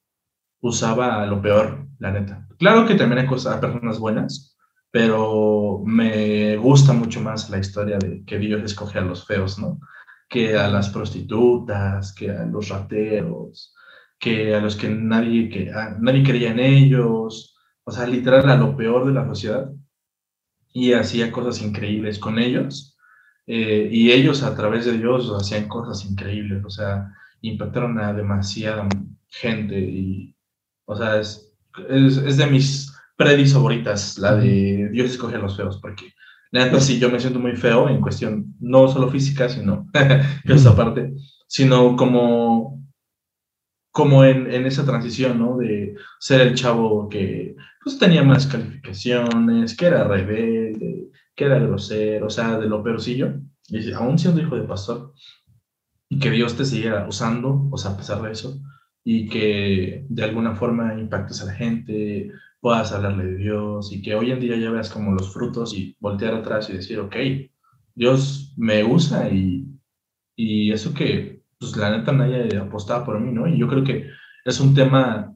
usaba 0.62 1.26
lo 1.26 1.42
peor, 1.42 1.88
la 2.00 2.12
neta. 2.12 2.48
Claro 2.58 2.86
que 2.86 2.96
también 2.96 3.22
hay 3.22 3.28
cosas, 3.28 3.60
personas 3.60 4.00
buenas, 4.00 4.58
pero 4.92 5.82
me 5.86 6.56
gusta 6.58 6.94
mucho 6.94 7.22
más 7.22 7.50
la 7.50 7.60
historia 7.60 7.98
de 7.98 8.24
que 8.26 8.40
Dios 8.40 8.64
escoge 8.64 9.00
a 9.00 9.02
los 9.04 9.26
feos, 9.26 9.60
¿no? 9.60 9.80
Que 10.30 10.58
a 10.58 10.68
las 10.68 10.90
prostitutas, 10.90 12.14
que 12.14 12.32
a 12.32 12.46
los 12.46 12.70
rateros, 12.70 13.74
que 14.20 14.56
a 14.56 14.62
los 14.62 14.76
que 14.76 14.90
nadie, 14.90 15.50
que 15.50 15.72
nadie 16.00 16.24
creía 16.24 16.52
en 16.52 16.60
ellos. 16.60 17.55
O 17.86 17.92
sea, 17.92 18.08
literal 18.08 18.50
a 18.50 18.58
lo 18.58 18.76
peor 18.76 19.06
de 19.06 19.14
la 19.14 19.26
sociedad. 19.26 19.72
Y 20.74 20.94
hacía 20.94 21.32
cosas 21.32 21.62
increíbles 21.62 22.20
con 22.20 22.38
ellos. 22.38 22.98
Eh, 23.48 23.90
y 23.92 24.12
ellos 24.12 24.44
a 24.44 24.56
través 24.56 24.86
de 24.86 24.98
Dios 24.98 25.32
hacían 25.40 25.68
cosas 25.68 26.04
increíbles, 26.04 26.64
o 26.66 26.70
sea, 26.70 27.14
impactaron 27.42 28.00
a 28.00 28.14
demasiada 28.14 28.88
gente. 29.28 29.80
Y, 29.80 30.36
o 30.86 30.96
sea, 30.96 31.20
es, 31.20 31.54
es, 31.90 32.38
de 32.38 32.48
mis 32.48 32.92
predis 33.16 33.54
favoritas, 33.54 34.18
la 34.18 34.36
de 34.36 34.90
Dios 34.92 35.12
escoge 35.12 35.36
a 35.36 35.40
los 35.40 35.56
feos, 35.56 35.80
porque 35.80 36.14
la 36.52 36.66
neta 36.66 36.80
sí, 36.80 37.00
yo 37.00 37.10
me 37.10 37.20
siento 37.20 37.40
muy 37.40 37.56
feo 37.56 37.88
en 37.90 38.02
cuestión, 38.02 38.56
no 38.60 38.88
solo 38.88 39.10
física, 39.10 39.48
sino, 39.48 39.88
que 40.46 40.54
esa 40.54 40.76
parte, 40.76 41.14
sino 41.48 41.96
como 41.96 42.85
como 43.96 44.26
en, 44.26 44.52
en, 44.52 44.66
esa 44.66 44.86
transición, 44.86 45.40
¿no? 45.40 45.56
De 45.56 45.96
ser 46.20 46.42
el 46.42 46.54
chavo 46.54 47.08
que 47.08 47.56
pues 47.82 47.98
tenía 47.98 48.24
más 48.26 48.46
calificaciones, 48.46 49.78
que 49.78 49.86
era 49.86 50.04
rebelde, 50.04 51.12
que 51.34 51.46
era 51.46 51.60
grosero, 51.60 52.26
o 52.28 52.30
sea, 52.30 52.60
de 52.60 52.68
lo 52.68 52.84
peorcillo, 52.84 53.36
y 53.70 53.94
aún 53.94 54.20
siendo 54.20 54.42
hijo 54.42 54.58
de 54.58 54.64
pastor, 54.64 55.14
y 56.10 56.20
que 56.20 56.30
Dios 56.30 56.58
te 56.58 56.66
siguiera 56.66 57.08
usando, 57.08 57.70
o 57.72 57.78
sea, 57.78 57.92
a 57.92 57.98
pesar 57.98 58.22
de 58.22 58.34
eso, 58.34 58.60
y 59.02 59.30
que 59.30 60.06
de 60.10 60.24
alguna 60.26 60.56
forma 60.58 61.00
impactes 61.00 61.42
a 61.42 61.46
la 61.46 61.54
gente, 61.54 62.32
puedas 62.60 62.92
hablarle 62.92 63.24
de 63.28 63.38
Dios, 63.38 63.94
y 63.94 64.02
que 64.02 64.14
hoy 64.14 64.32
en 64.32 64.42
día 64.42 64.58
ya 64.58 64.72
veas 64.72 64.90
como 64.90 65.14
los 65.14 65.32
frutos 65.34 65.74
y 65.74 65.96
voltear 66.02 66.34
atrás 66.34 66.70
y 66.70 66.74
decir, 66.74 67.00
ok, 67.00 67.16
Dios 67.96 68.54
me 68.58 68.84
usa 68.84 69.30
y, 69.30 69.70
y 70.36 70.74
eso 70.74 70.94
que 70.94 71.35
pues 71.60 71.76
la 71.78 71.98
neta 71.98 72.12
nadie 72.12 72.58
apostaba 72.58 73.06
por 73.06 73.20
mí, 73.20 73.32
¿no? 73.32 73.48
Y 73.48 73.58
yo 73.58 73.68
creo 73.68 73.84
que 73.84 74.10
es 74.44 74.60
un 74.60 74.74
tema 74.74 75.36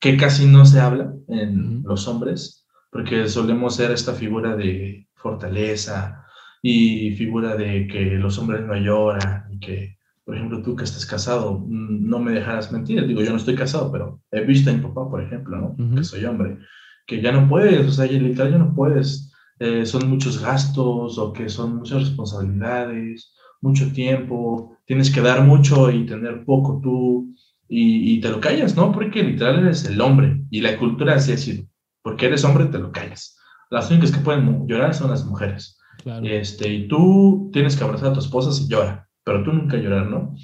que 0.00 0.16
casi 0.16 0.46
no 0.46 0.64
se 0.64 0.80
habla 0.80 1.12
en 1.28 1.82
los 1.82 2.06
hombres, 2.08 2.66
porque 2.90 3.28
solemos 3.28 3.76
ser 3.76 3.90
esta 3.90 4.12
figura 4.14 4.56
de 4.56 5.08
fortaleza 5.14 6.24
y 6.62 7.14
figura 7.16 7.56
de 7.56 7.86
que 7.86 8.02
los 8.16 8.38
hombres 8.38 8.64
no 8.64 8.76
lloran 8.76 9.46
y 9.50 9.58
que, 9.58 9.98
por 10.24 10.36
ejemplo, 10.36 10.62
tú 10.62 10.76
que 10.76 10.84
estás 10.84 11.06
casado, 11.06 11.58
mm, 11.58 12.08
no 12.08 12.18
me 12.18 12.32
dejarás 12.32 12.72
mentir. 12.72 13.06
Digo, 13.06 13.22
yo 13.22 13.30
no 13.30 13.36
estoy 13.36 13.54
casado, 13.54 13.90
pero 13.90 14.20
he 14.30 14.42
visto 14.42 14.70
a 14.70 14.72
mi 14.72 14.80
papá, 14.80 15.08
por 15.08 15.22
ejemplo, 15.22 15.56
¿no? 15.76 15.94
Que 15.94 16.04
soy 16.04 16.24
hombre, 16.24 16.58
que 17.06 17.20
ya 17.20 17.32
no 17.32 17.48
puedes, 17.48 17.86
o 17.86 17.92
sea, 17.92 18.06
literal 18.06 18.52
ya 18.52 18.58
no 18.58 18.74
puedes. 18.74 19.32
Eh, 19.58 19.86
son 19.86 20.08
muchos 20.08 20.42
gastos 20.42 21.18
o 21.18 21.32
que 21.32 21.48
son 21.48 21.76
muchas 21.76 22.00
responsabilidades, 22.00 23.32
mucho 23.66 23.92
tiempo, 23.92 24.76
tienes 24.86 25.10
que 25.10 25.20
dar 25.20 25.42
mucho 25.42 25.90
y 25.90 26.06
tener 26.06 26.44
poco 26.44 26.80
tú 26.82 27.34
y, 27.68 28.14
y 28.14 28.20
te 28.20 28.30
lo 28.30 28.40
callas, 28.40 28.76
¿no? 28.76 28.92
Porque 28.92 29.22
literal 29.22 29.60
eres 29.60 29.84
el 29.84 30.00
hombre 30.00 30.40
y 30.50 30.60
la 30.60 30.76
cultura 30.78 31.14
así 31.14 31.32
ha 31.32 31.36
sido. 31.36 31.64
Porque 32.02 32.26
eres 32.26 32.44
hombre, 32.44 32.66
te 32.66 32.78
lo 32.78 32.92
callas. 32.92 33.36
Las 33.70 33.90
únicas 33.90 34.12
que 34.12 34.20
pueden 34.20 34.66
llorar 34.68 34.94
son 34.94 35.10
las 35.10 35.24
mujeres. 35.24 35.78
Este, 36.22 36.72
y 36.72 36.88
tú 36.88 37.50
tienes 37.52 37.76
que 37.76 37.84
abrazar 37.84 38.10
a 38.10 38.12
tu 38.12 38.20
esposa 38.20 38.52
si 38.52 38.68
llora, 38.68 39.08
pero 39.24 39.42
tú 39.42 39.52
nunca 39.52 39.76
llorar, 39.76 40.06
¿no? 40.06 40.34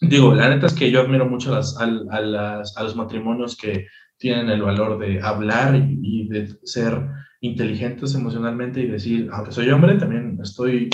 Digo, 0.00 0.34
la 0.34 0.48
neta 0.48 0.66
es 0.66 0.72
que 0.72 0.90
yo 0.90 1.02
admiro 1.02 1.28
mucho 1.28 1.52
a, 1.52 1.56
las, 1.56 1.76
a, 1.78 1.86
las, 1.86 2.76
a 2.76 2.82
los 2.82 2.96
matrimonios 2.96 3.56
que 3.56 3.86
tienen 4.16 4.48
el 4.48 4.62
valor 4.62 4.98
de 4.98 5.20
hablar 5.20 5.74
y, 5.74 6.28
de 6.28 6.48
ser 6.62 7.06
inteligentes 7.40 8.14
emocionalmente 8.14 8.80
y 8.80 8.86
decir, 8.86 9.28
aunque 9.32 9.52
soy 9.52 9.70
hombre, 9.70 9.96
también 9.96 10.38
estoy, 10.42 10.88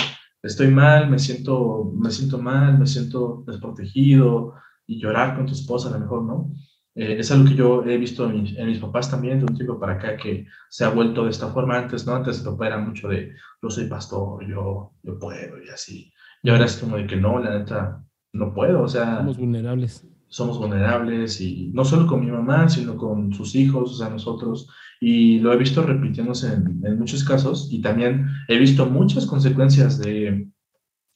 estoy 0.47 0.69
mal, 0.69 1.09
me 1.09 1.19
siento, 1.19 1.91
me 1.93 2.09
siento 2.11 2.37
mal, 2.37 2.79
me 2.79 2.87
siento 2.87 3.43
desprotegido 3.45 4.53
y 4.85 4.99
llorar 4.99 5.35
con 5.35 5.45
tu 5.45 5.53
esposa 5.53 5.89
a 5.89 5.91
lo 5.93 5.99
mejor, 5.99 6.23
¿no? 6.23 6.51
Eh, 6.95 7.19
es 7.19 7.31
algo 7.31 7.47
que 7.47 7.55
yo 7.55 7.85
he 7.85 7.97
visto 7.97 8.27
en 8.27 8.41
mis, 8.41 8.79
papás 8.79 9.11
también, 9.11 9.37
de 9.39 9.45
un 9.45 9.55
tiempo 9.55 9.79
para 9.79 9.93
acá, 9.93 10.17
que 10.17 10.47
se 10.69 10.83
ha 10.83 10.89
vuelto 10.89 11.25
de 11.25 11.29
esta 11.29 11.49
forma. 11.49 11.77
Antes, 11.77 12.07
¿no? 12.07 12.15
Antes 12.15 12.39
el 12.39 12.45
papá 12.45 12.67
era 12.67 12.79
mucho 12.79 13.07
de, 13.07 13.33
yo 13.61 13.69
soy 13.69 13.85
pastor, 13.85 14.47
yo, 14.47 14.93
yo 15.03 15.19
puedo, 15.19 15.61
y 15.63 15.69
así. 15.69 16.11
Y 16.41 16.49
ahora 16.49 16.65
es 16.65 16.77
como 16.77 16.97
de 16.97 17.05
que 17.05 17.15
no, 17.15 17.39
la 17.39 17.59
neta, 17.59 18.03
no 18.33 18.53
puedo, 18.53 18.81
o 18.81 18.87
sea... 18.87 19.17
Somos 19.17 19.37
vulnerables. 19.37 20.07
Somos 20.27 20.57
vulnerables, 20.57 21.39
y 21.39 21.69
no 21.73 21.85
solo 21.85 22.07
con 22.07 22.25
mi 22.25 22.31
mamá, 22.31 22.67
sino 22.67 22.97
con 22.97 23.31
sus 23.31 23.53
hijos, 23.53 23.91
o 23.91 23.95
sea, 23.95 24.09
nosotros. 24.09 24.67
Y 24.99 25.39
lo 25.39 25.53
he 25.53 25.57
visto 25.57 25.83
repitiéndose 25.83 26.53
en, 26.53 26.81
en 26.83 26.99
muchos 26.99 27.23
casos, 27.23 27.69
y 27.71 27.81
también 27.81 28.27
he 28.47 28.57
visto 28.57 28.85
muchas 28.87 29.25
consecuencias 29.25 29.99
de, 29.99 30.47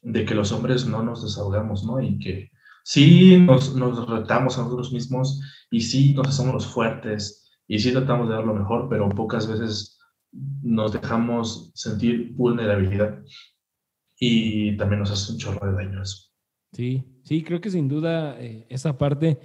de 0.02 0.26
que 0.26 0.36
los 0.36 0.52
hombres 0.52 0.86
no 0.88 1.04
nos 1.04 1.24
desahogamos, 1.24 1.84
¿no? 1.86 2.02
Y 2.02 2.18
que 2.20 2.52
sí 2.84 3.38
nos, 3.38 3.76
nos 3.76 4.08
retamos 4.10 4.58
a 4.58 4.64
nosotros 4.64 4.92
mismos 4.92 5.42
y 5.70 5.82
sí 5.82 6.14
nos 6.14 6.28
hacemos 6.28 6.54
los 6.54 6.68
fuertes 6.68 7.50
y 7.68 7.80
sí 7.80 7.92
tratamos 7.92 8.28
de 8.28 8.36
dar 8.36 8.46
lo 8.46 8.54
mejor, 8.54 8.88
pero 8.90 9.10
pocas 9.10 9.48
veces 9.48 10.00
nos 10.32 10.94
dejamos 10.94 11.72
sentir 11.76 12.34
vulnerabilidad 12.34 13.22
y 14.20 14.78
también 14.78 15.00
nos 15.00 15.12
hace 15.12 15.34
un 15.34 15.38
chorro 15.38 15.72
de 15.72 15.84
daño 15.84 16.02
eso. 16.02 16.30
Sí, 16.72 17.04
sí, 17.24 17.44
creo 17.44 17.60
que 17.60 17.70
sin 17.70 17.88
duda 17.88 18.40
eh, 18.40 18.66
esa 18.70 18.98
parte 18.98 19.40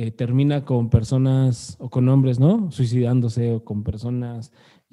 eh, 0.00 0.12
termina 0.12 0.64
con 0.64 0.90
personas 0.90 1.76
o 1.80 1.90
con 1.90 2.08
hombres, 2.08 2.38
¿no? 2.38 2.70
Suicidándose 2.70 3.54
o 3.54 3.64
con 3.64 3.82
personas 3.82 4.52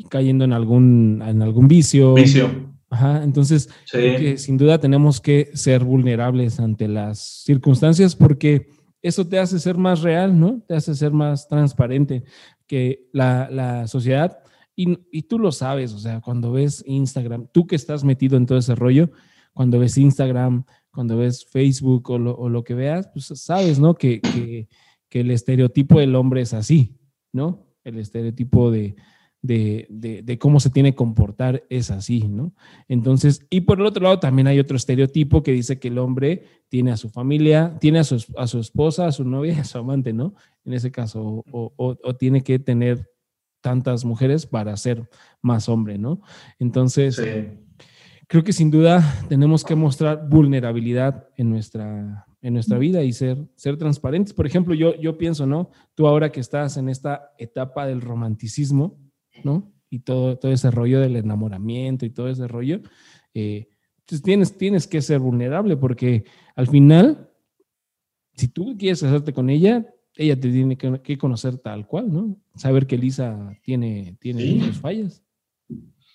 cayendo 0.10 0.45
en 0.45 0.51
algún, 0.51 1.22
en 1.24 1.43
algún 1.43 1.68
vicio. 1.68 2.16
Vicio. 2.16 2.74
Ajá, 2.89 3.24
entonces, 3.24 3.70
que 3.91 4.39
sin 4.39 4.58
duda 4.58 4.80
tenemos 4.80 5.22
que 5.22 5.51
ser 5.53 5.84
vulnerables 5.84 6.60
ante 6.60 6.88
las 6.88 7.20
circunstancias 7.20 8.16
porque 8.16 8.68
eso 9.03 9.28
te 9.28 9.38
hace 9.38 9.60
ser 9.60 9.78
más 9.78 10.01
real, 10.01 10.39
¿no? 10.39 10.64
Te 10.68 10.74
hace 10.74 10.95
ser 10.95 11.12
más 11.12 11.47
transparente 11.47 12.24
que 12.66 13.08
la, 13.14 13.47
la 13.51 13.88
sociedad. 13.88 14.39
Y, 14.76 14.97
y, 15.12 15.22
tú 15.22 15.38
lo 15.38 15.51
sabes, 15.51 15.93
o 15.93 15.99
sea, 15.99 16.20
cuando 16.20 16.51
ves 16.51 16.84
Instagram, 16.88 17.47
tú 17.51 17.68
que 17.68 17.76
estás 17.76 18.03
metido 18.03 18.38
en 18.38 18.47
todo 18.47 18.58
ese 18.58 18.74
rollo, 18.74 19.12
cuando 19.53 19.78
ves 19.78 19.99
Instagram, 19.99 20.66
cuando 20.91 21.16
ves 21.16 21.45
Facebook 21.45 22.10
o 22.10 22.18
lo, 22.18 22.36
o 22.36 22.49
lo 22.49 22.64
que 22.64 22.74
veas, 22.74 23.08
pues 23.14 23.28
sabes, 23.36 23.80
¿no? 23.80 23.93
Que, 23.93 24.20
que, 24.20 24.68
que 25.16 25.22
el 25.22 25.32
estereotipo 25.32 26.01
del 26.01 26.13
hombre 26.13 26.41
es 26.41 26.53
así, 26.53 26.99
¿no? 27.32 27.70
El 27.86 27.99
estereotipo 27.99 28.70
de, 28.70 28.97
de, 29.41 30.38
cómo 30.41 30.59
se 30.59 30.70
tiene 30.70 30.91
que 30.91 30.97
comportar 30.97 31.63
es 31.70 31.89
así, 31.89 32.28
¿no? 32.28 32.53
Entonces, 32.89 33.47
y 33.49 33.61
por 33.61 33.80
el 33.80 33.86
otro 33.86 34.03
lado 34.03 34.20
también 34.20 34.47
hay 34.47 34.59
otro 34.59 34.76
estereotipo 34.76 35.41
que 35.41 35.53
dice 35.53 35.80
que 35.80 35.88
el 35.88 35.99
hombre 35.99 36.43
tiene 36.68 36.91
a 36.91 36.97
su 36.97 37.07
familia, 37.07 37.78
tiene 37.80 37.99
a 37.99 38.03
su, 38.03 38.26
a 38.36 38.45
su 38.45 38.59
esposa, 38.59 39.07
a 39.07 39.13
su 39.13 39.24
novia 39.24 39.53
y 39.53 39.59
a 39.59 39.63
su 39.63 39.78
amante, 39.78 40.11
¿no? 40.11 40.36
En 40.66 40.74
ese 40.74 40.91
caso, 40.91 41.45
o, 41.49 42.16
tiene 42.20 42.41
que 42.41 42.59
tener 42.59 43.09
tantas 43.61 44.03
mujeres 44.03 44.45
para 44.45 44.76
ser 44.76 45.09
más 45.41 45.70
hombre, 45.70 45.97
¿no? 45.97 46.20
Entonces, 46.59 47.22
creo 48.28 48.43
que 48.43 48.51
sin 48.51 48.70
duda 48.70 49.01
tenemos 49.30 49.63
que 49.63 49.76
mostrar 49.76 50.28
vulnerabilidad 50.28 51.30
en 51.38 51.51
nuestra, 51.51 52.28
en 52.41 52.53
nuestra 52.53 52.77
vida 52.77 53.03
y 53.03 53.11
ser, 53.13 53.38
ser 53.55 53.77
transparentes. 53.77 54.33
Por 54.33 54.45
ejemplo, 54.45 54.73
yo, 54.73 54.95
yo 54.99 55.17
pienso, 55.17 55.45
¿no? 55.45 55.71
Tú 55.95 56.07
ahora 56.07 56.31
que 56.31 56.39
estás 56.39 56.77
en 56.77 56.89
esta 56.89 57.33
etapa 57.38 57.86
del 57.88 58.01
romanticismo, 58.01 58.99
¿no? 59.43 59.73
Y 59.89 59.99
todo, 59.99 60.38
todo 60.38 60.51
ese 60.51 60.71
rollo 60.71 60.99
del 60.99 61.15
enamoramiento 61.15 62.05
y 62.05 62.09
todo 62.09 62.29
ese 62.29 62.47
rollo, 62.47 62.81
eh, 63.33 63.67
pues 64.07 64.21
tienes, 64.21 64.57
tienes 64.57 64.88
que 64.88 65.01
ser 65.01 65.19
vulnerable 65.19 65.77
porque 65.77 66.25
al 66.55 66.67
final, 66.67 67.29
si 68.33 68.47
tú 68.47 68.75
quieres 68.77 69.01
casarte 69.01 69.33
con 69.33 69.49
ella, 69.49 69.86
ella 70.15 70.39
te 70.39 70.49
tiene 70.49 70.77
que, 70.77 71.17
conocer 71.17 71.57
tal 71.57 71.88
cual, 71.88 72.11
¿no? 72.11 72.38
Saber 72.55 72.88
que 72.88 72.97
Lisa 72.97 73.57
tiene, 73.61 74.17
tiene 74.19 74.65
sus 74.65 74.77
fallas. 74.79 75.23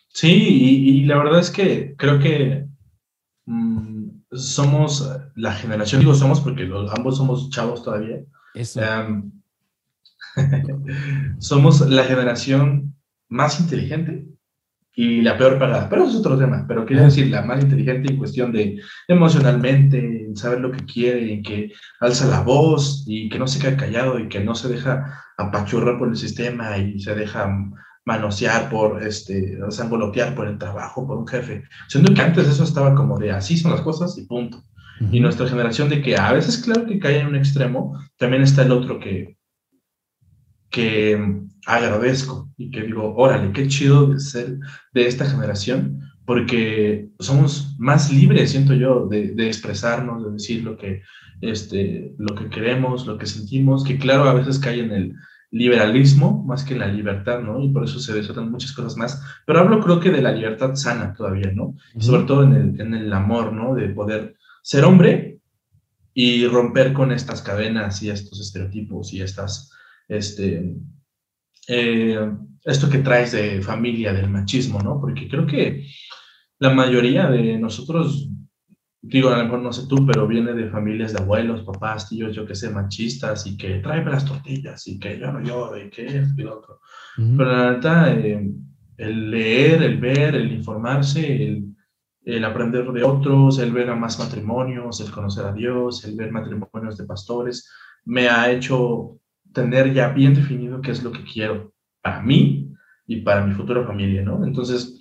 Sí, 0.08 0.28
y, 0.28 1.04
la 1.04 1.18
verdad 1.18 1.40
es 1.40 1.50
que 1.50 1.94
creo 1.96 2.18
que 2.18 2.66
mm, 3.46 4.08
somos 4.33 5.09
la 5.35 5.53
generación, 5.53 6.01
digo 6.01 6.14
somos 6.14 6.41
porque 6.41 6.70
ambos 6.97 7.16
somos 7.16 7.51
chavos 7.51 7.83
todavía. 7.83 8.20
Eso. 8.55 8.81
somos 11.39 11.81
la 11.89 12.05
generación 12.05 12.95
más 13.28 13.61
inteligente 13.61 14.26
y 14.95 15.22
la 15.22 15.39
peor 15.39 15.59
pagada. 15.59 15.89
Pero 15.89 16.03
eso 16.03 16.12
es 16.12 16.18
otro 16.18 16.39
tema. 16.39 16.64
Pero 16.68 16.85
quiero 16.85 17.05
decir, 17.05 17.28
la 17.28 17.43
más 17.43 17.62
inteligente 17.62 18.12
en 18.12 18.18
cuestión 18.18 18.53
de 18.53 18.81
emocionalmente, 19.09 20.28
saber 20.35 20.61
lo 20.61 20.70
que 20.70 20.85
quiere, 20.85 21.43
que 21.43 21.72
alza 22.01 22.26
la 22.26 22.41
voz 22.41 23.05
y 23.07 23.28
que 23.28 23.39
no 23.39 23.47
se 23.47 23.61
queda 23.61 23.76
callado 23.76 24.18
y 24.18 24.28
que 24.28 24.41
no 24.41 24.55
se 24.55 24.68
deja 24.68 25.24
apachurrar 25.37 25.99
por 25.99 26.09
el 26.09 26.16
sistema 26.16 26.76
y 26.78 27.01
se 27.01 27.14
deja 27.14 27.51
manosear 28.11 28.68
por, 28.68 29.00
este, 29.04 29.56
sangolotear 29.68 30.34
por 30.34 30.48
el 30.48 30.58
trabajo, 30.58 31.06
por 31.06 31.16
un 31.16 31.28
jefe. 31.28 31.62
Siendo 31.86 32.12
que 32.12 32.20
antes 32.20 32.48
eso 32.48 32.64
estaba 32.64 32.92
como 32.92 33.18
de 33.20 33.30
así 33.30 33.56
son 33.56 33.70
las 33.70 33.82
cosas 33.82 34.18
y 34.18 34.26
punto. 34.26 34.64
Y 35.12 35.20
nuestra 35.20 35.48
generación 35.48 35.88
de 35.88 36.02
que 36.02 36.16
a 36.16 36.32
veces, 36.32 36.58
claro 36.58 36.86
que 36.86 36.98
cae 36.98 37.20
en 37.20 37.28
un 37.28 37.36
extremo, 37.36 37.98
también 38.18 38.42
está 38.42 38.62
el 38.62 38.72
otro 38.72 38.98
que, 38.98 39.38
que 40.70 41.40
agradezco 41.66 42.50
y 42.58 42.70
que 42.70 42.82
digo, 42.82 43.14
órale, 43.16 43.52
qué 43.52 43.66
chido 43.68 44.08
de 44.08 44.18
ser 44.18 44.58
de 44.92 45.06
esta 45.06 45.24
generación, 45.24 46.00
porque 46.26 47.08
somos 47.18 47.76
más 47.78 48.12
libres, 48.12 48.50
siento 48.50 48.74
yo, 48.74 49.06
de, 49.06 49.28
de, 49.28 49.46
expresarnos, 49.46 50.24
de 50.24 50.32
decir 50.32 50.64
lo 50.64 50.76
que, 50.76 51.00
este, 51.40 52.14
lo 52.18 52.34
que 52.34 52.50
queremos, 52.50 53.06
lo 53.06 53.16
que 53.16 53.26
sentimos, 53.26 53.84
que 53.84 53.98
claro, 53.98 54.24
a 54.24 54.34
veces 54.34 54.58
cae 54.58 54.80
en 54.80 54.90
el 54.90 55.14
liberalismo 55.51 56.44
más 56.44 56.64
que 56.64 56.74
en 56.74 56.80
la 56.80 56.86
libertad, 56.86 57.40
¿no? 57.40 57.61
Y 57.61 57.68
por 57.70 57.84
eso 57.84 57.98
se 57.98 58.14
desatan 58.14 58.51
muchas 58.51 58.72
cosas 58.72 58.96
más. 58.96 59.22
Pero 59.46 59.61
hablo 59.61 59.80
creo 59.80 59.98
que 59.98 60.11
de 60.11 60.22
la 60.22 60.32
libertad 60.32 60.74
sana 60.74 61.12
todavía, 61.12 61.51
¿no? 61.53 61.74
Sobre 61.98 62.24
todo 62.24 62.44
en 62.44 62.55
el, 62.55 62.80
en 62.80 62.94
el 62.94 63.12
amor, 63.12 63.53
¿no? 63.53 63.74
De 63.74 63.88
poder 63.88 64.36
ser 64.62 64.84
hombre 64.84 65.38
y 66.14 66.46
romper 66.46 66.92
con 66.92 67.12
estas 67.12 67.42
cadenas 67.42 68.03
y 68.03 68.11
estos 68.11 68.40
estereotipos 68.40 69.12
y 69.12 69.22
estas, 69.22 69.72
este, 70.09 70.76
eh, 71.68 72.30
esto 72.64 72.90
que 72.90 72.98
traes 72.98 73.32
de 73.32 73.62
familia, 73.62 74.12
del 74.12 74.28
machismo, 74.28 74.80
¿no? 74.80 75.01
Porque 75.01 75.28
creo 75.28 75.46
que 75.46 75.86
la 76.59 76.70
mayoría 76.70 77.28
de 77.30 77.59
nosotros, 77.59 78.28
digo, 79.03 79.30
a 79.30 79.38
lo 79.38 79.44
mejor 79.44 79.61
no 79.61 79.72
sé 79.72 79.86
tú, 79.86 80.07
pero 80.07 80.26
viene 80.26 80.53
de 80.53 80.68
familias 80.68 81.12
de 81.12 81.20
abuelos, 81.20 81.62
papás, 81.62 82.09
tíos, 82.09 82.34
yo 82.34 82.46
que 82.46 82.55
sé, 82.55 82.70
machistas, 82.70 83.46
y 83.46 83.57
que 83.57 83.78
tráeme 83.78 84.11
las 84.11 84.24
tortillas, 84.24 84.86
y 84.86 84.98
que 84.98 85.18
yo 85.18 85.32
no 85.32 85.40
lloro, 85.40 85.78
y 85.78 85.90
que 85.90 86.07
esto 86.07 86.40
y 86.40 86.44
lo 86.44 86.59
otro. 86.59 86.80
Pero 87.16 87.44
la 87.44 87.70
verdad, 87.70 88.18
eh, 88.18 88.53
el 88.98 89.30
leer, 89.30 89.82
el 89.82 89.98
ver, 89.98 90.34
el 90.34 90.53
informarse, 90.53 91.46
el, 91.46 91.74
el 92.24 92.44
aprender 92.44 92.90
de 92.92 93.03
otros, 93.03 93.59
el 93.59 93.72
ver 93.72 93.90
a 93.90 93.96
más 93.96 94.18
matrimonios, 94.18 95.01
el 95.01 95.11
conocer 95.11 95.46
a 95.46 95.53
Dios, 95.53 96.05
el 96.05 96.16
ver 96.16 96.30
matrimonios 96.30 96.96
de 96.96 97.05
pastores, 97.05 97.70
me 98.05 98.28
ha 98.28 98.51
hecho 98.51 99.18
tener 99.53 99.92
ya 99.92 100.09
bien 100.09 100.34
definido 100.34 100.80
qué 100.80 100.90
es 100.90 101.03
lo 101.03 101.11
que 101.11 101.24
quiero 101.24 101.72
para 102.03 102.20
mí 102.20 102.72
y 103.07 103.22
para 103.22 103.44
mi 103.44 103.55
futura 103.55 103.84
familia, 103.84 104.22
¿no? 104.22 104.44
Entonces, 104.44 104.99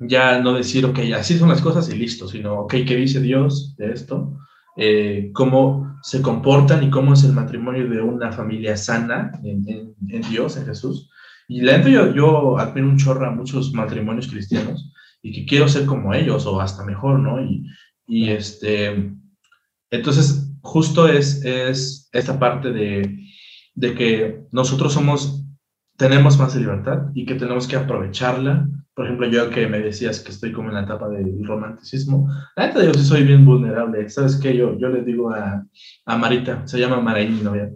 ya 0.00 0.40
no 0.40 0.54
decir, 0.54 0.84
ok, 0.86 0.98
así 1.16 1.38
son 1.38 1.50
las 1.50 1.60
cosas 1.60 1.88
y 1.92 1.96
listo, 1.96 2.26
sino, 2.26 2.60
ok, 2.60 2.74
¿qué 2.86 2.96
dice 2.96 3.20
Dios 3.20 3.76
de 3.76 3.92
esto? 3.92 4.38
Eh, 4.76 5.30
cómo 5.34 5.98
se 6.02 6.22
comportan 6.22 6.82
y 6.82 6.90
cómo 6.90 7.12
es 7.12 7.22
el 7.24 7.32
matrimonio 7.32 7.88
de 7.88 8.00
una 8.00 8.32
familia 8.32 8.76
sana 8.76 9.32
en, 9.44 9.94
en, 10.08 10.22
Dios, 10.30 10.56
en 10.56 10.66
Jesús. 10.66 11.10
Y 11.48 11.60
la 11.60 11.78
neta, 11.78 11.90
yo, 11.90 12.14
yo 12.14 12.58
admiro 12.58 12.88
un 12.88 12.96
chorro 12.96 13.26
a 13.26 13.34
muchos 13.34 13.72
matrimonios 13.74 14.28
cristianos 14.28 14.92
y 15.22 15.32
que 15.32 15.44
quiero 15.44 15.68
ser 15.68 15.84
como 15.84 16.14
ellos 16.14 16.46
o 16.46 16.60
hasta 16.60 16.84
mejor, 16.84 17.18
¿no? 17.18 17.42
Y, 17.42 17.66
y 18.06 18.30
este, 18.30 19.12
entonces, 19.90 20.50
justo 20.62 21.08
es, 21.08 21.44
es 21.44 22.08
esta 22.12 22.38
parte 22.38 22.72
de, 22.72 23.18
de 23.74 23.94
que 23.94 24.42
nosotros 24.52 24.92
somos, 24.92 25.44
tenemos 25.96 26.38
más 26.38 26.56
libertad 26.56 27.08
y 27.14 27.26
que 27.26 27.34
tenemos 27.34 27.66
que 27.66 27.76
aprovecharla. 27.76 28.68
Por 29.00 29.06
ejemplo, 29.06 29.28
yo 29.28 29.48
que 29.48 29.66
me 29.66 29.80
decías 29.80 30.20
que 30.20 30.30
estoy 30.30 30.52
como 30.52 30.68
en 30.68 30.74
la 30.74 30.82
etapa 30.82 31.08
del 31.08 31.42
romanticismo, 31.46 32.28
la 32.54 32.66
neta 32.66 32.84
yo 32.84 32.92
sí 32.92 33.02
soy 33.02 33.22
bien 33.22 33.46
vulnerable. 33.46 34.06
¿Sabes 34.10 34.36
qué? 34.36 34.54
Yo, 34.54 34.76
yo 34.78 34.90
le 34.90 35.00
digo 35.02 35.30
a, 35.30 35.66
a 36.04 36.18
Marita, 36.18 36.66
se 36.66 36.78
llama 36.78 37.00
Maraí, 37.00 37.30
mi 37.30 37.40
novia. 37.40 37.72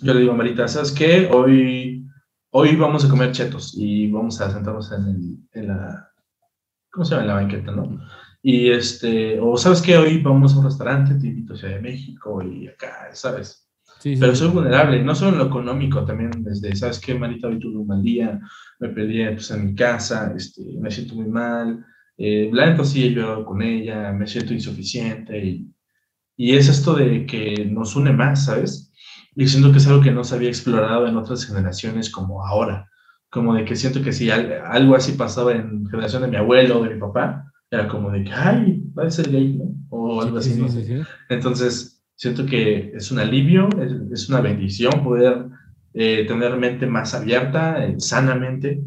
Yo 0.00 0.14
le 0.14 0.20
digo 0.20 0.32
a 0.32 0.34
Marita, 0.34 0.66
¿sabes 0.66 0.92
qué? 0.92 1.28
Hoy, 1.30 2.06
hoy 2.52 2.74
vamos 2.74 3.04
a 3.04 3.10
comer 3.10 3.32
chetos 3.32 3.74
y 3.76 4.10
vamos 4.10 4.40
a 4.40 4.50
sentarnos 4.50 4.90
en, 4.92 5.04
el, 5.04 5.36
en 5.60 5.68
la, 5.68 6.08
¿cómo 6.90 7.04
se 7.04 7.10
llama? 7.10 7.24
En 7.24 7.28
la 7.28 7.34
banqueta, 7.34 7.72
¿no? 7.72 8.00
Y 8.40 8.70
este, 8.70 9.38
o 9.38 9.58
sabes 9.58 9.82
qué? 9.82 9.98
hoy 9.98 10.22
vamos 10.22 10.54
a 10.54 10.60
un 10.60 10.64
restaurante, 10.64 11.16
te 11.16 11.26
invito 11.26 11.52
a 11.52 11.56
Ciudad 11.58 11.74
de 11.74 11.82
México 11.82 12.42
y 12.42 12.66
acá, 12.66 13.10
¿sabes? 13.12 13.65
Sí, 14.06 14.14
Pero 14.20 14.36
soy 14.36 14.50
vulnerable, 14.50 15.02
no 15.02 15.16
solo 15.16 15.32
en 15.32 15.38
lo 15.38 15.46
económico, 15.46 16.04
también 16.04 16.30
desde, 16.44 16.76
¿sabes 16.76 17.00
qué, 17.00 17.16
Marita? 17.16 17.48
Hoy 17.48 17.58
tuve 17.58 17.78
un 17.78 17.88
mal 17.88 18.04
día, 18.04 18.38
me 18.78 18.90
perdí 18.90 19.24
pues, 19.34 19.50
en 19.50 19.66
mi 19.66 19.74
casa, 19.74 20.32
este, 20.36 20.62
me 20.80 20.92
siento 20.92 21.16
muy 21.16 21.26
mal, 21.26 21.84
eh, 22.16 22.48
la 22.52 22.84
sí 22.84 23.04
he 23.04 23.10
llorado 23.10 23.44
con 23.44 23.62
ella, 23.62 24.12
me 24.12 24.28
siento 24.28 24.54
insuficiente 24.54 25.44
y, 25.44 25.74
y 26.36 26.54
es 26.54 26.68
esto 26.68 26.94
de 26.94 27.26
que 27.26 27.64
nos 27.68 27.96
une 27.96 28.12
más, 28.12 28.44
¿sabes? 28.44 28.92
Y 29.34 29.48
siento 29.48 29.72
que 29.72 29.78
es 29.78 29.88
algo 29.88 30.00
que 30.00 30.12
no 30.12 30.22
se 30.22 30.36
había 30.36 30.50
explorado 30.50 31.08
en 31.08 31.16
otras 31.16 31.44
generaciones 31.44 32.08
como 32.08 32.46
ahora, 32.46 32.88
como 33.28 33.54
de 33.54 33.64
que 33.64 33.74
siento 33.74 34.02
que 34.02 34.12
si 34.12 34.30
algo 34.30 34.94
así 34.94 35.14
pasaba 35.14 35.50
en 35.50 35.84
generación 35.84 36.22
de 36.22 36.28
mi 36.28 36.36
abuelo 36.36 36.78
o 36.78 36.84
de 36.84 36.94
mi 36.94 37.00
papá, 37.00 37.52
era 37.72 37.88
como 37.88 38.12
de 38.12 38.22
que, 38.22 38.32
ay, 38.32 38.84
va 38.96 39.02
a 39.02 39.10
ser 39.10 39.32
gay, 39.32 39.54
¿no? 39.54 39.64
O 39.90 40.22
algo 40.22 40.38
así, 40.38 40.54
¿no? 40.54 40.68
Entonces, 41.28 41.95
siento 42.16 42.44
que 42.46 42.92
es 42.94 43.10
un 43.12 43.18
alivio, 43.18 43.68
es, 44.10 44.28
una 44.28 44.40
bendición 44.40 45.04
poder 45.04 45.46
eh, 45.94 46.24
tener 46.26 46.56
mente 46.56 46.86
más 46.86 47.14
abierta, 47.14 47.84
eh, 47.84 47.94
sanamente, 47.98 48.82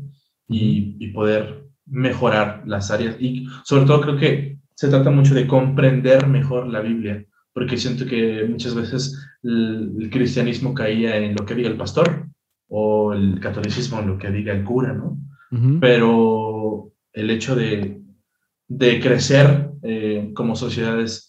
y, 0.48 0.98
y, 1.00 1.12
poder 1.12 1.66
mejorar 1.86 2.64
las 2.66 2.92
áreas. 2.92 3.16
Y 3.20 3.48
sobre 3.64 3.86
todo 3.86 4.02
creo 4.02 4.18
que 4.18 4.58
se 4.76 4.90
trata 4.90 5.12
mucho 5.12 5.34
de 5.34 5.48
comprender 5.48 6.28
mejor 6.28 6.68
la 6.68 6.82
Biblia, 6.82 7.24
porque 7.54 7.78
siento 7.78 8.06
que 8.06 8.46
muchas 8.50 8.76
veces 8.76 9.18
el, 9.44 10.10
cristianismo 10.12 10.74
caía 10.74 11.16
en 11.18 11.36
lo 11.36 11.46
que 11.46 11.56
diga 11.56 11.70
el 11.70 11.78
pastor 11.78 12.28
o 12.68 13.14
el 13.14 13.40
catolicismo 13.40 14.00
en 14.00 14.08
lo 14.08 14.18
que 14.18 14.32
diga 14.32 14.54
el 14.54 14.64
cura, 14.64 14.94
¿no? 14.94 15.18
Pero 15.80 16.92
el 17.12 17.30
hecho 17.32 17.56
de 17.56 18.00
de 18.70 19.02
crecer 19.02 19.72
eh, 19.82 20.32
como 20.34 20.56
sociedades. 20.56 21.29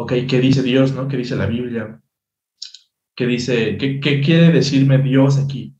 Ok, 0.00 0.12
¿qué 0.28 0.40
dice 0.40 0.62
Dios, 0.62 0.92
no? 0.92 1.08
¿Qué 1.08 1.16
dice 1.16 1.34
la 1.34 1.46
Biblia? 1.46 2.00
¿Qué 3.16 3.26
dice, 3.26 3.76
qué, 3.76 3.98
quiere 4.00 4.52
decirme 4.52 4.98
Dios 4.98 5.38
aquí? 5.38 5.76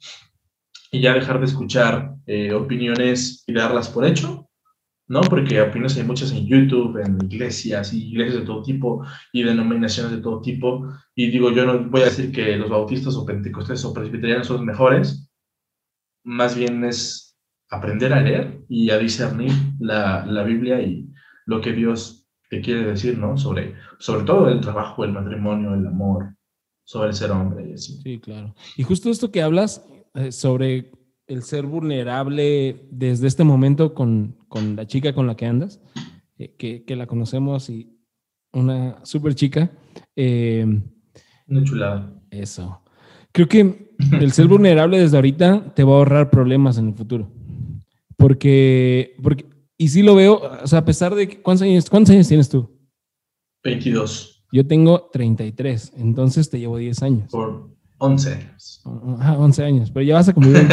Y 0.91 1.01
ya 1.01 1.15
dejar 1.15 1.39
de 1.39 1.47
escuchar 1.47 2.17
eh, 2.27 2.53
opiniones 2.53 3.45
y 3.47 3.53
darlas 3.53 3.89
por 3.89 4.05
hecho, 4.05 4.51
¿no? 5.07 5.21
Porque 5.21 5.63
opiniones 5.63 5.97
hay 5.99 6.03
muchas 6.03 6.33
en 6.33 6.49
YouTube, 6.49 6.99
en 6.99 7.17
iglesias, 7.31 7.95
y 7.95 8.09
iglesias 8.09 8.41
de 8.41 8.47
todo 8.47 8.61
tipo, 8.65 9.07
y 9.33 9.45
denominaciones 9.45 10.11
de 10.11 10.21
todo 10.21 10.41
tipo. 10.41 10.93
Y 11.15 11.31
digo, 11.31 11.53
yo 11.53 11.65
no 11.65 11.89
voy 11.89 12.01
a 12.01 12.07
decir 12.07 12.33
que 12.33 12.57
los 12.57 12.71
bautistas 12.71 13.15
o 13.15 13.25
pentecostales 13.25 13.85
o 13.85 13.95
presbiterianos 13.95 14.49
son 14.49 14.67
mejores, 14.67 15.31
más 16.25 16.57
bien 16.57 16.85
es 16.85 17.39
aprender 17.71 18.13
a 18.13 18.21
leer 18.21 18.65
y 18.69 18.91
a 18.91 18.99
discernir 18.99 19.53
la, 19.79 20.27
la, 20.27 20.43
Biblia 20.43 20.81
y 20.83 21.09
lo 21.47 21.61
que 21.61 21.73
Dios 21.73 22.27
te 22.51 22.61
quiere 22.61 22.85
decir, 22.85 23.17
¿no? 23.17 23.37
Sobre, 23.37 23.77
sobre 23.99 24.25
todo 24.25 24.49
el 24.49 24.61
trabajo, 24.61 25.05
el 25.05 25.13
matrimonio, 25.13 25.75
el 25.75 25.87
amor, 25.87 26.35
sobre 26.85 27.09
el 27.09 27.15
ser 27.15 27.31
hombre 27.31 27.69
y 27.69 27.73
así. 27.75 28.01
Sí, 28.03 28.19
claro. 28.19 28.55
Y 28.77 28.83
justo 28.83 29.11
esto 29.11 29.31
que 29.31 29.43
hablas 29.43 29.85
eh, 30.15 30.33
sobre 30.33 30.93
el 31.27 31.43
ser 31.43 31.67
vulnerable 31.67 32.87
desde 32.91 33.27
este 33.27 33.45
momento 33.45 33.95
con, 33.95 34.37
con 34.49 34.77
la 34.77 34.87
chica 34.87 35.13
con 35.13 35.27
la 35.27 35.37
que 35.37 35.47
andas, 35.47 35.81
eh, 36.39 36.55
que, 36.57 36.85
que, 36.85 36.97
la 36.97 37.07
conocemos 37.07 37.69
y 37.69 37.99
una 38.53 39.05
súper 39.05 39.35
chica. 39.35 39.71
Eh, 40.17 40.65
una 41.47 41.65
chulada. 41.65 42.15
Eso. 42.31 42.83
Creo 43.33 43.49
que 43.49 43.95
el 44.13 44.33
ser 44.33 44.49
vulnerable 44.49 44.99
desde 44.99 45.17
ahorita 45.17 45.75
te 45.75 45.85
va 45.85 45.93
a 45.93 45.97
ahorrar 45.97 46.31
problemas 46.31 46.79
en 46.79 46.89
el 46.89 46.95
futuro. 46.95 47.31
Porque, 48.17 49.15
porque, 49.23 49.47
y 49.77 49.89
sí 49.89 50.03
lo 50.03 50.15
veo, 50.15 50.41
o 50.63 50.67
sea, 50.67 50.81
a 50.81 50.85
pesar 50.85 51.15
de 51.15 51.41
¿cuántos 51.41 51.63
años, 51.63 51.89
cuántos 51.89 52.15
años 52.15 52.29
tienes 52.29 52.49
tú? 52.49 52.78
22. 53.69 54.45
Yo 54.51 54.67
tengo 54.67 55.11
33, 55.13 55.93
entonces 55.97 56.49
te 56.49 56.59
llevo 56.59 56.79
10 56.79 57.03
años. 57.03 57.31
Por 57.31 57.71
11 57.99 58.33
años. 58.33 58.83
Ah, 59.21 59.37
11 59.39 59.65
años, 59.65 59.91
pero 59.91 60.05
ya 60.05 60.15
vas 60.15 60.29
a 60.29 60.35
cumplir 60.35 60.67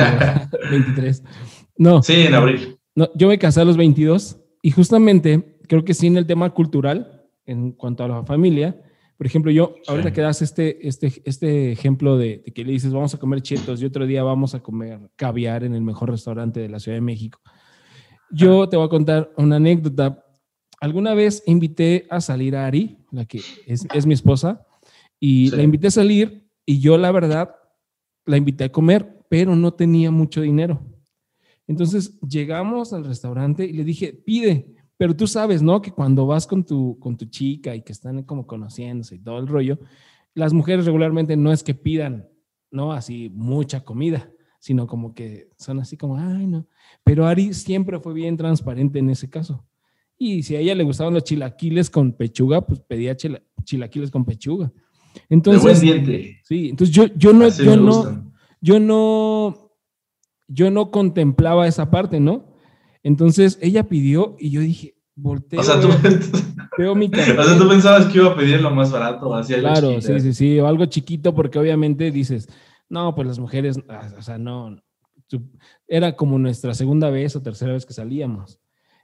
23. 0.70 1.24
No. 1.78 2.02
Sí, 2.02 2.14
en 2.14 2.34
abril. 2.34 2.78
No, 2.96 3.10
yo 3.16 3.28
me 3.28 3.38
casé 3.38 3.60
a 3.60 3.66
los 3.66 3.76
22 3.76 4.38
y 4.62 4.72
justamente 4.72 5.58
creo 5.68 5.84
que 5.84 5.94
sí 5.94 6.08
en 6.08 6.16
el 6.16 6.26
tema 6.26 6.50
cultural, 6.52 7.26
en 7.46 7.74
cuanto 7.74 8.06
a 8.06 8.08
la 8.08 8.24
familia, 8.24 8.82
por 9.18 9.28
ejemplo, 9.28 9.52
yo 9.52 9.76
ahorita 9.88 10.14
que 10.14 10.22
das 10.22 10.42
este, 10.42 10.88
este, 10.88 11.22
este 11.26 11.72
ejemplo 11.72 12.18
de, 12.18 12.44
de, 12.46 12.54
que 12.54 12.64
le 12.64 12.74
dices 12.74 12.94
vamos 12.94 13.14
a 13.14 13.18
comer 13.18 13.42
chetos 13.42 13.82
y 13.82 13.86
otro 13.86 14.06
día 14.06 14.24
vamos 14.24 14.56
a 14.56 14.62
comer 14.62 15.00
caviar 15.16 15.64
en 15.64 15.74
el 15.74 15.82
mejor 15.82 16.12
restaurante 16.12 16.62
de 16.62 16.70
la 16.70 16.80
Ciudad 16.80 16.98
de 16.98 17.02
México. 17.02 17.40
Yo 18.30 18.68
te 18.68 18.76
voy 18.76 18.86
a 18.86 18.90
contar 18.90 19.32
una 19.38 19.56
anécdota. 19.58 20.25
Alguna 20.86 21.16
vez 21.16 21.42
invité 21.48 22.06
a 22.12 22.22
salir 22.22 22.56
a 22.56 22.68
Ari, 22.68 23.00
la 23.10 23.26
que 23.26 23.42
es, 23.66 23.88
es 23.92 24.06
mi 24.06 24.14
esposa, 24.14 24.68
y 25.20 25.50
la 25.50 25.64
invité 25.64 25.88
a 25.88 25.92
salir 25.92 26.48
y 26.64 26.80
yo 26.80 26.96
la 27.00 27.12
verdad 27.12 27.56
la 28.24 28.38
invité 28.38 28.66
a 28.66 28.72
comer, 28.72 29.26
pero 29.28 29.56
no 29.56 29.74
tenía 29.74 30.12
mucho 30.12 30.42
dinero. 30.42 30.86
Entonces 31.66 32.20
llegamos 32.20 32.94
al 32.94 33.04
restaurante 33.04 33.66
y 33.66 33.74
le 33.74 33.84
dije, 33.84 34.14
pide. 34.14 34.76
Pero 34.96 35.16
tú 35.16 35.26
sabes, 35.26 35.64
¿no? 35.64 35.82
Que 35.82 35.92
cuando 35.92 36.28
vas 36.28 36.46
con 36.46 36.64
tu, 36.64 37.00
con 37.00 37.18
tu 37.18 37.26
chica 37.26 37.74
y 37.74 37.82
que 37.82 37.92
están 37.92 38.22
como 38.22 38.46
conociéndose 38.46 39.16
y 39.16 39.20
todo 39.24 39.40
el 39.40 39.48
rollo, 39.48 39.80
las 40.36 40.54
mujeres 40.54 40.86
regularmente 40.86 41.36
no 41.36 41.52
es 41.52 41.64
que 41.64 41.74
pidan, 41.74 42.30
¿no? 42.70 42.94
Así 42.94 43.32
mucha 43.34 43.84
comida, 43.84 44.32
sino 44.60 44.86
como 44.86 45.16
que 45.16 45.50
son 45.58 45.80
así 45.80 45.98
como, 45.98 46.16
ay, 46.18 46.46
no. 46.46 46.68
Pero 47.04 47.26
Ari 47.26 47.56
siempre 47.56 48.00
fue 48.00 48.14
bien 48.14 48.38
transparente 48.38 49.00
en 49.00 49.10
ese 49.10 49.32
caso. 49.32 49.66
Y 50.18 50.44
si 50.44 50.56
a 50.56 50.60
ella 50.60 50.76
le 50.76 50.84
gustaban 50.84 51.14
los 51.14 51.24
chilaquiles 51.24 51.90
con 51.90 52.14
pechuga, 52.14 52.66
pues 52.66 52.80
pedía 52.80 53.16
chilaquiles 53.64 54.12
con 54.12 54.26
pechuga. 54.26 54.72
Entonces, 55.30 55.80
sí, 56.44 56.70
entonces 56.70 56.96
yo, 56.96 57.06
yo 57.16 57.34
no, 57.34 57.50
yo 57.50 57.78
no, 57.78 58.32
yo 58.62 58.80
no, 58.80 59.72
yo 60.48 60.72
no 60.72 60.92
contemplaba 60.92 61.68
esa 61.68 61.90
parte, 61.90 62.20
¿no? 62.20 62.56
Entonces 63.04 63.58
ella 63.62 63.88
pidió 63.88 64.36
y 64.40 64.50
yo 64.52 64.62
dije, 64.62 64.96
volteo. 65.16 65.60
O 65.60 65.64
sea, 65.64 65.80
tú, 65.80 65.90
veo 66.78 66.96
mi 66.96 67.08
o 67.08 67.16
sea, 67.16 67.58
tú 67.58 67.68
pensabas 67.68 68.08
que 68.08 68.18
iba 68.18 68.32
a 68.32 68.36
pedir 68.36 68.62
lo 68.62 68.72
más 68.72 68.92
barato, 68.92 69.34
así 69.34 69.54
Claro, 69.54 70.02
sí, 70.02 70.20
sí, 70.20 70.34
sí, 70.34 70.60
o 70.60 70.68
algo 70.68 70.86
chiquito, 70.86 71.34
porque 71.34 71.60
obviamente 71.60 72.12
dices, 72.12 72.48
no, 72.90 73.14
pues 73.16 73.28
las 73.28 73.40
mujeres, 73.40 73.80
ah, 73.90 74.10
o 74.18 74.22
sea, 74.22 74.38
no, 74.38 74.78
era 75.88 76.16
como 76.16 76.38
nuestra 76.40 76.74
segunda 76.74 77.10
vez 77.10 77.36
o 77.36 77.42
tercera 77.42 77.74
vez 77.74 77.86
que 77.86 77.94
salíamos. 77.94 78.60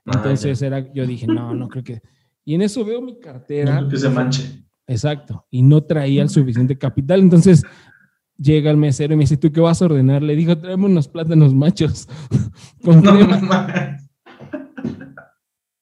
Ah, 0.06 0.12
Entonces 0.16 0.60
era, 0.62 0.92
yo 0.92 1.06
dije, 1.06 1.26
no, 1.26 1.54
no 1.54 1.68
creo 1.68 1.84
que. 1.84 2.02
Y 2.44 2.54
en 2.54 2.62
eso 2.62 2.84
veo 2.84 3.00
mi 3.00 3.18
cartera. 3.20 3.80
No 3.80 3.88
que 3.88 3.96
se 3.96 4.08
manche. 4.08 4.64
Exacto. 4.86 5.46
Y 5.50 5.62
no 5.62 5.82
traía 5.82 6.22
el 6.22 6.28
suficiente 6.28 6.76
capital. 6.76 7.20
Entonces 7.20 7.62
llega 8.36 8.70
el 8.70 8.76
mesero 8.76 9.14
y 9.14 9.16
me 9.16 9.22
dice, 9.22 9.36
¿tú 9.36 9.52
qué 9.52 9.60
vas 9.60 9.80
a 9.80 9.84
ordenar? 9.84 10.22
Le 10.22 10.34
dijo, 10.34 10.58
traemos 10.58 10.90
unos 10.90 11.08
plátanos 11.08 11.54
machos 11.54 12.08
con 12.82 13.02
no, 13.02 13.12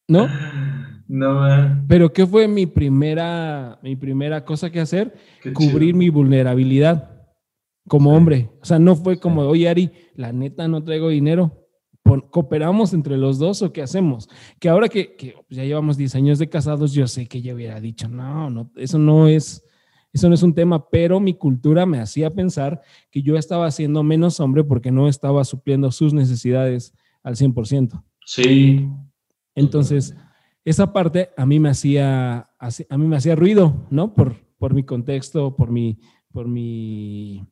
¿No? 0.09 0.29
No, 1.07 1.85
Pero 1.89 2.13
¿qué 2.13 2.25
fue 2.25 2.47
mi 2.47 2.67
primera, 2.67 3.81
mi 3.83 3.97
primera 3.97 4.45
cosa 4.45 4.71
que 4.71 4.81
hacer? 4.81 5.15
Cubrir 5.55 5.95
mi 5.95 6.09
vulnerabilidad 6.09 7.11
como 7.89 8.15
hombre. 8.15 8.51
O 8.61 8.65
sea, 8.65 8.79
no 8.79 8.95
fue 8.95 9.19
como, 9.19 9.43
oye, 9.43 9.69
Ari, 9.69 9.91
la 10.15 10.33
neta 10.33 10.69
no 10.69 10.85
traigo 10.85 11.09
dinero. 11.09 11.67
¿Cooperamos 12.31 12.93
entre 12.93 13.17
los 13.17 13.39
dos 13.39 13.63
o 13.63 13.73
qué 13.73 13.83
hacemos? 13.83 14.29
Que 14.59 14.69
ahora 14.69 14.89
que, 14.89 15.17
que 15.17 15.35
ya 15.49 15.65
llevamos 15.65 15.97
10 15.97 16.15
años 16.17 16.39
de 16.39 16.49
casados, 16.49 16.93
yo 16.93 17.07
sé 17.07 17.27
que 17.27 17.43
yo 17.43 17.55
hubiera 17.55 17.81
dicho, 17.81 18.09
no, 18.09 18.51
no, 18.51 18.71
eso 18.77 18.99
no 18.99 19.29
es 19.29 19.65
eso 20.13 20.29
no 20.29 20.35
es 20.35 20.43
un 20.43 20.55
tema, 20.55 20.89
pero 20.91 21.21
mi 21.21 21.35
cultura 21.35 21.87
me 21.87 22.01
hacía 22.01 22.31
pensar 22.31 22.83
que 23.11 23.23
yo 23.23 23.37
estaba 23.37 23.71
siendo 23.71 24.03
menos 24.03 24.41
hombre 24.41 24.65
porque 24.65 24.91
no 24.91 25.09
estaba 25.09 25.45
supliendo 25.45 25.93
sus 25.93 26.13
necesidades 26.13 26.95
al 27.23 27.37
100%. 27.37 28.03
Sí. 28.27 28.89
Entonces, 29.55 30.17
esa 30.65 30.93
parte 30.93 31.31
a 31.37 31.47
mí 31.47 31.61
me 31.61 31.71
hacía, 31.71 32.51
a 32.59 32.99
mí 32.99 33.07
me 33.07 33.17
hacía 33.17 33.37
ruido, 33.37 33.87
¿no? 33.91 34.15
Por, 34.15 34.35
por 34.59 34.75
mi 34.75 34.83
contexto, 34.83 35.55
por 35.55 35.71
mi, 35.71 35.99
por 36.33 36.49
mi, 36.49 37.47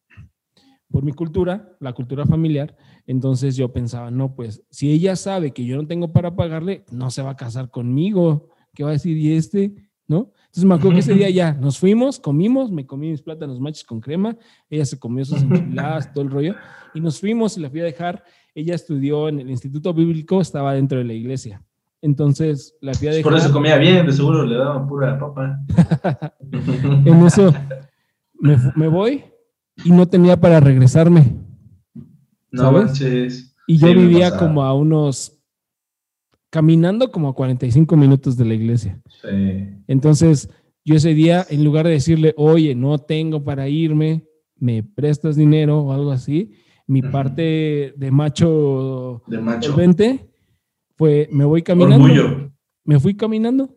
por 0.90 1.04
mi 1.04 1.12
cultura, 1.12 1.76
la 1.78 1.92
cultura 1.92 2.26
familiar. 2.26 2.76
Entonces 3.08 3.56
yo 3.56 3.72
pensaba, 3.72 4.10
no, 4.10 4.34
pues 4.34 4.62
si 4.68 4.92
ella 4.92 5.16
sabe 5.16 5.52
que 5.52 5.64
yo 5.64 5.76
no 5.76 5.86
tengo 5.86 6.12
para 6.12 6.36
pagarle, 6.36 6.84
no 6.92 7.10
se 7.10 7.22
va 7.22 7.30
a 7.30 7.36
casar 7.36 7.70
conmigo. 7.70 8.50
¿Qué 8.74 8.84
va 8.84 8.90
a 8.90 8.92
decir? 8.92 9.16
¿Y 9.16 9.32
este? 9.32 9.74
¿No? 10.06 10.30
Entonces 10.44 10.64
me 10.66 10.74
acuerdo 10.74 10.92
que 10.92 11.00
ese 11.00 11.14
día 11.14 11.30
ya 11.30 11.54
nos 11.54 11.78
fuimos, 11.78 12.20
comimos, 12.20 12.70
me 12.70 12.86
comí 12.86 13.10
mis 13.10 13.22
plátanos 13.22 13.60
machos 13.60 13.84
con 13.84 14.02
crema, 14.02 14.36
ella 14.68 14.84
se 14.84 14.98
comió 14.98 15.24
sus 15.24 15.40
enchiladas, 15.40 16.12
todo 16.12 16.22
el 16.22 16.30
rollo, 16.30 16.54
y 16.92 17.00
nos 17.00 17.18
fuimos 17.18 17.56
y 17.56 17.60
la 17.62 17.70
fui 17.70 17.80
a 17.80 17.84
dejar. 17.84 18.22
Ella 18.54 18.74
estudió 18.74 19.30
en 19.30 19.40
el 19.40 19.48
Instituto 19.48 19.94
Bíblico, 19.94 20.42
estaba 20.42 20.74
dentro 20.74 20.98
de 20.98 21.04
la 21.04 21.14
iglesia. 21.14 21.62
Entonces 22.02 22.76
la 22.82 22.92
fui 22.92 23.08
a 23.08 23.12
dejar. 23.12 23.32
Por 23.32 23.40
eso 23.40 23.50
comía 23.50 23.78
bien, 23.78 24.04
de 24.04 24.12
seguro 24.12 24.44
le 24.44 24.54
daban 24.54 24.86
pura 24.86 25.18
papa. 25.18 25.60
en 27.06 27.26
eso 27.26 27.54
me, 28.38 28.58
me 28.76 28.88
voy 28.88 29.24
y 29.82 29.92
no 29.92 30.06
tenía 30.06 30.38
para 30.38 30.60
regresarme. 30.60 31.47
No 32.50 32.72
manches. 32.72 33.54
Y 33.66 33.76
yo 33.76 33.88
vivía 33.88 34.36
como 34.36 34.62
a 34.62 34.72
unos, 34.72 35.38
caminando 36.50 37.10
como 37.10 37.28
a 37.28 37.34
45 37.34 37.96
minutos 37.96 38.36
de 38.36 38.44
la 38.44 38.54
iglesia. 38.54 39.00
Sí. 39.20 39.28
Entonces, 39.86 40.48
yo 40.84 40.94
ese 40.94 41.12
día, 41.12 41.46
en 41.50 41.64
lugar 41.64 41.86
de 41.86 41.92
decirle, 41.92 42.34
oye, 42.38 42.74
no 42.74 42.98
tengo 42.98 43.44
para 43.44 43.68
irme, 43.68 44.26
me 44.56 44.82
prestas 44.82 45.36
dinero 45.36 45.80
o 45.80 45.92
algo 45.92 46.10
así, 46.10 46.52
mi 46.86 47.02
parte 47.02 47.92
de 47.94 48.10
macho, 48.10 49.22
de 49.26 49.38
macho. 49.38 49.76
20 49.76 50.30
fue, 50.96 51.28
me 51.30 51.44
voy 51.44 51.62
caminando. 51.62 52.50
Me 52.84 52.98
fui 52.98 53.14
caminando 53.14 53.76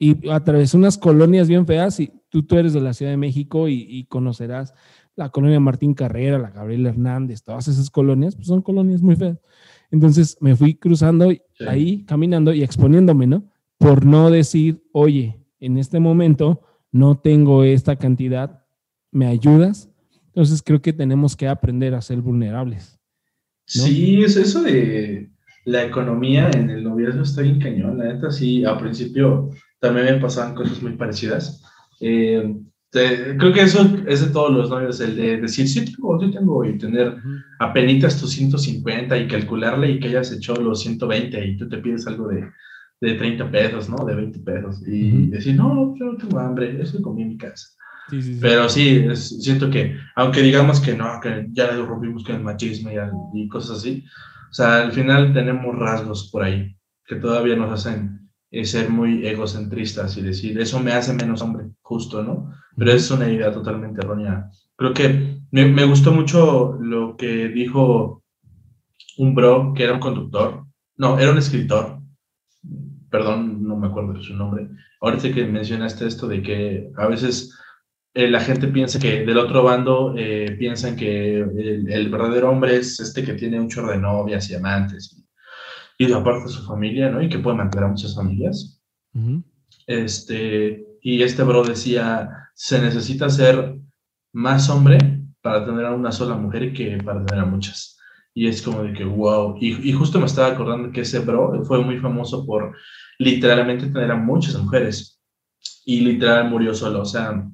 y 0.00 0.28
atravesé 0.28 0.76
unas 0.76 0.98
colonias 0.98 1.48
bien 1.48 1.64
feas 1.64 2.00
y 2.00 2.12
tú, 2.28 2.42
tú 2.42 2.56
eres 2.56 2.72
de 2.72 2.80
la 2.80 2.92
Ciudad 2.92 3.12
de 3.12 3.16
México 3.16 3.68
y, 3.68 3.86
y 3.88 4.06
conocerás 4.06 4.74
la 5.16 5.30
colonia 5.30 5.60
Martín 5.60 5.94
Carrera, 5.94 6.38
la 6.38 6.50
Gabriel 6.50 6.86
Hernández, 6.86 7.42
todas 7.42 7.68
esas 7.68 7.90
colonias, 7.90 8.34
pues 8.34 8.46
son 8.48 8.62
colonias 8.62 9.02
muy 9.02 9.16
feas. 9.16 9.38
Entonces 9.90 10.36
me 10.40 10.56
fui 10.56 10.74
cruzando 10.74 11.30
ahí, 11.68 12.04
caminando 12.04 12.52
y 12.52 12.62
exponiéndome, 12.62 13.26
¿no? 13.26 13.44
Por 13.78 14.06
no 14.06 14.30
decir, 14.30 14.82
oye, 14.92 15.38
en 15.60 15.76
este 15.76 16.00
momento 16.00 16.62
no 16.90 17.18
tengo 17.18 17.64
esta 17.64 17.96
cantidad, 17.96 18.64
¿me 19.10 19.26
ayudas? 19.26 19.90
Entonces 20.28 20.62
creo 20.62 20.80
que 20.80 20.92
tenemos 20.92 21.36
que 21.36 21.48
aprender 21.48 21.94
a 21.94 22.00
ser 22.00 22.20
vulnerables. 22.22 22.98
Sí, 23.66 24.22
es 24.22 24.36
eso 24.36 24.62
de 24.62 25.30
la 25.64 25.84
economía 25.84 26.50
en 26.50 26.70
el 26.70 26.82
noviazgo 26.82 27.22
está 27.22 27.42
bien 27.42 27.60
cañón. 27.60 27.98
La 27.98 28.12
neta, 28.12 28.30
sí, 28.30 28.64
al 28.64 28.78
principio 28.78 29.50
también 29.78 30.06
me 30.06 30.20
pasaban 30.20 30.54
cosas 30.54 30.82
muy 30.82 30.96
parecidas. 30.96 31.62
Eh, 32.00 32.56
creo 32.92 33.52
que 33.52 33.62
eso 33.62 33.98
es 34.06 34.20
de 34.20 34.32
todos 34.32 34.52
los 34.52 34.68
novios, 34.68 35.00
el 35.00 35.16
de 35.16 35.40
decir, 35.40 35.66
sí 35.66 35.84
tengo, 35.84 36.20
sí 36.20 36.30
tengo, 36.30 36.64
y 36.64 36.76
tener 36.76 37.16
apenas 37.58 38.20
tus 38.20 38.32
150 38.32 39.16
y 39.16 39.28
calcularle 39.28 39.92
y 39.92 40.00
que 40.00 40.08
hayas 40.08 40.30
hecho 40.32 40.54
los 40.56 40.82
120 40.82 41.46
y 41.46 41.56
tú 41.56 41.68
te 41.68 41.78
pides 41.78 42.06
algo 42.06 42.28
de, 42.28 42.50
de 43.00 43.14
30 43.14 43.50
pesos, 43.50 43.88
¿no? 43.88 44.04
De 44.04 44.14
20 44.14 44.38
pesos. 44.40 44.82
Y 44.86 45.28
decir, 45.28 45.56
no, 45.56 45.94
yo 45.98 46.12
no 46.12 46.16
tengo 46.16 46.38
hambre, 46.38 46.80
eso 46.82 47.00
comí 47.00 47.22
en 47.22 47.28
mi 47.28 47.36
casa. 47.38 47.66
Pero 48.40 48.68
sí, 48.68 49.04
siento 49.14 49.70
que, 49.70 49.96
aunque 50.16 50.42
digamos 50.42 50.80
que 50.80 50.94
no, 50.94 51.18
que 51.20 51.46
ya 51.52 51.70
rompimos 51.70 52.24
con 52.24 52.36
el 52.36 52.42
machismo 52.42 52.90
y, 52.90 53.40
y 53.40 53.48
cosas 53.48 53.78
así, 53.78 54.04
o 54.50 54.52
sea, 54.52 54.82
al 54.82 54.92
final 54.92 55.32
tenemos 55.32 55.74
rasgos 55.78 56.28
por 56.30 56.42
ahí 56.42 56.76
que 57.06 57.16
todavía 57.16 57.56
nos 57.56 57.72
hacen 57.72 58.21
es 58.52 58.70
ser 58.70 58.90
muy 58.90 59.26
egocentristas 59.26 60.16
y 60.18 60.20
decir, 60.20 60.60
eso 60.60 60.78
me 60.78 60.92
hace 60.92 61.14
menos 61.14 61.40
hombre, 61.40 61.70
justo, 61.80 62.22
¿no? 62.22 62.52
Pero 62.76 62.92
es 62.92 63.10
una 63.10 63.28
idea 63.28 63.50
totalmente 63.50 64.02
errónea. 64.02 64.50
Creo 64.76 64.92
que 64.92 65.38
me, 65.50 65.64
me, 65.64 65.84
gustó 65.84 66.12
mucho 66.12 66.76
lo 66.78 67.16
que 67.16 67.48
dijo 67.48 68.22
un 69.16 69.34
bro 69.34 69.72
que 69.74 69.84
era 69.84 69.94
un 69.94 70.00
conductor, 70.00 70.66
no, 70.98 71.18
era 71.18 71.32
un 71.32 71.38
escritor, 71.38 71.98
perdón, 73.10 73.66
no 73.66 73.76
me 73.76 73.86
acuerdo 73.86 74.12
de 74.12 74.22
su 74.22 74.34
nombre. 74.34 74.68
Ahorita 75.00 75.32
que 75.32 75.46
mencionaste 75.46 76.06
esto 76.06 76.28
de 76.28 76.42
que 76.42 76.90
a 76.96 77.06
veces 77.06 77.58
eh, 78.12 78.28
la 78.28 78.40
gente 78.40 78.68
piensa 78.68 78.98
que 78.98 79.24
del 79.24 79.38
otro 79.38 79.62
bando 79.62 80.14
eh, 80.16 80.54
piensan 80.58 80.94
que 80.94 81.38
el, 81.40 81.90
el, 81.90 82.10
verdadero 82.10 82.50
hombre 82.50 82.76
es 82.76 83.00
este 83.00 83.24
que 83.24 83.32
tiene 83.32 83.58
un 83.58 83.68
chorro 83.68 83.92
de 83.92 83.98
novias 83.98 84.50
y 84.50 84.54
amantes 84.54 85.22
y 86.08 86.12
aparte 86.12 86.44
de 86.44 86.50
su 86.50 86.64
familia, 86.64 87.10
¿no? 87.10 87.22
Y 87.22 87.28
que 87.28 87.38
puede 87.38 87.56
mantener 87.56 87.84
a 87.84 87.88
muchas 87.88 88.14
familias. 88.14 88.80
Este, 89.86 90.86
y 91.00 91.22
este 91.22 91.42
bro 91.42 91.62
decía, 91.64 92.30
se 92.54 92.80
necesita 92.80 93.28
ser 93.28 93.78
más 94.32 94.68
hombre 94.70 94.98
para 95.40 95.64
tener 95.64 95.86
a 95.86 95.94
una 95.94 96.12
sola 96.12 96.36
mujer 96.36 96.72
que 96.72 96.98
para 97.04 97.24
tener 97.24 97.44
a 97.44 97.46
muchas. 97.46 97.98
Y 98.34 98.46
es 98.46 98.62
como 98.62 98.82
de 98.82 98.92
que, 98.94 99.04
wow. 99.04 99.56
Y, 99.60 99.88
y 99.88 99.92
justo 99.92 100.18
me 100.18 100.26
estaba 100.26 100.48
acordando 100.48 100.90
que 100.90 101.02
ese 101.02 101.18
bro 101.18 101.64
fue 101.64 101.84
muy 101.84 101.98
famoso 101.98 102.46
por 102.46 102.74
literalmente 103.18 103.86
tener 103.86 104.10
a 104.10 104.16
muchas 104.16 104.56
mujeres. 104.58 105.20
Y 105.84 106.00
literal 106.00 106.48
murió 106.48 106.74
solo. 106.74 107.02
O 107.02 107.04
sea, 107.04 107.46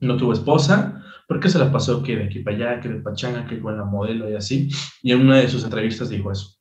no 0.00 0.16
tuvo 0.16 0.32
esposa, 0.32 1.04
porque 1.28 1.48
se 1.48 1.58
la 1.58 1.70
pasó 1.70 2.02
que 2.02 2.16
de 2.16 2.24
aquí 2.24 2.40
para 2.40 2.56
allá, 2.56 2.80
que 2.80 2.88
de 2.88 3.00
pachanga, 3.00 3.46
que 3.46 3.60
con 3.60 3.76
la 3.76 3.84
modelo 3.84 4.28
y 4.28 4.34
así. 4.34 4.68
Y 5.02 5.12
en 5.12 5.20
una 5.20 5.36
de 5.36 5.48
sus 5.48 5.62
entrevistas 5.62 6.08
dijo 6.08 6.32
eso. 6.32 6.59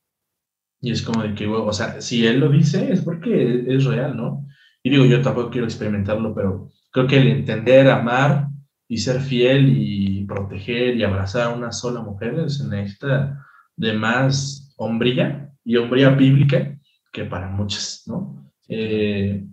Y 0.82 0.92
es 0.92 1.02
como 1.02 1.24
de 1.24 1.34
que, 1.34 1.48
o 1.48 1.74
sea, 1.74 2.00
si 2.02 2.26
él 2.26 2.40
lo 2.40 2.50
dice 2.50 2.92
es 2.92 3.02
porque 3.02 3.66
es 3.68 3.86
real, 3.86 4.16
¿no? 4.16 4.46
Y 4.82 4.90
digo, 4.90 5.06
yo 5.06 5.22
tampoco 5.22 5.50
quiero 5.50 5.68
experimentarlo, 5.68 6.34
pero 6.34 6.70
creo 6.92 7.08
que 7.08 7.18
el 7.18 7.28
entender, 7.28 7.90
amar 7.90 8.48
y 8.88 8.98
ser 8.98 9.22
fiel 9.22 9.74
y 9.78 10.26
proteger 10.26 10.96
y 10.96 11.04
abrazar 11.04 11.44
a 11.44 11.56
una 11.56 11.72
sola 11.72 12.02
mujer 12.02 12.50
se 12.50 12.68
necesita 12.68 13.46
de 13.76 13.94
más 13.94 14.74
hombría 14.78 15.52
y 15.64 15.76
hombría 15.78 16.10
bíblica 16.10 16.78
que 17.12 17.26
para 17.26 17.48
muchas, 17.48 18.04
¿no? 18.08 18.52
Eh, 18.68 19.46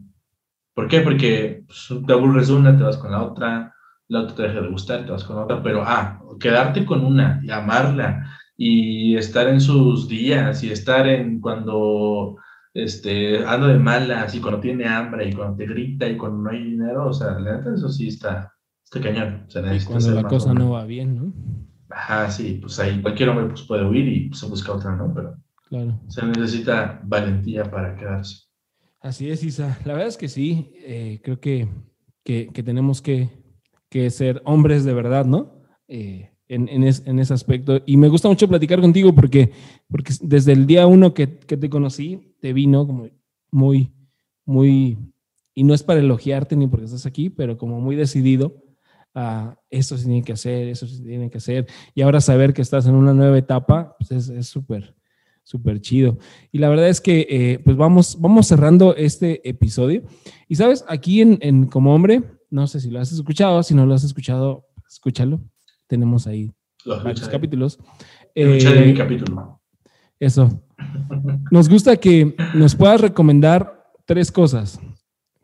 ¿Por 0.75 0.89
qué? 0.89 1.01
Porque 1.01 1.65
pues, 1.67 1.89
te 2.07 2.13
aburres 2.13 2.51
una, 2.51 2.77
te 2.77 2.85
vas 2.85 2.99
con 2.99 3.11
la 3.11 3.23
otra, 3.23 3.75
la 4.09 4.21
otra 4.21 4.37
te 4.37 4.43
deja 4.43 4.61
de 4.61 4.69
gustar, 4.69 5.05
te 5.05 5.11
vas 5.11 5.25
con 5.25 5.37
la 5.37 5.43
otra, 5.43 5.63
pero 5.63 5.83
ah, 5.85 6.21
quedarte 6.39 6.85
con 6.85 7.05
una 7.05 7.41
y 7.43 7.51
amarla 7.51 8.31
y 8.57 9.17
estar 9.17 9.49
en 9.49 9.61
sus 9.61 10.09
días 10.09 10.63
y 10.65 10.71
estar 10.71 11.07
en 11.07 11.41
cuando 11.41 12.37
este, 12.73 13.45
anda 13.45 13.69
de 13.69 13.79
malas 13.79 14.35
y 14.35 14.41
cuando 14.41 14.61
tiene 14.61 14.87
hambre 14.87 15.29
y 15.29 15.33
cuando 15.33 15.57
te 15.57 15.67
grita 15.67 16.09
y 16.09 16.17
cuando 16.17 16.39
no 16.39 16.51
hay 16.51 16.63
dinero, 16.63 17.09
o 17.09 17.13
sea, 17.13 17.39
la 17.39 17.59
neta 17.59 17.75
eso 17.75 17.89
sí 17.89 18.09
está, 18.09 18.53
está 18.85 19.01
cañón. 19.01 19.45
O 19.47 19.51
sea, 19.51 19.75
y 19.75 19.81
cuando 19.81 20.11
la 20.11 20.25
cosa 20.25 20.55
no 20.55 20.71
va 20.71 20.85
bien, 20.85 21.17
¿no? 21.17 21.33
Ajá, 21.89 22.31
sí, 22.31 22.59
pues 22.61 22.79
ahí 22.81 23.01
cualquier 23.01 23.29
hombre 23.29 23.47
pues, 23.47 23.63
puede 23.63 23.87
huir 23.87 24.09
y 24.09 24.29
pues, 24.29 24.41
se 24.41 24.47
busca 24.47 24.73
otra, 24.73 24.97
¿no? 24.97 25.13
Pero 25.15 25.37
claro. 25.69 26.01
se 26.09 26.27
necesita 26.27 27.01
valentía 27.05 27.65
para 27.65 27.97
quedarse. 27.97 28.47
Así 29.01 29.31
es, 29.31 29.45
Isa. 29.45 29.79
La 29.85 29.93
verdad 29.93 30.09
es 30.09 30.17
que 30.17 30.29
sí, 30.29 30.73
eh, 30.85 31.21
creo 31.23 31.41
que, 31.41 31.69
que, 32.25 32.49
que 32.53 32.63
tenemos 32.63 33.01
que, 33.01 33.31
que, 33.89 34.11
ser 34.11 34.43
hombres 34.45 34.85
de 34.85 34.95
verdad, 34.95 35.25
¿no? 35.25 35.63
Eh, 35.87 36.36
en, 36.49 36.69
en, 36.69 36.85
en, 36.85 37.19
ese 37.19 37.35
aspecto. 37.35 37.83
Y 37.87 37.97
me 37.97 38.09
gusta 38.09 38.29
mucho 38.29 38.49
platicar 38.49 38.81
contigo 38.81 39.15
porque, 39.15 39.53
porque 39.89 40.15
desde 40.21 40.53
el 40.53 40.67
día 40.67 40.87
uno 40.87 41.15
que, 41.15 41.39
que, 41.39 41.57
te 41.57 41.69
conocí, 41.69 42.35
te 42.41 42.53
vino 42.53 42.87
como 42.87 43.09
muy, 43.51 43.93
muy, 44.45 44.99
y 45.55 45.65
no 45.65 45.75
es 45.75 45.83
para 45.83 46.01
elogiarte 46.01 46.57
ni 46.57 46.67
porque 46.67 46.87
estás 46.87 47.07
aquí, 47.07 47.31
pero 47.31 47.59
como 47.59 47.81
muy 47.81 47.97
decidido 47.97 48.63
a 49.15 49.59
eso 49.71 49.97
se 49.97 50.05
tiene 50.05 50.23
que 50.23 50.33
hacer, 50.33 50.69
eso 50.69 50.87
se 50.87 51.03
tiene 51.03 51.31
que 51.31 51.39
hacer. 51.39 51.67
Y 51.95 52.03
ahora 52.03 52.21
saber 52.21 52.53
que 52.53 52.63
estás 52.63 52.87
en 52.87 52.95
una 52.95 53.15
nueva 53.15 53.39
etapa, 53.39 53.97
pues 53.99 54.29
es 54.29 54.47
súper, 54.47 54.95
súper 55.43 55.81
chido. 55.81 56.19
Y 56.53 56.59
la 56.59 56.69
verdad 56.69 56.89
es 56.89 57.01
que, 57.01 57.27
eh, 57.29 57.59
pues 57.65 57.77
vamos, 57.77 58.21
vamos 58.21 58.47
cerrando 58.47 58.95
este 58.95 59.49
episodio. 59.49 60.03
Y 60.49 60.57
sabes, 60.57 60.85
aquí 60.87 61.23
en, 61.23 61.39
en 61.41 61.67
Como 61.67 61.95
Hombre, 61.95 62.23
no 62.51 62.67
sé 62.67 62.79
si 62.79 62.91
lo 62.91 63.01
has 63.01 63.11
escuchado, 63.11 63.63
si 63.63 63.75
no 63.75 63.87
lo 63.87 63.95
has 63.95 64.05
escuchado, 64.05 64.67
escúchalo 64.87 65.41
tenemos 65.87 66.27
ahí 66.27 66.53
varios 66.85 67.29
capítulos. 67.29 67.79
Eh, 68.35 68.95
capítulo. 68.97 69.61
Eso. 70.21 70.63
Nos 71.51 71.69
gusta 71.69 71.97
que 71.97 72.35
nos 72.55 72.75
puedas 72.75 73.01
recomendar 73.01 73.93
tres 74.05 74.31
cosas 74.31 74.79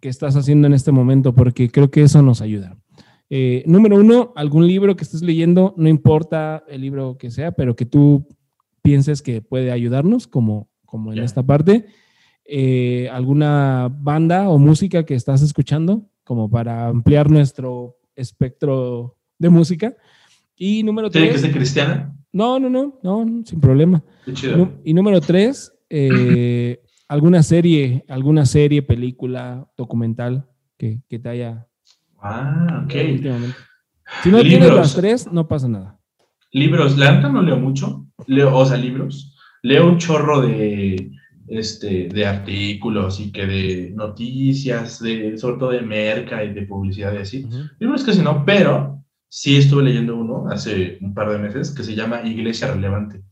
que 0.01 0.09
estás 0.09 0.36
haciendo 0.36 0.66
en 0.66 0.74
este 0.74 0.93
momento, 0.93 1.34
porque 1.34 1.70
creo 1.70 1.90
que 1.90 2.03
eso 2.03 2.22
nos 2.22 2.40
ayuda. 2.43 2.76
Eh, 3.30 3.62
número 3.66 3.97
uno, 3.97 4.32
algún 4.36 4.66
libro 4.66 4.97
que 4.97 5.05
estés 5.05 5.22
leyendo, 5.22 5.74
no 5.76 5.88
importa 5.88 6.64
el 6.68 6.80
libro 6.80 7.16
que 7.16 7.30
sea, 7.30 7.53
pero 7.53 7.76
que 7.76 7.86
tú 7.86 8.26
pienses 8.82 9.22
que 9.22 9.40
puede 9.40 9.70
ayudarnos, 9.70 10.26
como, 10.26 10.68
como 10.84 11.12
en 11.12 11.20
esta 11.20 11.43
parte. 11.43 11.86
Eh, 12.45 13.09
alguna 13.12 13.88
banda 13.90 14.51
o 14.51 14.59
música 14.59 15.05
que 15.05 15.14
estás 15.14 15.40
escuchando, 15.40 16.11
como 16.24 16.51
para 16.51 16.88
ampliar 16.88 17.30
nuestro 17.30 17.97
espectro 18.16 19.16
de 19.38 19.49
música. 19.49 19.97
Y 20.57 20.83
número 20.83 21.11
tres. 21.11 21.23
¿Tiene 21.23 21.35
que 21.35 21.41
ser 21.41 21.53
cristiana? 21.53 22.15
No, 22.33 22.59
no, 22.59 22.71
no, 22.71 22.99
no, 23.03 23.43
sin 23.45 23.61
problema. 23.61 24.03
Qué 24.25 24.33
chido. 24.33 24.73
Y 24.85 24.95
número 24.95 25.21
tres, 25.21 25.73
eh, 25.91 26.81
alguna 27.09 27.43
serie, 27.43 28.05
alguna 28.09 28.47
serie, 28.47 28.83
película, 28.83 29.69
documental 29.77 30.49
que, 30.79 31.03
que 31.09 31.19
te 31.19 31.29
haya. 31.29 31.67
Ah, 32.21 32.85
ok. 32.85 32.95
Si 34.23 34.31
no 34.31 34.43
tienes 34.43 34.75
las 34.75 34.95
tres, 34.95 35.31
no 35.31 35.49
pasa 35.49 35.69
nada. 35.69 35.99
libros, 36.53 36.97
la 36.99 37.13
neta 37.13 37.29
no 37.29 37.43
leo 37.43 37.57
mucho, 37.57 38.07
leo, 38.27 38.55
o 38.55 38.65
sea, 38.65 38.77
libros, 38.77 39.35
leo 39.63 39.89
un 39.89 39.99
chorro 39.99 40.43
de, 40.43 41.11
este, 41.49 42.09
de 42.09 42.27
artículos 42.27 43.21
y 43.21 43.33
que 43.33 43.47
de 43.47 43.91
noticias, 43.95 45.01
de, 45.01 45.37
sobre 45.39 45.59
todo 45.59 45.71
de 45.71 45.83
merca 45.83 46.45
y 46.45 46.53
de 46.53 46.63
publicidad 46.63 47.15
y 47.15 47.19
así. 47.19 47.49
Libros 47.79 48.05
casi 48.05 48.23
no, 48.23 48.45
pero 48.45 49.02
sí 49.35 49.57
estuve 49.57 49.85
leyendo 49.85 50.14
uno 50.14 50.45
hace 50.51 50.99
un 51.01 51.14
par 51.14 51.30
de 51.30 51.39
meses 51.39 51.70
que 51.70 51.83
se 51.83 51.95
llama 51.95 52.20
Iglesia 52.22 52.70
Relevante. 52.70 53.22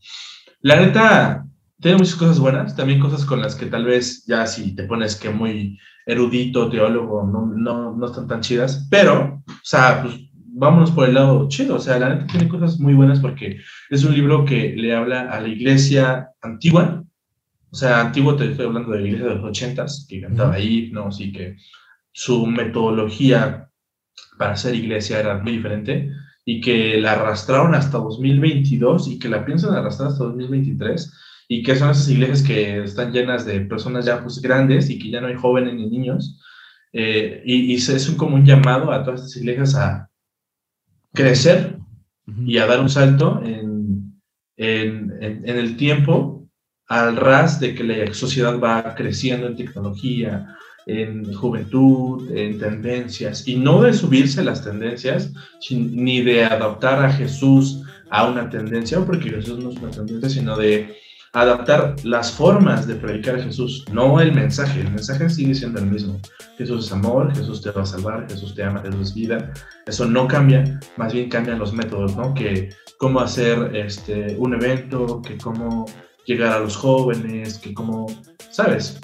La 0.61 0.77
neta, 0.77 1.45
tiene 1.79 1.97
muchas 1.97 2.15
cosas 2.15 2.39
buenas, 2.39 2.75
también 2.75 2.99
cosas 2.99 3.23
con 3.23 3.39
las 3.39 3.53
que 3.53 3.67
tal 3.67 3.85
vez 3.85 4.25
ya 4.25 4.47
si 4.47 4.73
te 4.75 4.85
pones 4.85 5.15
que 5.15 5.29
muy 5.29 5.77
erudito, 6.07 6.71
teólogo, 6.71 7.27
no, 7.27 7.45
no, 7.45 7.95
no 7.95 8.05
están 8.07 8.27
tan 8.27 8.41
chidas, 8.41 8.87
pero, 8.89 9.43
o 9.47 9.53
sea, 9.61 10.01
pues 10.01 10.15
vámonos 10.33 10.89
por 10.89 11.07
el 11.07 11.13
lado 11.13 11.47
chido, 11.49 11.75
o 11.75 11.79
sea, 11.79 11.99
la 11.99 12.09
neta 12.09 12.25
tiene 12.25 12.47
cosas 12.47 12.79
muy 12.79 12.95
buenas 12.95 13.19
porque 13.19 13.59
es 13.91 14.03
un 14.03 14.15
libro 14.15 14.43
que 14.43 14.75
le 14.75 14.95
habla 14.95 15.29
a 15.29 15.39
la 15.39 15.49
iglesia 15.49 16.29
antigua, 16.41 17.03
o 17.69 17.75
sea, 17.75 18.01
antiguo 18.01 18.35
te 18.35 18.49
estoy 18.49 18.65
hablando 18.65 18.89
de 18.89 19.01
la 19.01 19.07
iglesia 19.07 19.27
de 19.27 19.35
los 19.35 19.45
ochentas, 19.45 20.07
que 20.09 20.19
cantaba 20.19 20.59
himnos 20.59 21.21
y 21.21 21.31
que 21.31 21.57
su 22.11 22.47
metodología 22.47 23.70
para 24.41 24.55
ser 24.55 24.73
iglesia 24.73 25.19
era 25.19 25.37
muy 25.37 25.51
diferente 25.51 26.09
y 26.43 26.61
que 26.61 26.99
la 26.99 27.11
arrastraron 27.11 27.75
hasta 27.75 27.99
2022 27.99 29.07
y 29.07 29.19
que 29.19 29.29
la 29.29 29.45
piensan 29.45 29.75
arrastrar 29.75 30.09
hasta 30.09 30.23
2023 30.23 31.13
y 31.47 31.61
que 31.61 31.75
son 31.75 31.91
esas 31.91 32.09
iglesias 32.09 32.41
que 32.41 32.81
están 32.81 33.13
llenas 33.13 33.45
de 33.45 33.61
personas 33.61 34.03
ya 34.03 34.23
pues 34.23 34.41
grandes 34.41 34.89
y 34.89 34.97
que 34.97 35.11
ya 35.11 35.21
no 35.21 35.27
hay 35.27 35.35
jóvenes 35.35 35.75
ni 35.75 35.87
niños. 35.87 36.41
Eh, 36.91 37.43
y, 37.45 37.71
y, 37.71 37.75
es 37.75 38.09
un, 38.09 38.15
como 38.15 38.35
un 38.35 38.43
llamado 38.43 38.91
a 38.91 39.03
todas 39.03 39.19
estas 39.19 39.37
iglesias 39.37 39.75
a 39.75 40.09
crecer 41.13 41.77
y 42.43 42.57
a 42.57 42.65
dar 42.65 42.79
un 42.79 42.89
salto 42.89 43.43
en, 43.45 44.19
en, 44.57 45.19
en, 45.21 45.55
el 45.55 45.77
tiempo 45.77 46.49
al 46.87 47.15
ras 47.15 47.59
de 47.59 47.75
que 47.75 47.83
la 47.83 48.11
sociedad 48.15 48.59
va 48.59 48.95
creciendo 48.95 49.45
en 49.45 49.55
tecnología, 49.55 50.57
en 50.85 51.33
juventud, 51.33 52.29
en 52.35 52.59
tendencias, 52.59 53.47
y 53.47 53.55
no 53.55 53.81
de 53.81 53.93
subirse 53.93 54.43
las 54.43 54.63
tendencias, 54.63 55.31
ni 55.69 56.21
de 56.21 56.45
adaptar 56.45 57.05
a 57.05 57.11
Jesús 57.11 57.83
a 58.09 58.27
una 58.27 58.49
tendencia, 58.49 58.99
porque 59.05 59.29
Jesús 59.29 59.63
no 59.63 59.69
es 59.71 59.77
una 59.77 59.91
tendencia, 59.91 60.29
sino 60.29 60.57
de 60.57 60.95
adaptar 61.33 61.95
las 62.03 62.31
formas 62.31 62.87
de 62.87 62.95
predicar 62.95 63.35
a 63.35 63.43
Jesús, 63.43 63.85
no 63.91 64.19
el 64.19 64.33
mensaje. 64.33 64.81
El 64.81 64.91
mensaje 64.91 65.29
sigue 65.29 65.55
siendo 65.55 65.79
el 65.79 65.85
mismo. 65.85 66.19
Jesús 66.57 66.85
es 66.85 66.91
amor, 66.91 67.33
Jesús 67.35 67.61
te 67.61 67.71
va 67.71 67.83
a 67.83 67.85
salvar, 67.85 68.27
Jesús 68.29 68.53
te 68.53 68.63
ama, 68.63 68.81
Jesús 68.81 69.09
es 69.09 69.13
vida. 69.13 69.53
Eso 69.85 70.05
no 70.05 70.27
cambia, 70.27 70.79
más 70.97 71.13
bien 71.13 71.29
cambian 71.29 71.59
los 71.59 71.73
métodos, 71.73 72.15
¿no? 72.17 72.33
Que 72.33 72.69
cómo 72.97 73.21
hacer 73.21 73.75
este, 73.75 74.35
un 74.37 74.53
evento, 74.53 75.21
que 75.21 75.37
cómo 75.37 75.85
llegar 76.25 76.53
a 76.53 76.59
los 76.59 76.75
jóvenes, 76.75 77.57
que 77.57 77.73
cómo, 77.73 78.07
¿sabes? 78.49 78.99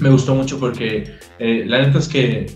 Me 0.00 0.10
gustó 0.10 0.34
mucho 0.34 0.58
porque 0.58 1.18
eh, 1.38 1.64
la 1.66 1.82
neta 1.82 1.98
es 1.98 2.08
que 2.08 2.46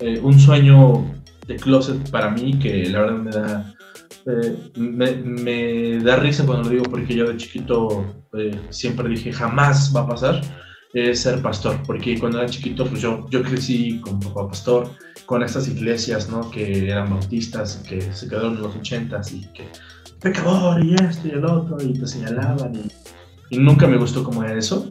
eh, 0.00 0.20
un 0.22 0.38
sueño 0.38 1.12
de 1.46 1.56
closet 1.56 2.10
para 2.10 2.30
mí, 2.30 2.58
que 2.58 2.88
la 2.88 3.00
verdad 3.00 3.16
me 3.16 3.30
da 3.30 3.74
eh, 4.26 4.56
me, 4.76 5.98
da 6.00 6.16
risa 6.16 6.44
cuando 6.44 6.64
lo 6.64 6.70
digo 6.70 6.84
porque 6.84 7.14
yo 7.14 7.26
de 7.26 7.36
chiquito 7.36 8.04
siempre 8.68 9.08
dije 9.08 9.32
jamás 9.32 9.90
va 9.96 10.02
a 10.02 10.08
pasar 10.08 10.42
es 10.92 11.20
ser 11.20 11.42
pastor, 11.42 11.80
porque 11.86 12.18
cuando 12.18 12.38
era 12.38 12.48
chiquito 12.48 12.86
pues 12.86 13.02
yo, 13.02 13.26
yo 13.30 13.42
crecí 13.42 14.00
con 14.00 14.20
papá 14.20 14.48
pastor, 14.48 14.90
con 15.26 15.42
estas 15.42 15.68
iglesias 15.68 16.28
¿no? 16.30 16.50
que 16.50 16.88
eran 16.88 17.10
bautistas, 17.10 17.82
que 17.88 18.00
se 18.00 18.28
quedaron 18.28 18.56
en 18.56 18.62
los 18.62 18.76
ochentas 18.76 19.32
y 19.32 19.42
que 19.52 19.64
pecador 20.20 20.84
y 20.84 20.94
esto 20.94 21.28
y 21.28 21.30
el 21.32 21.44
otro 21.44 21.76
y 21.82 21.92
te 21.92 22.06
señalaban 22.06 22.74
y, 22.74 23.56
y 23.56 23.58
nunca 23.58 23.86
me 23.86 23.98
gustó 23.98 24.24
como 24.24 24.42
era 24.42 24.56
eso. 24.56 24.90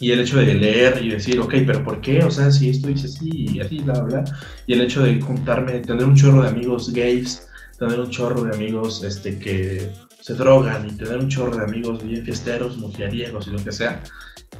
Y 0.00 0.12
el 0.12 0.20
hecho 0.20 0.38
de 0.38 0.54
leer 0.54 1.02
y 1.02 1.10
decir, 1.10 1.40
ok, 1.40 1.54
pero 1.66 1.82
¿por 1.82 2.00
qué? 2.00 2.22
O 2.22 2.30
sea, 2.30 2.50
si 2.50 2.70
esto 2.70 2.88
dice 2.88 3.06
así 3.06 3.46
y 3.54 3.60
así, 3.60 3.78
bla, 3.80 4.00
bla. 4.00 4.24
Y 4.66 4.74
el 4.74 4.82
hecho 4.82 5.02
de 5.02 5.20
juntarme, 5.20 5.80
tener 5.80 6.04
un 6.04 6.14
chorro 6.14 6.42
de 6.42 6.48
amigos 6.48 6.92
gays 6.92 7.48
tener 7.78 8.00
un 8.00 8.10
chorro 8.10 8.42
de 8.42 8.54
amigos 8.54 9.02
este, 9.04 9.38
que 9.38 9.90
se 10.20 10.34
drogan 10.34 10.86
y 10.88 10.92
tener 10.92 11.18
un 11.18 11.28
chorro 11.28 11.56
de 11.56 11.64
amigos 11.64 12.02
bien 12.04 12.24
fiesteros, 12.24 12.76
mujeriegos 12.76 13.46
y 13.46 13.50
lo 13.50 13.64
que 13.64 13.72
sea. 13.72 14.02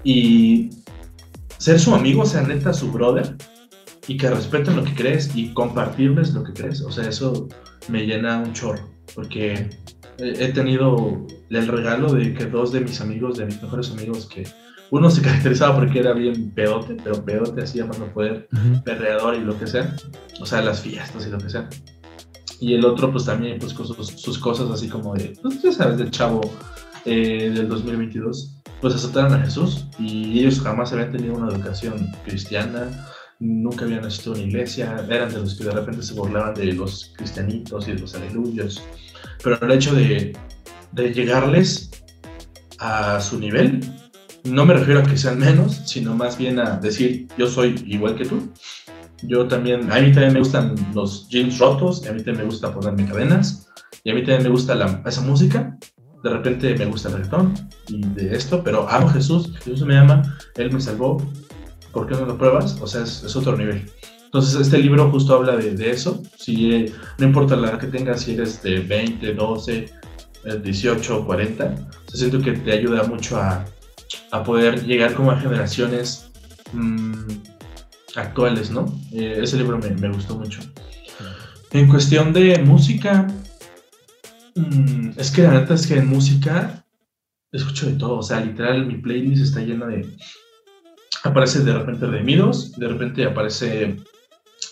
Y 0.04 0.70
ser 1.58 1.80
su 1.80 1.94
amigo, 1.94 2.24
sea 2.24 2.42
neta 2.42 2.72
su 2.72 2.90
brother, 2.92 3.36
y 4.06 4.16
que 4.16 4.30
respeten 4.30 4.76
lo 4.76 4.84
que 4.84 4.94
crees 4.94 5.30
y 5.34 5.52
compartirles 5.52 6.32
lo 6.32 6.44
que 6.44 6.52
crees. 6.52 6.80
O 6.80 6.90
sea, 6.90 7.08
eso 7.08 7.48
me 7.88 8.06
llena 8.06 8.38
un 8.38 8.52
chorro, 8.52 8.88
porque 9.14 9.68
he 10.18 10.48
tenido 10.52 11.26
el 11.50 11.66
regalo 11.66 12.12
de 12.12 12.32
que 12.32 12.46
dos 12.46 12.72
de 12.72 12.80
mis 12.80 13.00
amigos, 13.00 13.36
de 13.36 13.46
mis 13.46 13.60
mejores 13.60 13.90
amigos, 13.90 14.26
que 14.26 14.46
uno 14.90 15.10
se 15.10 15.22
caracterizaba 15.22 15.76
porque 15.76 15.98
era 16.00 16.12
bien 16.12 16.50
pedote, 16.50 16.96
pero 17.02 17.24
pedote 17.24 17.62
así 17.62 17.82
más 17.82 17.98
no 17.98 18.06
poder, 18.06 18.48
perreador 18.84 19.34
y 19.36 19.40
lo 19.40 19.58
que 19.58 19.66
sea, 19.66 19.94
o 20.40 20.46
sea, 20.46 20.62
las 20.62 20.80
fiestas 20.80 21.26
y 21.26 21.30
lo 21.30 21.38
que 21.38 21.50
sea. 21.50 21.68
Y 22.60 22.74
el 22.74 22.84
otro 22.84 23.12
pues 23.12 23.24
también 23.24 23.58
pues 23.58 23.72
con 23.72 23.86
sus, 23.86 24.38
cosas 24.38 24.70
así 24.70 24.88
como 24.88 25.14
de, 25.14 25.38
pues 25.42 25.62
ya 25.62 25.72
sabes, 25.72 25.98
del 25.98 26.10
chavo 26.10 26.40
eh, 27.04 27.52
del 27.54 27.68
2022, 27.68 28.62
pues 28.80 28.94
aceptaron 28.94 29.34
a 29.34 29.44
Jesús 29.44 29.86
y 29.98 30.40
ellos 30.40 30.60
jamás 30.60 30.92
habían 30.92 31.12
tenido 31.12 31.34
una 31.34 31.52
educación 31.52 32.10
cristiana, 32.24 32.88
nunca 33.38 33.84
habían 33.84 34.04
asistido 34.04 34.34
a 34.34 34.38
una 34.38 34.46
iglesia, 34.46 35.06
eran 35.08 35.32
de 35.32 35.40
los 35.40 35.54
que 35.54 35.64
de 35.64 35.70
repente 35.70 36.02
se 36.02 36.14
burlaban 36.14 36.54
de 36.54 36.72
los 36.72 37.12
cristianitos 37.16 37.86
y 37.86 37.92
de 37.92 37.98
los 38.00 38.14
aleluyos, 38.14 38.82
pero 39.42 39.58
el 39.60 39.70
hecho 39.70 39.94
de, 39.94 40.36
de 40.92 41.12
llegarles 41.12 41.90
a 42.78 43.20
su 43.20 43.38
nivel, 43.38 43.80
no 44.44 44.66
me 44.66 44.74
refiero 44.74 45.00
a 45.00 45.02
que 45.02 45.16
sean 45.16 45.38
menos, 45.38 45.82
sino 45.86 46.14
más 46.14 46.38
bien 46.38 46.58
a 46.58 46.76
decir, 46.78 47.28
yo 47.36 47.46
soy 47.46 47.82
igual 47.86 48.16
que 48.16 48.24
tú, 48.24 48.52
yo 49.22 49.48
también, 49.48 49.90
a 49.90 50.00
mí 50.00 50.12
también 50.12 50.32
me 50.32 50.38
gustan 50.38 50.74
los 50.94 51.28
jeans 51.28 51.58
rotos, 51.58 52.02
y 52.04 52.08
a 52.08 52.12
mí 52.12 52.18
también 52.18 52.38
me 52.38 52.44
gusta 52.44 52.72
ponerme 52.72 53.06
cadenas, 53.06 53.68
y 54.04 54.10
a 54.10 54.14
mí 54.14 54.20
también 54.20 54.44
me 54.44 54.48
gusta 54.50 54.74
la, 54.74 55.02
esa 55.06 55.22
música. 55.22 55.76
De 56.22 56.30
repente 56.30 56.74
me 56.76 56.86
gusta 56.86 57.08
el 57.08 57.14
reggaetón 57.14 57.54
y 57.88 58.00
de 58.00 58.34
esto, 58.34 58.62
pero 58.64 58.88
amo 58.88 59.08
a 59.08 59.12
Jesús, 59.12 59.52
Jesús 59.62 59.82
me 59.82 59.96
ama, 59.96 60.36
Él 60.56 60.72
me 60.72 60.80
salvó, 60.80 61.22
¿por 61.92 62.08
qué 62.08 62.14
no 62.14 62.26
lo 62.26 62.36
pruebas? 62.36 62.76
O 62.80 62.86
sea, 62.86 63.02
es, 63.02 63.36
otro 63.36 63.56
nivel. 63.56 63.88
Entonces, 64.24 64.60
este 64.60 64.78
libro 64.78 65.10
justo 65.10 65.34
habla 65.34 65.56
de, 65.56 65.72
de 65.72 65.90
eso. 65.90 66.22
Si, 66.36 66.72
eh, 66.72 66.92
no 67.18 67.26
importa 67.26 67.56
la 67.56 67.70
edad 67.70 67.78
que 67.78 67.86
tengas, 67.86 68.22
si 68.22 68.34
eres 68.34 68.62
de 68.62 68.80
20, 68.80 69.32
12, 69.32 69.92
18, 70.62 71.26
40, 71.26 71.74
siento 72.12 72.40
que 72.40 72.52
te 72.52 72.72
ayuda 72.72 73.04
mucho 73.04 73.36
a, 73.38 73.64
a 74.30 74.42
poder 74.42 74.84
llegar 74.84 75.14
como 75.14 75.30
a 75.30 75.40
generaciones 75.40 76.30
mmm, 76.72 77.12
actuales, 78.16 78.70
¿no? 78.70 78.86
Eh, 79.12 79.40
ese 79.42 79.56
libro 79.56 79.78
me, 79.78 80.08
gustó 80.08 80.36
mucho. 80.36 80.60
En 81.72 81.88
cuestión 81.88 82.32
de 82.32 82.58
música, 82.58 83.26
mm, 84.54 85.10
es 85.16 85.30
que 85.30 85.42
la 85.42 85.52
neta 85.52 85.74
es 85.74 85.86
que 85.86 85.94
en 85.98 86.08
música 86.08 86.84
escucho 87.52 87.86
de 87.86 87.94
todo, 87.94 88.18
o 88.18 88.22
sea, 88.22 88.40
literal 88.40 88.86
mi 88.86 88.98
playlist 88.98 89.42
está 89.42 89.60
llena 89.60 89.86
de... 89.86 90.06
Aparece 91.24 91.60
de 91.60 91.72
repente 91.72 92.06
Redimidos, 92.06 92.72
de 92.72 92.88
repente 92.88 93.24
aparece 93.24 93.96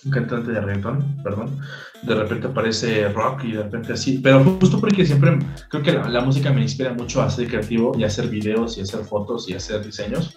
un 0.06 0.10
cantante 0.10 0.52
de 0.52 0.60
reggaeton, 0.60 1.22
perdón, 1.22 1.58
de 2.02 2.14
repente 2.14 2.46
aparece 2.46 3.08
rock 3.08 3.44
y 3.44 3.52
de 3.52 3.64
repente 3.64 3.92
así, 3.92 4.18
pero 4.18 4.42
justo 4.44 4.80
porque 4.80 5.04
siempre 5.04 5.38
creo 5.68 5.82
que 5.82 5.92
la, 5.92 6.08
la, 6.08 6.20
música 6.20 6.52
me 6.52 6.62
inspira 6.62 6.94
mucho 6.94 7.20
a 7.20 7.28
ser 7.28 7.48
creativo 7.48 7.92
y 7.98 8.04
a 8.04 8.06
hacer 8.06 8.28
videos 8.28 8.78
y 8.78 8.80
a 8.80 8.84
hacer 8.84 9.04
fotos 9.04 9.48
y 9.48 9.54
a 9.54 9.56
hacer 9.56 9.84
diseños, 9.84 10.34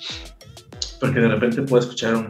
porque 1.00 1.20
de 1.20 1.28
repente 1.28 1.62
puedo 1.62 1.84
escuchar 1.84 2.16
un, 2.16 2.28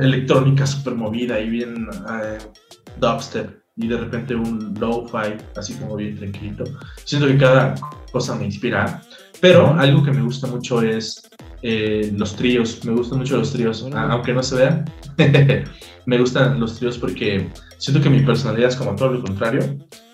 electrónica 0.00 0.66
súper 0.66 0.94
movida 0.94 1.40
y 1.40 1.48
bien 1.48 1.88
uh, 1.88 3.00
dubstep 3.00 3.58
y 3.76 3.88
de 3.88 3.96
repente 3.96 4.34
un 4.34 4.74
low-fi 4.78 5.34
así 5.56 5.74
como 5.74 5.96
bien 5.96 6.16
tranquilito. 6.16 6.64
Siento 7.04 7.26
que 7.26 7.38
cada 7.38 7.74
cosa 8.12 8.34
me 8.34 8.44
inspira, 8.44 9.02
pero 9.40 9.74
algo 9.78 10.02
que 10.02 10.10
me 10.10 10.22
gusta 10.22 10.46
mucho 10.46 10.82
es 10.82 11.28
eh, 11.62 12.12
los 12.16 12.36
tríos, 12.36 12.84
me 12.84 12.92
gustan 12.92 13.18
mucho 13.18 13.36
los 13.36 13.52
tríos, 13.52 13.86
aunque 13.92 14.32
no 14.32 14.42
se 14.42 14.56
vean, 14.56 14.84
me 16.06 16.18
gustan 16.18 16.60
los 16.60 16.78
tríos 16.78 16.98
porque 16.98 17.48
siento 17.78 18.02
que 18.02 18.10
mi 18.10 18.20
personalidad 18.20 18.68
es 18.70 18.76
como 18.76 18.94
todo 18.94 19.12
lo 19.12 19.22
contrario 19.22 19.60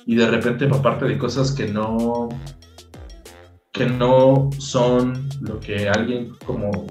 y 0.07 0.17
de 0.17 0.27
repente 0.27 0.67
aparte 0.67 1.07
de 1.07 1.19
cosas 1.19 1.53
que 1.53 1.67
no 1.67 2.29
que 3.73 3.87
no 3.87 4.51
son 4.59 5.29
lo 5.41 5.59
que 5.59 5.89
alguien 5.89 6.33
como 6.47 6.87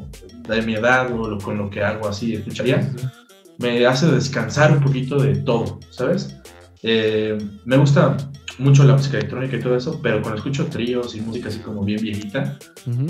de 0.47 0.62
mi 0.62 0.76
edad 0.76 1.12
o 1.14 1.30
lo, 1.30 1.38
con 1.38 1.58
lo 1.58 1.70
que 1.70 1.82
hago 1.82 2.10
así 2.10 2.36
escucharía, 2.36 2.91
me 3.58 3.86
hace 3.86 4.08
descansar 4.08 4.74
un 4.74 4.84
poquito 4.84 5.18
de 5.18 5.38
todo, 5.38 5.80
¿sabes? 5.89 6.38
Eh, 6.82 7.38
me 7.64 7.78
gusta 7.78 8.18
mucho 8.60 8.84
la 8.84 8.93
música 8.93 9.18
electrónica 9.18 9.58
y 9.58 9.60
todo 9.60 9.76
eso, 9.76 9.99
pero 10.01 10.22
cuando 10.22 10.38
escucho 10.38 10.68
tríos 10.68 11.16
y 11.16 11.22
música 11.22 11.49
así 11.49 11.60
como 11.60 11.84
bien 11.84 12.01
viejita, 12.01 12.58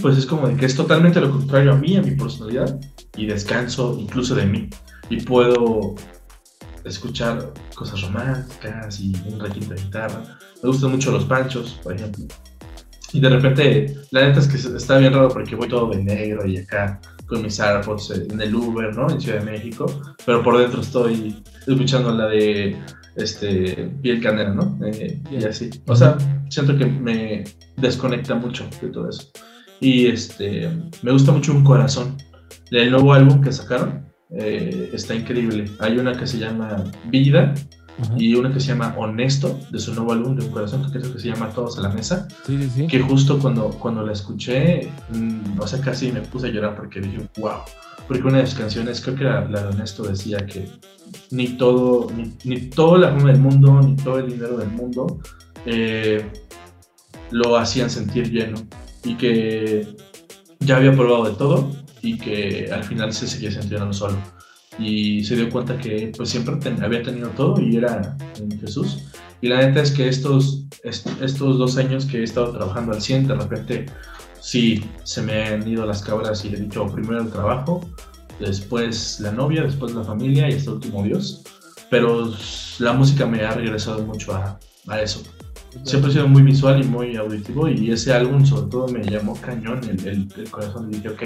pues 0.02 0.18
es 0.18 0.26
como 0.26 0.48
de 0.48 0.56
que 0.56 0.66
es 0.66 0.76
totalmente 0.76 1.20
lo 1.20 1.32
contrario 1.32 1.74
a 1.74 1.76
mí, 1.76 1.96
a 1.98 2.02
mi 2.02 2.12
personalidad, 2.12 2.80
y 3.18 3.26
descanso 3.26 3.98
incluso 4.00 4.36
de 4.36 4.46
mí. 4.46 4.70
Y 5.10 5.22
puedo 5.22 5.96
escuchar 6.84 7.54
cosas 7.76 8.02
románticas 8.02 9.00
y 9.00 9.14
un 9.28 9.40
requinto 9.40 9.74
de 9.74 9.82
guitarra. 9.82 10.24
Me 10.62 10.70
gustan 10.70 10.92
mucho 10.92 11.12
los 11.12 11.26
panchos, 11.26 11.80
por 11.84 11.94
ejemplo. 11.94 12.26
Y 13.12 13.20
de 13.20 13.30
repente, 13.30 13.96
la 14.12 14.28
neta 14.28 14.40
es 14.40 14.48
que 14.48 14.58
está 14.58 14.98
bien 14.98 15.14
raro 15.14 15.30
porque 15.30 15.56
voy 15.56 15.68
todo 15.68 15.90
de 15.92 16.04
negro 16.04 16.48
y 16.48 16.58
acá 16.58 17.00
con 17.28 17.44
mis 17.44 17.60
AirPods 17.60 18.12
en 18.12 18.42
el 18.42 18.56
Uber, 18.56 18.96
¿no? 18.96 19.10
En 19.10 19.22
Ciudad 19.22 19.40
de 19.40 19.52
México. 19.52 19.86
Pero 20.26 20.42
por 20.42 20.58
dentro 20.58 20.82
estoy 20.82 21.44
escuchando 21.68 22.12
la 22.12 22.28
de 22.28 22.76
este, 23.16 23.92
piel 24.02 24.22
canela, 24.22 24.54
¿no? 24.54 24.78
Eh, 24.86 25.22
y 25.32 25.44
así. 25.44 25.70
O 25.88 25.96
sea, 25.96 26.18
siento 26.50 26.78
que 26.78 26.86
me 26.86 27.44
desconecta 27.78 28.36
mucho 28.36 28.68
de 28.82 28.90
todo 28.90 29.10
eso. 29.10 29.30
Y 29.80 30.08
este, 30.08 30.70
me 31.02 31.12
gusta 31.12 31.32
mucho 31.32 31.52
Un 31.52 31.64
Corazón. 31.64 32.18
El 32.72 32.92
nuevo 32.92 33.14
álbum 33.14 33.42
que 33.42 33.52
sacaron 33.52 34.06
eh, 34.32 34.90
está 34.94 35.14
increíble. 35.14 35.66
Hay 35.80 35.98
una 35.98 36.14
que 36.14 36.26
se 36.26 36.40
llama 36.40 36.84
Vida 37.10 37.54
y 38.18 38.34
una 38.34 38.52
que 38.52 38.60
se 38.60 38.70
llama 38.70 38.96
Honesto, 38.98 39.60
de 39.70 39.80
su 39.80 39.94
nuevo 39.94 40.14
álbum 40.14 40.36
de 40.36 40.46
Un 40.46 40.52
Corazón, 40.52 40.84
que 40.92 41.00
creo 41.00 41.14
que 41.14 41.20
se 41.20 41.28
llama 41.28 41.50
Todos 41.50 41.78
a 41.78 41.82
la 41.82 41.90
Mesa. 41.90 42.28
Sí, 42.46 42.58
sí, 42.58 42.70
sí. 42.70 42.88
Que 42.88 43.00
justo 43.00 43.38
cuando, 43.40 43.70
cuando 43.70 44.04
la 44.04 44.14
escuché, 44.14 44.90
mm, 45.10 45.60
o 45.60 45.68
sea, 45.68 45.80
casi 45.82 46.12
me 46.12 46.22
puse 46.22 46.48
a 46.48 46.50
llorar 46.50 46.76
porque 46.76 47.00
dije, 47.02 47.28
wow. 47.38 47.60
Porque 48.08 48.24
una 48.24 48.38
de 48.38 48.44
las 48.44 48.56
canciones, 48.56 49.02
creo 49.02 49.16
que 49.16 49.24
la, 49.24 49.46
la 49.46 49.64
de 49.64 49.68
Honesto 49.70 50.04
decía 50.04 50.46
que 50.46 50.68
ni 51.32 51.58
todo, 51.58 52.08
ni, 52.16 52.34
ni 52.44 52.70
todo 52.70 52.98
la 52.98 53.12
del 53.12 53.40
mundo, 53.40 53.82
ni 53.82 53.96
todo 53.96 54.20
el 54.20 54.32
dinero 54.32 54.58
del 54.58 54.70
mundo 54.70 55.20
eh, 55.66 56.32
lo 57.32 57.58
hacían 57.58 57.90
sentir 57.90 58.32
lleno 58.32 58.58
y 59.04 59.16
que 59.16 59.88
ya 60.60 60.78
había 60.78 60.94
probado 60.94 61.26
de 61.26 61.36
todo 61.36 61.72
y 62.02 62.18
que 62.18 62.70
al 62.72 62.84
final 62.84 63.14
se 63.14 63.28
seguía 63.28 63.52
sintiendo 63.52 63.92
solo. 63.94 64.18
Y 64.80 65.24
se 65.24 65.36
dio 65.36 65.50
cuenta 65.50 65.78
que 65.78 66.12
pues 66.16 66.30
siempre 66.30 66.56
había 66.82 67.04
tenido 67.04 67.30
todo 67.30 67.62
y 67.62 67.78
era 67.78 68.18
en 68.40 68.60
Jesús. 68.60 69.06
Y 69.42 69.48
la 69.48 69.58
neta 69.58 69.82
es 69.82 69.92
que 69.92 70.08
estos, 70.08 70.66
estos 70.84 71.58
dos 71.58 71.78
años 71.78 72.06
que 72.06 72.20
he 72.20 72.24
estado 72.24 72.52
trabajando 72.52 72.94
al 72.94 73.02
100 73.02 73.28
de 73.28 73.36
repente 73.36 73.86
sí 74.44 74.84
se 75.04 75.22
me 75.22 75.46
han 75.46 75.68
ido 75.68 75.86
las 75.86 76.04
cabras 76.04 76.44
y 76.44 76.50
he 76.50 76.58
dicho 76.58 76.86
primero 76.88 77.22
el 77.22 77.30
trabajo 77.30 77.82
después 78.40 79.20
la 79.20 79.32
novia, 79.32 79.64
después 79.64 79.94
la 79.94 80.04
familia 80.04 80.50
y 80.50 80.54
hasta 80.54 80.72
el 80.72 80.76
último 80.78 81.04
Dios. 81.04 81.44
Pero 81.90 82.32
la 82.80 82.94
música 82.94 83.26
me 83.26 83.44
ha 83.44 83.52
regresado 83.52 84.04
mucho 84.04 84.34
a, 84.34 84.60
a 84.88 85.02
eso. 85.02 85.24
Siempre 85.84 86.12
he 86.12 86.14
sido 86.14 86.28
muy 86.28 86.44
visual 86.44 86.84
y 86.84 86.88
muy 86.88 87.16
auditivo 87.16 87.68
y 87.68 87.92
ese 87.92 88.14
álbum 88.14 88.46
sobre 88.46 88.70
todo 88.70 88.88
me 88.88 89.04
llamó 89.04 89.40
cañón 89.42 89.82
el, 89.84 90.08
el, 90.08 90.50
corazón 90.52 90.90
y 90.92 90.98
dije, 90.98 91.10
ok, 91.10 91.22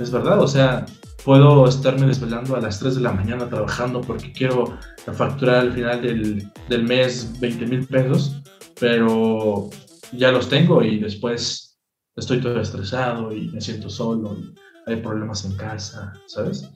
es 0.00 0.10
verdad, 0.10 0.40
o 0.40 0.48
sea, 0.48 0.84
puedo 1.24 1.68
estarme 1.68 2.06
desvelando 2.06 2.56
a 2.56 2.60
las 2.60 2.80
3 2.80 2.96
de 2.96 3.00
la 3.02 3.12
mañana 3.12 3.48
trabajando 3.48 4.00
porque 4.00 4.32
quiero 4.32 4.76
facturar 5.12 5.56
al 5.56 5.72
final 5.72 6.02
del, 6.02 6.50
del 6.68 6.84
mes 6.84 7.38
20 7.38 7.66
mil 7.66 7.86
pesos, 7.86 8.40
pero 8.80 9.70
ya 10.12 10.32
los 10.32 10.48
tengo 10.48 10.82
y 10.82 10.98
después 10.98 11.67
estoy 12.18 12.40
todo 12.40 12.60
estresado 12.60 13.32
y 13.32 13.48
me 13.48 13.60
siento 13.60 13.88
solo. 13.88 14.36
Y, 14.38 14.54
hay 14.86 14.96
problemas 15.02 15.44
en 15.44 15.54
casa, 15.54 16.14
¿sabes? 16.26 16.70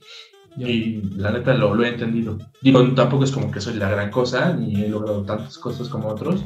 Y 0.59 1.01
la 1.16 1.32
neta 1.32 1.55
lo, 1.55 1.74
lo, 1.74 1.82
he 1.82 1.88
entendido. 1.88 2.36
Digo, 2.61 2.86
tampoco 2.95 3.24
es 3.24 3.30
como 3.30 3.51
que 3.51 3.61
soy 3.61 3.74
la 3.74 3.88
gran 3.88 4.11
cosa, 4.11 4.53
ni 4.53 4.82
he 4.82 4.88
logrado 4.88 5.22
tantas 5.22 5.57
cosas 5.57 5.88
como 5.88 6.09
otros, 6.09 6.45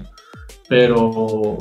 pero 0.68 1.58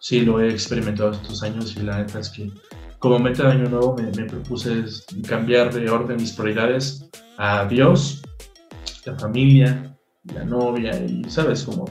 sí 0.00 0.22
lo 0.22 0.40
he 0.40 0.50
experimentado 0.50 1.12
estos 1.12 1.44
años 1.44 1.76
y 1.76 1.82
la 1.82 1.98
neta 1.98 2.18
es 2.18 2.30
que 2.30 2.50
como 2.98 3.20
meta 3.20 3.44
de 3.44 3.52
año 3.52 3.68
nuevo 3.68 3.94
me, 3.96 4.10
me 4.20 4.24
propuse 4.24 4.84
cambiar 5.28 5.72
de 5.72 5.88
orden 5.88 6.16
mis 6.16 6.32
prioridades 6.32 7.08
a 7.38 7.64
Dios, 7.66 8.22
la 9.04 9.16
familia, 9.16 9.96
la 10.34 10.44
novia 10.44 10.98
y, 11.04 11.22
¿sabes? 11.30 11.64
Como 11.64 11.84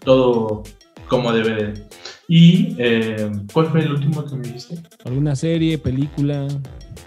todo 0.00 0.62
como 1.08 1.32
debe 1.32 1.54
de. 1.54 1.86
¿Y 2.28 2.74
eh, 2.78 3.30
cuál 3.52 3.66
fue 3.66 3.80
el 3.82 3.92
último 3.92 4.24
que 4.24 4.34
me 4.34 4.42
dijiste? 4.42 4.82
¿Alguna 5.04 5.36
serie, 5.36 5.78
película, 5.78 6.48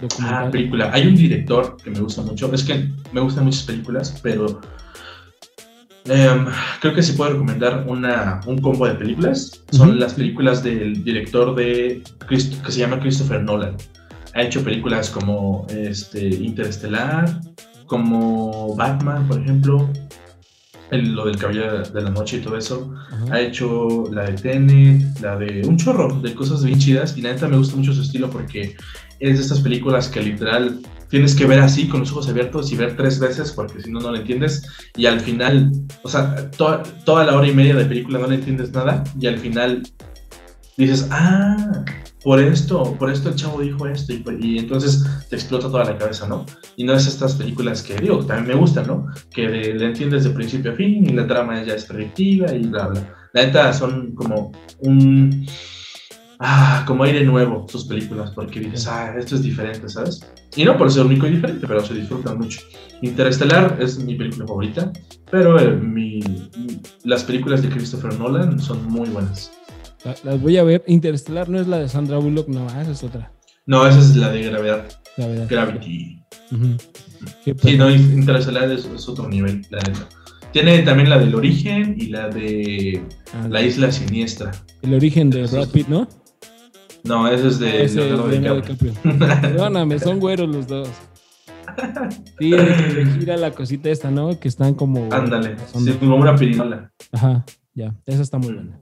documental? 0.01 0.47
Ah, 0.47 0.49
película. 0.49 0.91
Hay 0.93 1.07
un 1.07 1.15
director 1.15 1.75
que 1.83 1.89
me 1.89 1.99
gusta 1.99 2.21
mucho. 2.21 2.53
Es 2.53 2.63
que 2.63 2.89
me 3.11 3.19
gustan 3.19 3.45
muchas 3.45 3.63
películas, 3.63 4.17
pero 4.23 4.61
em, 6.05 6.45
creo 6.79 6.93
que 6.93 7.03
sí 7.03 7.13
puedo 7.13 7.31
recomendar 7.31 7.85
una, 7.87 8.39
un 8.45 8.59
combo 8.59 8.87
de 8.87 8.95
películas. 8.95 9.61
Son 9.71 9.99
las 9.99 10.13
películas 10.13 10.63
del 10.63 11.03
director 11.03 11.53
de 11.53 12.01
que 12.27 12.39
se 12.39 12.79
llama 12.79 12.99
Christopher 12.99 13.43
Nolan. 13.43 13.75
Ha 14.35 14.43
hecho 14.43 14.63
películas 14.63 15.09
como 15.09 15.67
este, 15.69 16.27
Interestelar, 16.27 17.41
como 17.87 18.73
Batman, 18.75 19.27
por 19.27 19.41
ejemplo, 19.41 19.89
lo 20.91 21.25
del 21.25 21.37
cabello 21.37 21.83
de 21.83 22.01
la 22.01 22.09
noche 22.09 22.37
y 22.37 22.41
todo 22.41 22.57
eso. 22.57 22.93
Ha 23.31 23.39
hecho 23.39 24.05
la 24.11 24.25
de 24.25 24.33
Tenet, 24.33 25.19
la 25.21 25.37
de 25.37 25.65
un 25.67 25.77
chorro 25.77 26.19
de 26.19 26.33
cosas 26.33 26.63
bien 26.63 26.79
chidas. 26.79 27.17
Y 27.17 27.21
la 27.21 27.33
neta 27.33 27.47
me 27.47 27.57
gusta 27.57 27.75
mucho 27.75 27.93
su 27.93 28.01
estilo 28.01 28.29
porque 28.29 28.75
es 29.19 29.37
de 29.37 29.43
estas 29.43 29.59
películas 29.59 30.07
que 30.07 30.21
literal 30.21 30.79
tienes 31.09 31.35
que 31.35 31.45
ver 31.45 31.59
así 31.59 31.87
con 31.87 32.01
los 32.01 32.11
ojos 32.11 32.29
abiertos 32.29 32.71
y 32.71 32.75
ver 32.75 32.95
tres 32.95 33.19
veces 33.19 33.51
porque 33.51 33.81
si 33.81 33.91
no, 33.91 33.99
no 33.99 34.11
lo 34.11 34.17
entiendes. 34.17 34.63
Y 34.95 35.05
al 35.05 35.19
final, 35.19 35.71
o 36.03 36.09
sea, 36.09 36.49
toda 36.51 37.25
la 37.25 37.35
hora 37.35 37.47
y 37.47 37.53
media 37.53 37.75
de 37.75 37.85
película 37.85 38.19
no 38.19 38.27
le 38.27 38.35
entiendes 38.35 38.71
nada. 38.71 39.03
Y 39.19 39.27
al 39.27 39.37
final 39.37 39.83
dices, 40.77 41.07
ah, 41.11 41.83
por 42.23 42.39
esto, 42.39 42.95
por 42.97 43.09
esto 43.09 43.29
el 43.29 43.35
chavo 43.35 43.61
dijo 43.61 43.87
esto, 43.87 44.13
y, 44.13 44.57
entonces 44.57 45.05
te 45.29 45.35
explota 45.35 45.67
toda 45.67 45.85
la 45.85 45.97
cabeza, 45.97 46.27
¿no? 46.27 46.45
Y 46.75 46.83
no 46.83 46.93
es 46.93 47.07
estas 47.07 47.35
películas 47.35 47.81
que 47.81 47.95
digo, 47.95 48.25
también 48.25 48.55
me 48.55 48.61
gustan, 48.61 48.87
¿no? 48.87 49.07
Que 49.31 49.47
le 49.47 49.85
entiendes 49.85 50.25
de 50.25 50.31
principio 50.31 50.71
a 50.71 50.75
fin 50.75 51.09
y 51.09 51.13
la 51.13 51.27
trama 51.27 51.63
ya 51.63 51.75
es 51.75 51.85
predictiva 51.85 52.53
y 52.53 52.63
bla, 52.67 52.87
bla. 52.87 53.15
La 53.33 53.45
neta 53.45 53.73
son 53.73 54.13
como 54.15 54.51
un. 54.79 55.45
Ah, 56.41 56.85
como 56.87 57.03
aire 57.03 57.25
nuevo 57.25 57.65
sus 57.67 57.83
películas, 57.85 58.31
porque 58.31 58.61
dices, 58.61 58.87
ah, 58.87 59.13
esto 59.17 59.35
es 59.35 59.43
diferente, 59.43 59.89
¿sabes? 59.89 60.21
Y 60.55 60.63
no 60.63 60.77
por 60.77 60.89
ser 60.89 61.05
único 61.05 61.27
y 61.27 61.31
diferente, 61.31 61.67
pero 61.67 61.83
se 61.83 61.93
disfrutan 61.93 62.37
mucho. 62.37 62.61
Interestelar 63.01 63.77
es 63.81 63.99
mi 63.99 64.15
película 64.15 64.47
favorita, 64.47 64.91
pero 65.29 65.59
eh, 65.59 65.69
mi, 65.71 66.21
las 67.03 67.25
películas 67.25 67.61
de 67.61 67.69
Christopher 67.69 68.17
Nolan 68.17 68.57
son 68.57 68.85
muy 68.87 69.09
buenas. 69.09 69.51
Las 70.05 70.41
voy 70.41 70.57
a 70.57 70.63
ver. 70.63 70.83
Interestelar 70.87 71.49
no 71.49 71.59
es 71.59 71.67
la 71.67 71.79
de 71.79 71.89
Sandra 71.89 72.17
Bullock, 72.17 72.47
no, 72.47 72.65
esa 72.67 72.91
es 72.91 73.03
otra. 73.03 73.31
No, 73.65 73.85
esa 73.85 73.99
es 73.99 74.15
la 74.15 74.29
de 74.31 74.43
Gravedad. 74.43 74.85
Gravedad. 75.17 75.47
Gravity. 75.49 76.21
Sí, 77.61 77.77
no, 77.77 77.89
Interestelar 77.89 78.71
es, 78.71 78.85
otro 79.07 79.27
nivel, 79.27 79.65
la 79.69 79.79
neta. 79.79 80.07
Tiene 80.51 80.79
también 80.79 81.09
la 81.09 81.19
del 81.19 81.35
origen 81.35 81.95
y 81.97 82.07
la 82.07 82.29
de 82.29 83.03
ah, 83.33 83.47
la 83.49 83.61
isla 83.61 83.91
siniestra. 83.91 84.51
El 84.81 84.95
origen 84.95 85.29
de 85.29 85.45
Brad 85.45 85.69
Pitt, 85.69 85.87
¿no? 85.87 86.07
No, 87.03 87.27
ese 87.27 87.47
es 87.47 87.59
de 87.59 87.83
ese 87.83 87.97
Leonardo 87.97 88.55
DiCaprio. 88.55 88.93
Perdóname, 89.41 89.99
son 89.99 90.19
güeros 90.19 90.49
los 90.49 90.67
dos. 90.67 90.89
Sí, 92.39 92.49
le 92.49 93.05
gira 93.17 93.37
la 93.37 93.51
cosita 93.51 93.89
esta, 93.89 94.09
¿no? 94.09 94.39
Que 94.39 94.47
están 94.47 94.73
como. 94.73 95.07
Ándale, 95.13 95.55
sí, 95.73 95.93
como 95.99 96.15
una 96.15 96.35
pirinola. 96.35 96.91
Ajá, 97.11 97.45
ya, 97.73 97.95
esa 98.05 98.23
está 98.23 98.37
muy 98.37 98.53
buena. 98.53 98.79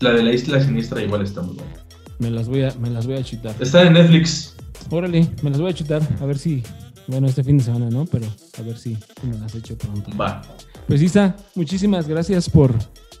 La 0.00 0.12
de 0.12 0.22
la 0.22 0.32
isla 0.32 0.60
siniestra 0.62 1.02
igual 1.02 1.22
está 1.22 1.42
muy 1.42 1.56
buena. 1.56 1.72
Me 2.18 2.30
las 2.30 2.48
voy 2.48 2.62
a, 2.62 2.74
me 2.80 2.88
las 2.88 3.06
voy 3.06 3.16
a 3.16 3.22
chutar. 3.22 3.54
Está 3.60 3.82
en 3.82 3.92
Netflix. 3.92 4.54
Órale, 4.88 5.28
me 5.42 5.50
las 5.50 5.60
voy 5.60 5.70
a 5.70 5.74
chutar. 5.74 6.00
A 6.20 6.24
ver 6.24 6.38
si. 6.38 6.62
Bueno, 7.06 7.26
este 7.26 7.44
fin 7.44 7.58
de 7.58 7.64
semana, 7.64 7.90
¿no? 7.90 8.06
Pero 8.06 8.26
a 8.58 8.62
ver 8.62 8.78
si, 8.78 8.96
me 9.22 9.36
las 9.38 9.54
echo 9.54 9.76
pronto. 9.76 10.10
Va. 10.16 10.40
Pues 10.86 11.02
Isa, 11.02 11.36
muchísimas 11.54 12.08
gracias 12.08 12.48
por, 12.48 12.74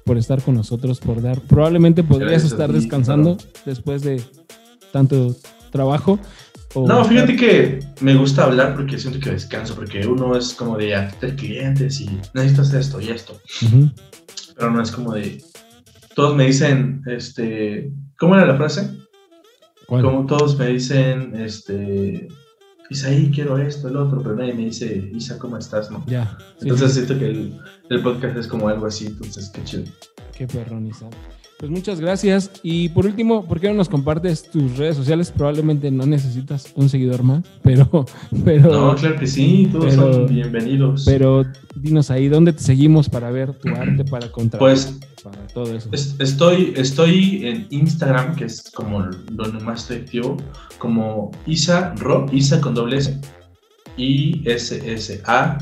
por 0.04 0.16
estar 0.16 0.42
con 0.42 0.54
nosotros, 0.54 1.00
por 1.00 1.20
dar. 1.20 1.40
Probablemente 1.42 2.02
podrías 2.02 2.44
estar 2.44 2.72
descansando 2.72 3.36
después 3.66 4.00
de 4.02 4.22
tanto 4.90 5.36
trabajo. 5.70 6.18
no, 6.74 7.04
fíjate 7.04 7.36
que 7.36 7.80
me 8.00 8.14
gusta 8.14 8.44
hablar 8.44 8.74
porque 8.74 8.98
siento 8.98 9.20
que 9.20 9.30
descanso, 9.30 9.74
porque 9.74 10.06
uno 10.06 10.34
es 10.34 10.54
como 10.54 10.78
de 10.78 10.94
atender 10.94 11.36
clientes 11.36 12.00
y 12.00 12.08
necesitas 12.32 12.72
esto 12.72 13.00
y 13.00 13.10
esto. 13.10 13.38
Pero 14.56 14.70
no 14.70 14.82
es 14.82 14.90
como 14.90 15.12
de 15.12 15.42
todos 16.14 16.34
me 16.36 16.46
dicen, 16.46 17.02
este, 17.06 17.92
¿cómo 18.18 18.34
era 18.34 18.46
la 18.46 18.56
frase? 18.56 18.90
Como 19.86 20.26
todos 20.26 20.56
me 20.56 20.68
dicen, 20.68 21.34
este, 21.34 22.28
Isaí, 22.90 23.30
quiero 23.32 23.58
esto, 23.58 23.88
el 23.88 23.96
otro, 23.96 24.22
pero 24.22 24.36
nadie 24.36 24.54
me 24.54 24.66
dice, 24.66 25.10
Isa, 25.14 25.38
¿cómo 25.38 25.56
estás? 25.56 25.90
¿no? 25.90 26.04
Ya. 26.06 26.36
entonces 26.60 26.94
siento 26.94 27.18
que 27.18 27.26
el, 27.88 28.02
podcast 28.02 28.36
es 28.36 28.46
como 28.46 28.68
algo 28.68 28.86
así, 28.86 29.06
entonces 29.06 29.50
qué 29.50 29.64
chido. 29.64 29.84
Qué 30.36 30.46
perrón, 30.46 30.86
Isa. 30.86 31.08
Pues 31.60 31.70
muchas 31.70 32.00
gracias. 32.00 32.50
Y 32.62 32.88
por 32.88 33.04
último, 33.04 33.44
¿por 33.44 33.60
qué 33.60 33.68
no 33.68 33.74
nos 33.74 33.90
compartes 33.90 34.50
tus 34.50 34.78
redes 34.78 34.96
sociales? 34.96 35.30
Probablemente 35.30 35.90
no 35.90 36.06
necesitas 36.06 36.72
un 36.74 36.88
seguidor 36.88 37.22
más, 37.22 37.44
pero... 37.62 38.06
pero 38.46 38.72
no, 38.72 38.94
claro 38.94 39.16
que 39.16 39.26
sí, 39.26 39.68
todos 39.70 39.92
son 39.92 40.26
bienvenidos. 40.26 41.04
Pero 41.04 41.44
dinos 41.74 42.10
ahí, 42.10 42.28
¿dónde 42.28 42.54
te 42.54 42.62
seguimos 42.62 43.10
para 43.10 43.30
ver 43.30 43.52
tu 43.52 43.68
arte, 43.68 44.06
para 44.06 44.32
contratar? 44.32 44.58
Pues 44.58 44.98
para 45.22 45.46
todo 45.48 45.76
eso. 45.76 45.90
Estoy, 45.92 46.72
estoy 46.76 47.46
en 47.46 47.66
Instagram, 47.68 48.36
que 48.36 48.46
es 48.46 48.62
como 48.70 49.04
donde 49.30 49.62
más 49.62 49.82
estoy 49.82 49.98
activo, 49.98 50.38
como 50.78 51.30
Isa 51.46 51.94
Ro, 51.96 52.24
Isa 52.32 52.58
con 52.62 52.74
doble 52.74 52.96
S, 52.96 53.20
I 53.98 54.40
S 54.46 54.80
S 54.82 55.20
A 55.26 55.58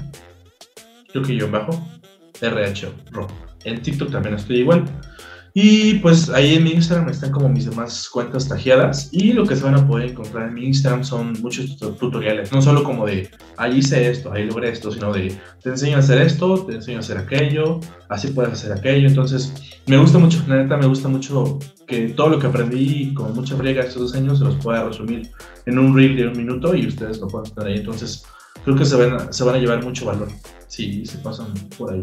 que 1.13 1.37
yo 1.37 1.51
bajo, 1.51 1.73
RH 2.41 2.89
En 3.65 3.83
TikTok 3.83 4.13
también 4.13 4.37
estoy 4.37 4.59
igual. 4.59 4.85
Y 5.61 5.95
pues 5.95 6.31
ahí 6.31 6.55
en 6.55 6.63
mi 6.63 6.71
Instagram 6.71 7.09
están 7.09 7.33
como 7.33 7.49
mis 7.49 7.69
demás 7.69 8.09
cuentas 8.09 8.47
tajeadas 8.47 9.09
y 9.11 9.33
lo 9.33 9.45
que 9.45 9.57
se 9.57 9.65
van 9.65 9.75
a 9.75 9.85
poder 9.89 10.11
encontrar 10.11 10.47
en 10.47 10.55
mi 10.55 10.67
Instagram 10.67 11.03
son 11.03 11.33
muchos 11.41 11.77
tutoriales, 11.99 12.53
no 12.53 12.63
solo 12.63 12.85
como 12.85 13.05
de 13.05 13.29
ahí 13.57 13.79
hice 13.79 14.09
esto, 14.09 14.33
ahí 14.33 14.45
logré 14.45 14.71
esto, 14.71 14.93
sino 14.93 15.13
de 15.13 15.37
te 15.61 15.71
enseño 15.71 15.97
a 15.97 15.99
hacer 15.99 16.23
esto, 16.23 16.65
te 16.65 16.77
enseño 16.77 16.99
a 16.99 17.01
hacer 17.01 17.19
aquello, 17.19 17.81
así 18.09 18.29
puedes 18.29 18.53
hacer 18.53 18.73
aquello. 18.73 19.09
Entonces 19.09 19.53
me 19.89 19.99
gusta 19.99 20.19
mucho, 20.19 20.41
la 20.47 20.63
neta 20.63 20.77
me 20.77 20.87
gusta 20.87 21.09
mucho 21.09 21.59
que 21.89 22.11
todo 22.11 22.29
lo 22.29 22.39
que 22.39 22.47
aprendí 22.47 23.13
con 23.13 23.35
mucha 23.35 23.57
friega 23.57 23.83
estos 23.83 24.01
dos 24.01 24.15
años 24.15 24.39
se 24.39 24.45
los 24.45 24.55
pueda 24.63 24.85
resumir 24.85 25.29
en 25.67 25.77
un 25.81 25.93
reel 25.97 26.15
de 26.15 26.29
un 26.29 26.37
minuto 26.37 26.73
y 26.73 26.87
ustedes 26.87 27.19
lo 27.19 27.27
puedan 27.27 27.53
tener 27.53 27.73
ahí. 27.73 27.79
Entonces 27.81 28.25
creo 28.63 28.77
que 28.77 28.85
se 28.85 28.95
van, 28.95 29.33
se 29.33 29.43
van 29.43 29.57
a 29.57 29.59
llevar 29.59 29.83
mucho 29.83 30.07
valor 30.07 30.29
si 30.69 31.05
se 31.05 31.19
pasan 31.19 31.53
por 31.77 31.95
ahí. 31.95 32.03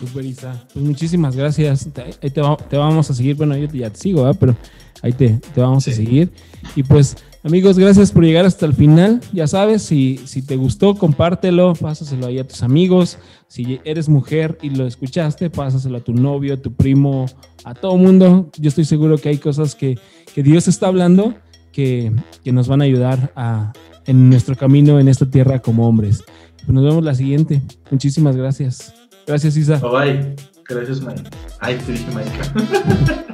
Super 0.00 0.24
Isa. 0.24 0.64
Pues 0.72 0.84
muchísimas 0.84 1.36
gracias. 1.36 1.88
Ahí 2.22 2.30
te, 2.30 2.40
vamos 2.40 3.10
a 3.10 3.14
seguir. 3.14 3.36
Bueno, 3.36 3.56
yo 3.56 3.66
ya 3.68 3.90
te 3.90 3.98
sigo, 3.98 4.30
pero 4.34 4.56
ahí 5.02 5.12
te, 5.12 5.40
vamos 5.56 5.86
a 5.88 5.92
seguir. 5.92 6.30
Y 6.76 6.82
pues, 6.82 7.16
amigos, 7.42 7.78
gracias 7.78 8.12
por 8.12 8.24
llegar 8.24 8.44
hasta 8.44 8.66
el 8.66 8.74
final. 8.74 9.20
Ya 9.32 9.46
sabes, 9.46 9.82
si, 9.82 10.18
si 10.24 10.42
te 10.42 10.56
gustó, 10.56 10.94
compártelo, 10.94 11.74
pásaselo 11.74 12.26
ahí 12.26 12.38
a 12.38 12.46
tus 12.46 12.62
amigos. 12.62 13.18
Si 13.46 13.80
eres 13.84 14.08
mujer 14.08 14.58
y 14.62 14.70
lo 14.70 14.86
escuchaste, 14.86 15.50
pásaselo 15.50 15.98
a 15.98 16.00
tu 16.00 16.12
novio, 16.12 16.54
a 16.54 16.56
tu 16.58 16.72
primo, 16.72 17.26
a 17.64 17.74
todo 17.74 17.96
mundo. 17.96 18.50
Yo 18.58 18.68
estoy 18.68 18.84
seguro 18.84 19.18
que 19.18 19.30
hay 19.30 19.38
cosas 19.38 19.74
que, 19.74 19.98
que 20.34 20.42
Dios 20.42 20.68
está 20.68 20.88
hablando 20.88 21.34
que, 21.72 22.12
que 22.44 22.52
nos 22.52 22.68
van 22.68 22.82
a 22.82 22.84
ayudar 22.84 23.32
a, 23.36 23.72
en 24.06 24.30
nuestro 24.30 24.56
camino 24.56 24.98
en 24.98 25.06
esta 25.06 25.30
tierra 25.30 25.60
como 25.60 25.86
hombres. 25.86 26.24
Pues 26.56 26.70
nos 26.70 26.84
vemos 26.84 27.04
la 27.04 27.14
siguiente. 27.14 27.62
Muchísimas 27.90 28.36
gracias. 28.36 28.97
Gracias, 29.28 29.56
Isa. 29.58 29.76
Bye 29.76 29.90
bye. 29.90 30.36
Gracias, 30.64 31.00
Mike. 31.02 31.22
Ay, 31.60 31.76
te 31.76 31.92
dije 31.92 32.10
Mike. 32.14 33.24